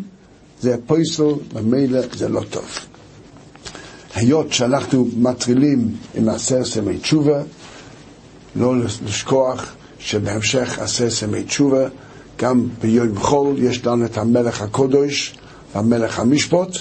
זה 0.61 0.77
פסול, 0.87 1.33
וממילא 1.55 2.01
זה 2.13 2.29
לא 2.29 2.43
טוב. 2.51 2.79
היות 4.15 4.53
שאנחנו 4.53 5.09
מתחילים 5.17 5.95
עם 6.15 6.29
עשרת 6.29 6.65
ימי 6.65 6.99
תשובה, 6.99 7.43
לא 8.57 8.79
לשכוח 8.79 9.75
שבהמשך 10.01 10.79
עשרת 10.79 11.11
ימי 11.11 11.45
תשובה, 11.45 11.89
גם 12.39 12.67
ביום 12.81 13.19
חול 13.19 13.59
יש 13.59 13.87
לנו 13.87 14.05
את 14.05 14.19
המלך 14.19 14.63
הקדוש 14.63 15.35
והמלך 15.75 16.19
המשפוט. 16.19 16.77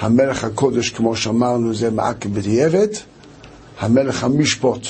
המלך 0.00 0.44
הקודש, 0.44 0.90
כמו 0.90 1.16
שאמרנו, 1.16 1.74
זה 1.74 1.90
מעקב 1.90 2.28
בדיעבד. 2.28 2.88
המלך 3.80 4.24
המשפוט, 4.24 4.86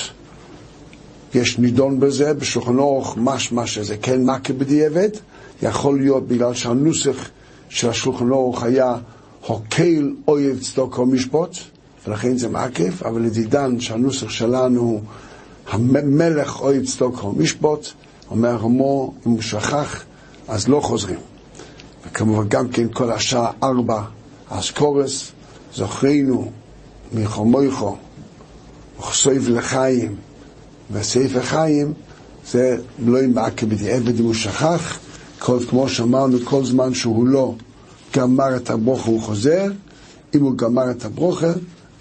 יש 1.35 1.59
נידון 1.59 2.01
בזה, 2.01 2.35
בשולחן 2.35 2.79
אורך 2.79 3.15
משמע 3.17 3.67
שזה 3.67 3.97
כן 3.97 4.25
מעקב 4.25 4.53
בדיעבד. 4.53 5.09
יכול 5.63 5.99
להיות 5.99 6.29
בגלל 6.29 6.55
שהנוסח 6.55 7.31
של 7.69 7.89
השולחן 7.89 8.31
אורך 8.31 8.63
היה 8.63 8.97
הוקל 9.47 10.13
אויב 10.29 10.61
צדוקו 10.61 11.07
משפוט, 11.07 11.57
ולכן 12.07 12.37
זה 12.37 12.49
מעקב, 12.49 13.05
אבל 13.05 13.23
לדידן 13.23 13.81
שהנוסח 13.81 14.29
שלנו 14.29 14.81
הוא 14.81 15.01
המלך 15.69 16.61
אויב 16.61 16.87
צדוקו 16.87 17.33
משפוט, 17.33 17.89
אומר 18.31 18.49
הרמו, 18.49 19.15
אם 19.27 19.31
הוא 19.31 19.43
שכח, 19.43 20.05
אז 20.49 20.69
לא 20.69 20.81
חוזרים. 20.81 21.19
וכמובן 22.07 22.49
גם 22.49 22.69
כן 22.69 22.89
כל 22.89 23.13
השעה 23.13 23.51
ארבע 23.63 24.03
אסקורס, 24.49 25.33
זוכרינו 25.75 26.51
מחומויכו, 27.13 27.97
וכסויב 28.99 29.49
לחיים. 29.49 30.17
וסעיף 30.93 31.37
החיים, 31.37 31.93
זה 32.47 32.77
לא 32.99 33.21
עם 33.21 33.35
מעקב 33.35 33.67
בדיעבד 33.67 34.21
אם 34.21 34.25
הוא 34.25 34.35
שכח, 34.35 34.99
כל, 35.39 35.59
כמו 35.69 35.89
שאמרנו, 35.89 36.39
כל 36.45 36.65
זמן 36.65 36.95
שהוא 36.95 37.27
לא 37.27 37.55
גמר 38.17 38.57
את 38.57 38.71
הברוכה 38.71 39.11
הוא 39.11 39.21
חוזר, 39.21 39.67
אם 40.35 40.43
הוא 40.43 40.57
גמר 40.57 40.91
את 40.91 41.05
הברוכה, 41.05 41.53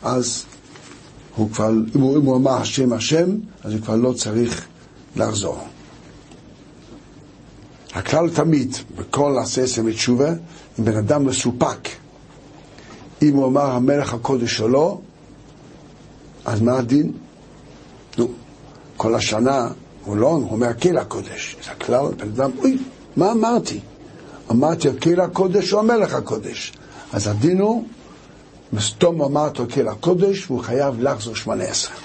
אז 0.04 0.44
הוא 1.36 1.52
כבר, 1.52 1.70
אם 1.96 2.02
הוא, 2.02 2.18
אם 2.18 2.26
הוא 2.26 2.36
אמר 2.36 2.52
השם 2.52 2.94
השם, 2.94 3.30
אז 3.64 3.74
הוא 3.74 3.82
כבר 3.82 3.96
לא 3.96 4.14
צריך 4.14 4.68
לחזור. 5.16 5.58
הכלל 7.94 8.30
תמיד, 8.30 8.76
בכל 8.96 9.38
עשה 9.42 9.82
מתשובה, 9.82 10.30
אם 10.80 10.86
בן 10.86 10.98
אדם 10.98 11.26
מסופק, 11.26 11.90
אם 13.22 13.36
הוא 13.36 13.46
אמר 13.46 13.72
המלך 13.72 14.14
הקודש 14.14 14.58
שלו, 14.58 15.02
אז 16.46 16.62
מה 16.62 16.78
הדין? 16.78 17.12
נו, 18.18 18.28
כל 18.98 19.16
השנה 19.16 19.68
הוא 20.06 20.18
לא, 20.18 20.28
אומר 20.28 20.68
הקהיל 20.68 20.98
הקודש. 20.98 21.58
זה 21.66 21.72
הכלל, 21.72 22.06
בן 22.18 22.28
אדם, 22.28 22.52
אוי, 22.58 22.78
מה 23.18 23.32
אמרתי? 23.32 23.80
אמרתי 24.52 24.90
הקהיל 24.90 25.22
הקודש 25.22 25.74
או 25.74 25.80
המלך 25.80 26.14
הקודש? 26.14 26.74
אז 27.14 27.28
הדין 27.28 27.60
הוא, 27.60 27.86
מסתום 28.74 29.22
אמרת 29.22 29.60
הקהיל 29.60 29.88
הקודש, 29.88 30.46
והוא 30.48 30.64
חייב 30.64 31.00
לחזור 31.00 31.36
שמונה 31.36 31.64
עשרה. 31.64 31.96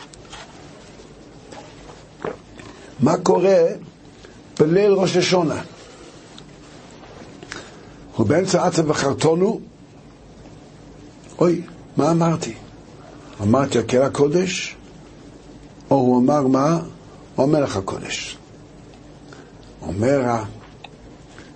מה 3.00 3.16
קורה 3.16 3.58
בליל 4.60 4.92
ראש 4.92 5.16
השונה? 5.16 5.62
הוא 8.16 8.26
באמצע 8.26 8.66
עצב 8.66 8.90
וחרטונו, 8.90 9.60
אוי, 11.38 11.62
מה 11.96 12.10
אמרתי? 12.10 12.54
אמרתי 13.42 13.78
הקהל 13.78 14.02
הקודש, 14.02 14.76
או 15.90 15.96
הוא 15.96 16.18
אמר 16.18 16.46
מה? 16.46 16.80
הוא 17.36 17.46
מלך 17.46 17.76
הקודש. 17.76 18.36
אומר 19.82 20.36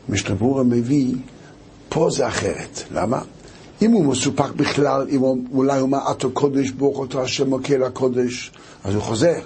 המשתבור 0.08 0.60
המביא, 0.60 1.14
פה 1.88 2.08
זה 2.10 2.28
אחרת. 2.28 2.82
למה? 2.90 3.22
אם 3.82 3.92
הוא 3.92 4.04
מסופק 4.04 4.50
בכלל, 4.50 5.06
אם 5.10 5.20
הוא, 5.20 5.38
אולי 5.54 5.78
הוא 5.78 5.88
אמר 5.88 5.98
עתו 5.98 6.30
קודש, 6.30 6.70
ברוך 6.70 6.98
אותו 6.98 7.22
השם 7.22 7.50
מוקל 7.50 7.82
הקודש, 7.82 8.52
אז 8.84 8.94
הוא 8.94 9.02
חוזר. 9.02 9.38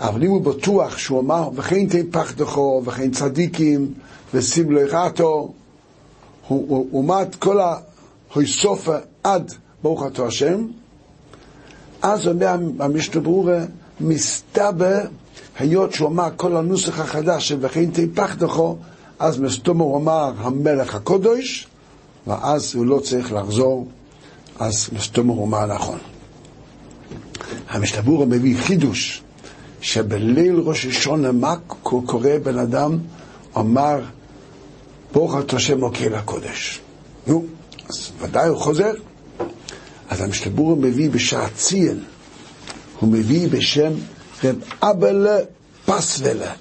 אבל 0.00 0.24
אם 0.24 0.30
הוא 0.30 0.40
בטוח 0.40 0.98
שהוא 0.98 1.20
אמר, 1.20 1.48
וכן 1.54 1.86
תפחדכו, 1.86 2.82
וכן 2.84 3.10
צדיקים, 3.10 3.92
ושים 4.34 4.70
לו 4.70 4.80
ירעתו, 4.80 5.52
הוא 6.48 6.86
עומד 6.92 7.34
כל 7.38 7.58
ההיסופה 8.34 8.96
עד 9.24 9.52
ברוך 9.82 10.02
אותו 10.02 10.26
השם, 10.26 10.66
אז 12.02 12.28
אומר 12.28 12.56
המשנה 12.78 13.20
ברורה, 13.20 13.58
מסתבר, 14.00 15.00
היות 15.58 15.92
שהוא 15.92 16.08
אמר 16.08 16.28
כל 16.36 16.56
הנוסח 16.56 17.00
החדש 17.00 17.52
וכן 17.60 17.90
תפחדכו, 17.90 18.76
אז 19.18 19.38
מסתומו 19.38 19.84
הוא 19.84 19.96
אמר 19.96 20.32
המלך 20.38 20.94
הקודש, 20.94 21.68
ואז 22.26 22.74
הוא 22.74 22.86
לא 22.86 22.98
צריך 22.98 23.32
לחזור, 23.32 23.88
אז 24.58 24.90
הוא 25.16 25.46
אמר 25.46 25.66
נכון. 25.66 25.98
המשנה 27.68 28.02
ברורה 28.02 28.26
מביא 28.26 28.56
חידוש, 28.58 29.22
שבליל 29.80 30.56
ראש 30.56 30.86
השונה, 30.86 31.32
מה 31.32 31.56
קורה 31.82 32.38
בן 32.42 32.58
אדם 32.58 32.98
אמר, 33.56 34.00
ברוך 35.12 35.34
השם 35.52 35.80
מוקל 35.80 36.14
הקודש. 36.14 36.80
נו, 37.26 37.44
אז 37.88 38.10
ודאי 38.20 38.48
הוא 38.48 38.58
חוזר. 38.58 38.92
אז 40.08 40.20
המשתבור 40.20 40.76
מביא 40.76 41.10
בשעה 41.10 41.48
ציין, 41.56 42.00
הוא 43.00 43.12
מביא 43.12 43.48
בשם 43.48 43.92
רב 44.44 44.56
אבלה 44.82 45.38
פסוולה. 45.86 46.52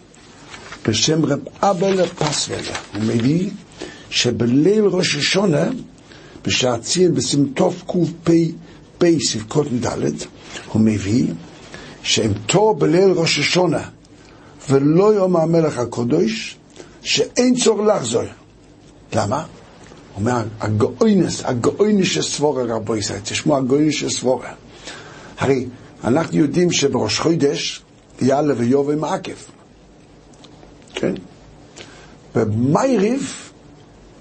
בשם 0.87 1.25
רב 1.25 1.39
אבלה 1.61 2.07
פסוולה. 2.07 2.77
הוא 2.93 3.01
מביא 3.01 3.49
שבליל 4.13 4.85
ראש 4.85 5.15
השונה, 5.15 5.69
בשעה 6.45 6.79
ציין 6.79 7.15
בסימטוף 7.15 7.83
קפ"פ 7.87 9.05
סבכות 9.19 9.67
ד', 9.85 10.11
הוא 10.71 10.81
מביא 10.81 11.25
שהם 12.03 12.33
תור 12.45 12.75
בליל 12.75 13.11
ראש 13.11 13.39
השונה 13.39 13.89
ולא 14.69 15.13
יום 15.13 15.35
המלך 15.35 15.77
הקודש, 15.77 16.57
שאין 17.01 17.55
צורך 17.55 17.87
לחזור. 17.87 18.23
למה? 19.13 19.37
הוא 19.37 19.47
אומר, 20.15 20.43
הגאוינס, 20.59 21.41
הגאוינס 21.45 22.07
של 22.07 22.21
סבורה 22.21 22.63
רבו 22.63 22.95
ישראל, 22.95 23.19
תשמעו, 23.23 23.57
הגאוינס 23.57 23.95
של 23.95 24.09
סבורה. 24.09 24.53
הרי 25.37 25.65
אנחנו 26.03 26.37
יודעים 26.37 26.71
שבראש 26.71 27.19
חודש 27.19 27.81
יעלה 28.21 28.53
ויובל 28.57 28.95
מעקב. 28.95 29.31
כן? 30.93 31.13
במייריב 32.35 33.52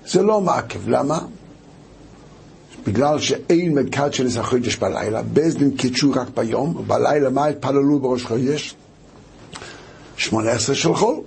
זה 0.06 0.22
לא 0.22 0.40
מעקב, 0.40 0.88
למה? 0.88 1.18
בגלל 2.86 3.20
שאין 3.20 3.78
מקד 3.78 4.12
של 4.12 4.24
איזה 4.24 4.42
חודש 4.42 4.76
בלילה, 4.76 5.22
בזדין 5.22 5.76
קידשו 5.76 6.10
רק 6.10 6.28
ביום, 6.34 6.76
ובלילה 6.76 7.30
מה 7.30 7.46
התפללו 7.46 8.00
בראש 8.00 8.24
חודש? 8.24 8.74
שמונה 10.16 10.50
עשרה 10.50 10.74
של 10.74 10.94
חול. 10.94 11.20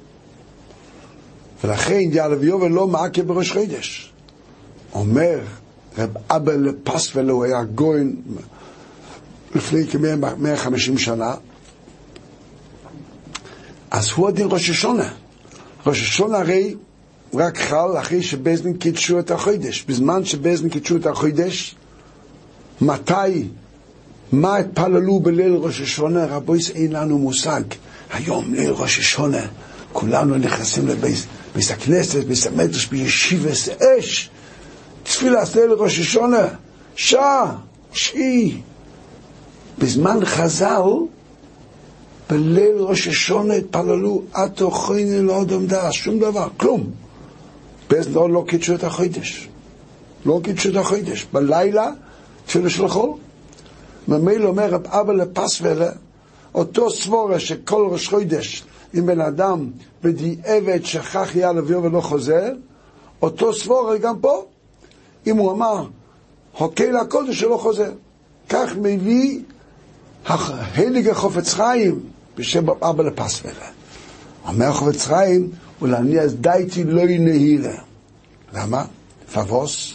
ולכן 1.63 1.99
יעלה 2.11 2.35
ויובל 2.39 2.67
לא 2.67 2.87
מעקב 2.87 3.21
בראש 3.21 3.51
חודש. 3.51 4.13
אומר 4.93 5.39
רב 5.97 6.09
אבא 6.29 6.53
לפסוול, 6.53 7.29
הוא 7.29 7.43
היה 7.43 7.63
גוין 7.63 8.15
לפני 9.55 9.87
כ-150 9.87 10.97
שנה, 10.97 11.35
אז 13.91 14.09
הוא 14.15 14.27
הדין 14.27 14.47
ראש 14.51 14.69
השונה. 14.69 15.09
ראש 15.85 16.01
השונה 16.01 16.37
הרי 16.37 16.75
רק 17.33 17.57
חל 17.57 17.97
אחרי 17.99 18.23
שבזדין 18.23 18.73
קידשו 18.77 19.19
את 19.19 19.31
החודש. 19.31 19.85
בזמן 19.87 20.25
שבזדין 20.25 20.69
קידשו 20.69 20.95
את 20.95 21.05
החודש, 21.05 21.75
מתי, 22.81 23.47
מה 24.31 24.57
התפללו 24.57 25.19
בליל 25.19 25.53
ראש 25.53 25.81
השונה? 25.81 26.25
רבויס 26.25 26.69
אין 26.69 26.91
לנו 26.91 27.17
מושג. 27.17 27.61
היום 28.13 28.53
ליל 28.53 28.71
ראש 28.71 28.99
השונה, 28.99 29.45
כולנו 29.93 30.35
נכנסים 30.37 30.87
לבית 30.87 31.27
הכנסת, 31.69 32.23
בית 32.23 32.45
המדרש, 32.45 32.85
בישיבס 32.85 33.69
אש. 33.69 34.29
תפילה 35.03 35.43
ליל 35.55 35.71
ראש 35.71 35.99
השונה, 35.99 36.47
שעה, 36.95 37.55
שעה. 37.93 38.21
בזמן 39.77 40.25
חז"ל, 40.25 40.83
בליל 42.29 42.75
ראש 42.77 43.07
השונה 43.07 43.53
התפללו, 43.53 44.21
עתו 44.33 44.71
חייני 44.71 45.21
לא 45.21 45.41
אדם 45.41 45.65
דעת, 45.65 45.93
שום 45.93 46.19
דבר, 46.19 46.47
כלום. 46.57 47.04
בז 47.89 48.15
לא, 48.15 48.29
לא 48.29 48.43
קידשו 48.47 48.75
את 48.75 48.83
החודש. 48.83 49.49
לא 50.25 50.39
קידשו 50.43 50.69
את 50.69 50.75
החודש. 50.75 51.27
בלילה, 51.33 51.91
תפילה 52.45 52.69
של 52.69 52.87
חול. 52.87 53.09
ממילא 54.07 54.47
אומר 54.47 54.69
רב 54.69 54.87
אבא 54.87 55.13
לפסוולה, 55.13 55.91
אותו 56.55 56.89
סבורה 56.89 57.39
שכל 57.39 57.87
ראש 57.91 58.07
חודש, 58.07 58.63
אם 58.97 59.05
בן 59.05 59.21
אדם 59.21 59.69
בדיעבד 60.03 60.85
שכח 60.85 61.35
יהיה 61.35 61.53
לביאו 61.53 61.83
ולא 61.83 62.01
חוזר, 62.01 62.49
אותו 63.21 63.53
סבורה 63.53 63.97
גם 63.97 64.19
פה. 64.19 64.45
אם 65.27 65.37
הוא 65.37 65.51
אמר, 65.51 65.87
הוקי 66.57 66.91
לקודש 66.91 67.39
שלא 67.39 67.57
חוזר. 67.57 67.91
כך 68.49 68.75
מביא 68.81 69.39
הליגה 70.25 71.13
חופץ 71.13 71.53
חיים 71.53 71.99
בשם 72.37 72.69
אבא 72.69 73.03
לפסוולה. 73.03 73.67
אומר 74.47 74.71
חופץ 74.71 75.05
חיים, 75.05 75.49
ולהניע 75.81 76.25
דייטי 76.27 76.83
לא 76.83 77.01
ינהירה. 77.01 77.75
למה? 78.53 78.85
פבוס. 79.33 79.93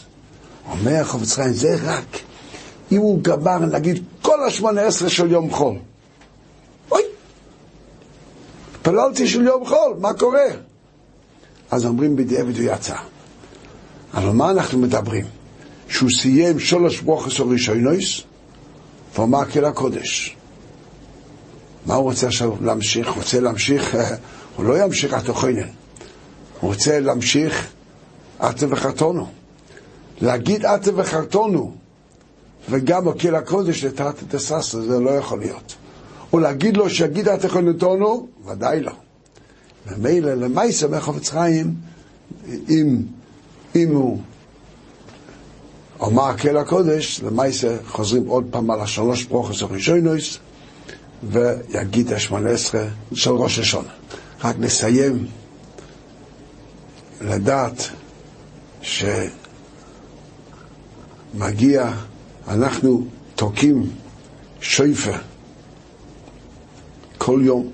אומר 0.70 1.04
חופץ 1.04 1.32
חיים, 1.32 1.52
זה 1.52 1.76
רק 1.82 2.20
אם 2.92 2.98
הוא 2.98 3.22
גמר, 3.22 3.58
נגיד, 3.58 4.04
כל 4.22 4.44
השמונה 4.46 4.82
עשרה 4.82 5.08
של 5.08 5.30
יום 5.30 5.50
חול. 5.50 5.76
אוי, 6.90 7.02
התפללתי 8.74 9.28
של 9.28 9.42
יום 9.42 9.66
חול, 9.66 9.96
מה 10.00 10.12
קורה? 10.14 10.46
אז 11.70 11.86
אומרים 11.86 12.16
בדיעבד 12.16 12.56
הוא 12.56 12.64
יצא. 12.74 12.96
אבל 14.14 14.30
מה 14.30 14.50
אנחנו 14.50 14.78
מדברים? 14.78 15.24
שהוא 15.88 16.10
סיים 16.10 16.60
שלוש 16.60 17.00
ברוכס 17.00 17.40
או 17.40 17.48
רישיונויס, 17.48 18.20
ואומר 19.14 19.44
כל 19.50 19.64
הקודש. 19.64 20.36
מה 21.86 21.94
הוא 21.94 22.04
רוצה 22.04 22.26
עכשיו 22.26 22.52
להמשיך? 22.60 23.08
רוצה 23.08 23.40
להמשיך 23.40 23.94
הוא 24.56 24.64
לא 24.64 24.84
ימשיך 24.84 25.14
עד 25.14 25.24
תוכנן, 25.24 25.68
הוא 26.60 26.70
רוצה 26.70 27.00
להמשיך 27.00 27.66
עתה 28.38 28.66
וחרטונו. 28.70 29.26
להגיד 30.20 30.66
עתה 30.66 30.90
וחרטונו, 30.96 31.72
וגם 32.70 33.06
אוקיל 33.06 33.34
הקודש 33.34 33.84
לתת 33.84 34.14
את 34.28 34.34
הססה, 34.34 34.80
זה 34.80 35.00
לא 35.00 35.10
יכול 35.10 35.38
להיות. 35.38 35.74
או 36.32 36.38
להגיד 36.38 36.76
לו 36.76 36.90
שיגיד 36.90 37.28
עתה 37.28 37.46
וחרטונו, 37.46 38.26
ודאי 38.46 38.80
לא. 38.80 38.92
ומילא 39.86 40.34
למייסה 40.34 40.88
מחופץ 40.88 41.28
חיים, 41.30 41.74
אם, 42.68 42.96
אם 43.76 43.88
הוא 43.94 44.20
אומר 46.00 46.30
אוקיל 46.30 46.56
הקודש, 46.56 47.20
למייסה 47.20 47.76
חוזרים 47.86 48.26
עוד 48.26 48.44
פעם 48.50 48.70
על 48.70 48.80
השלוש 48.80 49.24
ברוכס 49.24 49.62
הראשונויס, 49.62 50.38
ויגיד 51.22 52.12
השמונה 52.12 52.50
עשרה 52.50 52.84
של 53.14 53.30
ראש 53.30 53.58
השונה. 53.58 53.99
רק 54.44 54.56
נסיים 54.58 55.26
לדעת 57.20 57.88
שמגיע, 61.32 61.90
אנחנו 62.48 63.06
תוקעים 63.34 63.90
שויפה 64.60 65.16
כל 67.18 67.40
יום 67.44 67.70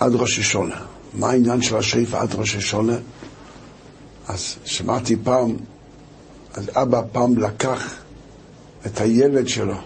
עד 0.00 0.12
ראש 0.14 0.38
השונה. 0.38 0.84
מה 1.14 1.30
העניין 1.30 1.62
של 1.62 1.76
השויפה 1.76 2.20
עד 2.20 2.34
ראש 2.34 2.56
השונה? 2.56 2.96
אז 4.28 4.56
שמעתי 4.64 5.16
פעם, 5.24 5.56
אז 6.54 6.70
אבא 6.74 7.02
פעם 7.12 7.38
לקח 7.38 7.94
את 8.86 9.00
הילד 9.00 9.48
שלו 9.48 9.76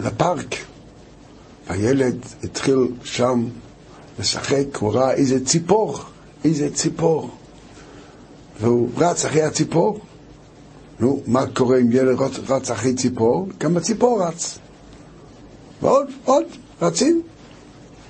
לפארק. 0.00 0.69
הילד 1.70 2.16
התחיל 2.44 2.88
שם 3.04 3.44
לשחק, 4.18 4.76
הוא 4.78 4.92
ראה 4.92 5.12
איזה 5.12 5.44
ציפור, 5.44 5.98
איזה 6.44 6.74
ציפור. 6.74 7.30
והוא 8.60 8.88
רץ 8.96 9.24
אחרי 9.24 9.42
הציפור. 9.42 10.00
נו, 11.00 11.22
מה 11.26 11.46
קורה 11.46 11.78
אם 11.78 11.92
ילד 11.92 12.20
רץ, 12.20 12.32
רץ 12.48 12.70
אחרי 12.70 12.94
ציפור? 12.94 13.48
גם 13.58 13.76
הציפור 13.76 14.22
רץ. 14.22 14.58
ועוד, 15.82 16.06
עוד, 16.24 16.44
רצים. 16.82 17.22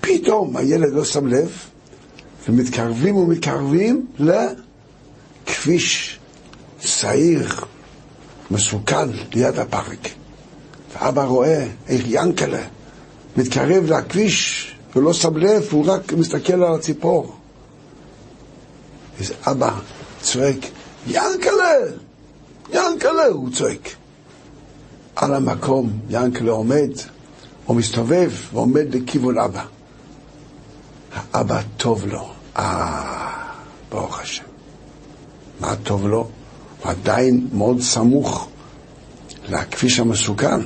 פתאום 0.01 0.57
הילד 0.57 0.93
לא 0.93 1.05
שם 1.05 1.27
לב, 1.27 1.53
ומתקרבים 2.49 3.17
ומתקרבים 3.17 4.07
לכביש 4.19 6.19
שעיר, 6.81 7.49
מסוכן, 8.51 9.09
ליד 9.35 9.59
הפארק. 9.59 10.09
ואבא 10.93 11.25
רואה 11.25 11.67
איך 11.89 12.03
ינקלה 12.07 12.63
מתקרב 13.37 13.85
לכביש 13.85 14.67
ולא 14.97 15.13
שם 15.13 15.37
לב, 15.37 15.69
הוא 15.71 15.85
רק 15.87 16.13
מסתכל 16.13 16.53
על 16.53 16.75
הציפור. 16.75 17.37
אז 19.21 19.33
אבא 19.47 19.79
צועק, 20.21 20.57
ינקלה! 21.07 21.75
ינקלה! 22.73 23.27
הוא 23.33 23.51
צועק. 23.53 23.89
על 25.17 25.35
המקום 25.35 25.91
ינקלה 26.11 26.51
עומד, 26.51 26.91
הוא 27.67 27.77
מסתובב 27.77 28.33
ועומד 28.53 28.95
לכיוון 28.95 29.39
אבא. 29.39 29.65
האבא 31.33 31.61
טוב 31.77 32.07
לו. 32.07 32.29
אה, 32.57 33.45
ברוך 33.91 34.21
השם. 34.21 34.45
מה 35.61 35.77
טוב 35.77 36.07
לו? 36.07 36.29
הוא 36.83 36.91
עדיין 36.91 37.49
מאוד 37.53 37.81
סמוך 37.81 38.49
לכביש 39.49 40.01
המסוכן. 40.01 40.61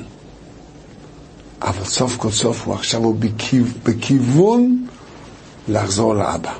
אבל 1.65 1.83
סוף 1.83 2.17
כל 2.17 2.31
סוף 2.31 2.65
הוא 2.65 2.73
עכשיו 2.73 3.03
הוא 3.03 3.15
בכיו, 3.19 3.65
בכיוון 3.83 4.85
לחזור 5.67 6.13
לאבא. 6.13 6.53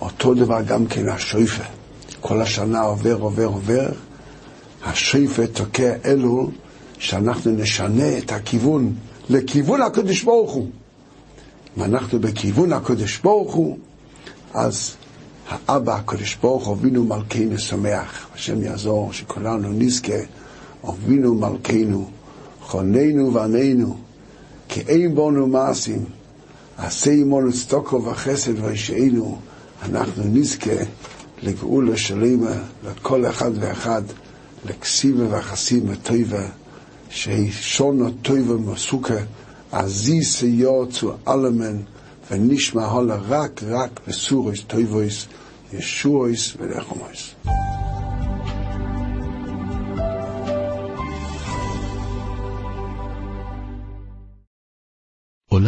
אותו 0.00 0.34
דבר 0.34 0.62
גם 0.62 0.86
כן 0.86 1.08
השויפה. 1.08 1.64
כל 2.20 2.42
השנה 2.42 2.80
עובר, 2.80 3.14
עובר, 3.14 3.46
עובר. 3.46 3.88
השויפה 4.84 5.46
תוקע 5.46 5.92
אלול 6.04 6.46
שאנחנו 6.98 7.50
נשנה 7.50 8.18
את 8.18 8.32
הכיוון 8.32 8.94
לכיוון 9.28 9.82
הקדוש 9.82 10.22
ברוך 10.22 10.52
הוא. 10.52 10.70
אם 11.78 11.82
אנחנו 11.82 12.20
בכיוון 12.20 12.72
הקדוש 12.72 13.18
ברוך 13.18 13.54
הוא, 13.54 13.78
אז 14.54 14.96
האבא 15.48 15.96
הקדוש 15.96 16.36
ברוך 16.42 16.66
הוא, 16.66 16.74
אבינו 16.74 17.04
מלכנו 17.04 17.58
שמח, 17.58 18.26
השם 18.34 18.62
יעזור, 18.62 19.12
שכולנו 19.12 19.72
נזכה, 19.72 20.18
אבינו 20.88 21.34
מלכנו, 21.34 22.10
חוננו 22.66 23.34
ועננו, 23.34 23.96
כי 24.68 24.80
אין 24.80 25.14
בונו 25.14 25.46
מעשים, 25.46 26.04
עשה 26.76 27.10
עמנו 27.10 27.52
צדוקו 27.52 28.04
וחסד 28.04 28.64
וישענו, 28.64 29.38
אנחנו 29.82 30.22
נזכה 30.26 30.84
לגאולה 31.42 31.96
שלמה 31.96 32.54
לכל 32.84 33.26
אחד 33.26 33.50
ואחד, 33.60 34.02
לכסיבה 34.64 35.38
וחסימה 35.38 35.96
טובה, 35.96 36.46
ששונו 37.10 38.10
טובה 38.22 38.72
מסוכה, 38.72 39.14
עזיס 39.72 40.42
יורצו 40.42 41.12
אלמן, 41.28 41.76
ונשמע 42.30 42.84
הולה 42.84 43.16
רק 43.28 43.62
רק 43.68 44.00
בסורוס 44.08 44.60
טויבויס, 44.66 45.26
ישועוס 45.72 46.56
ולחומויס. 46.58 47.34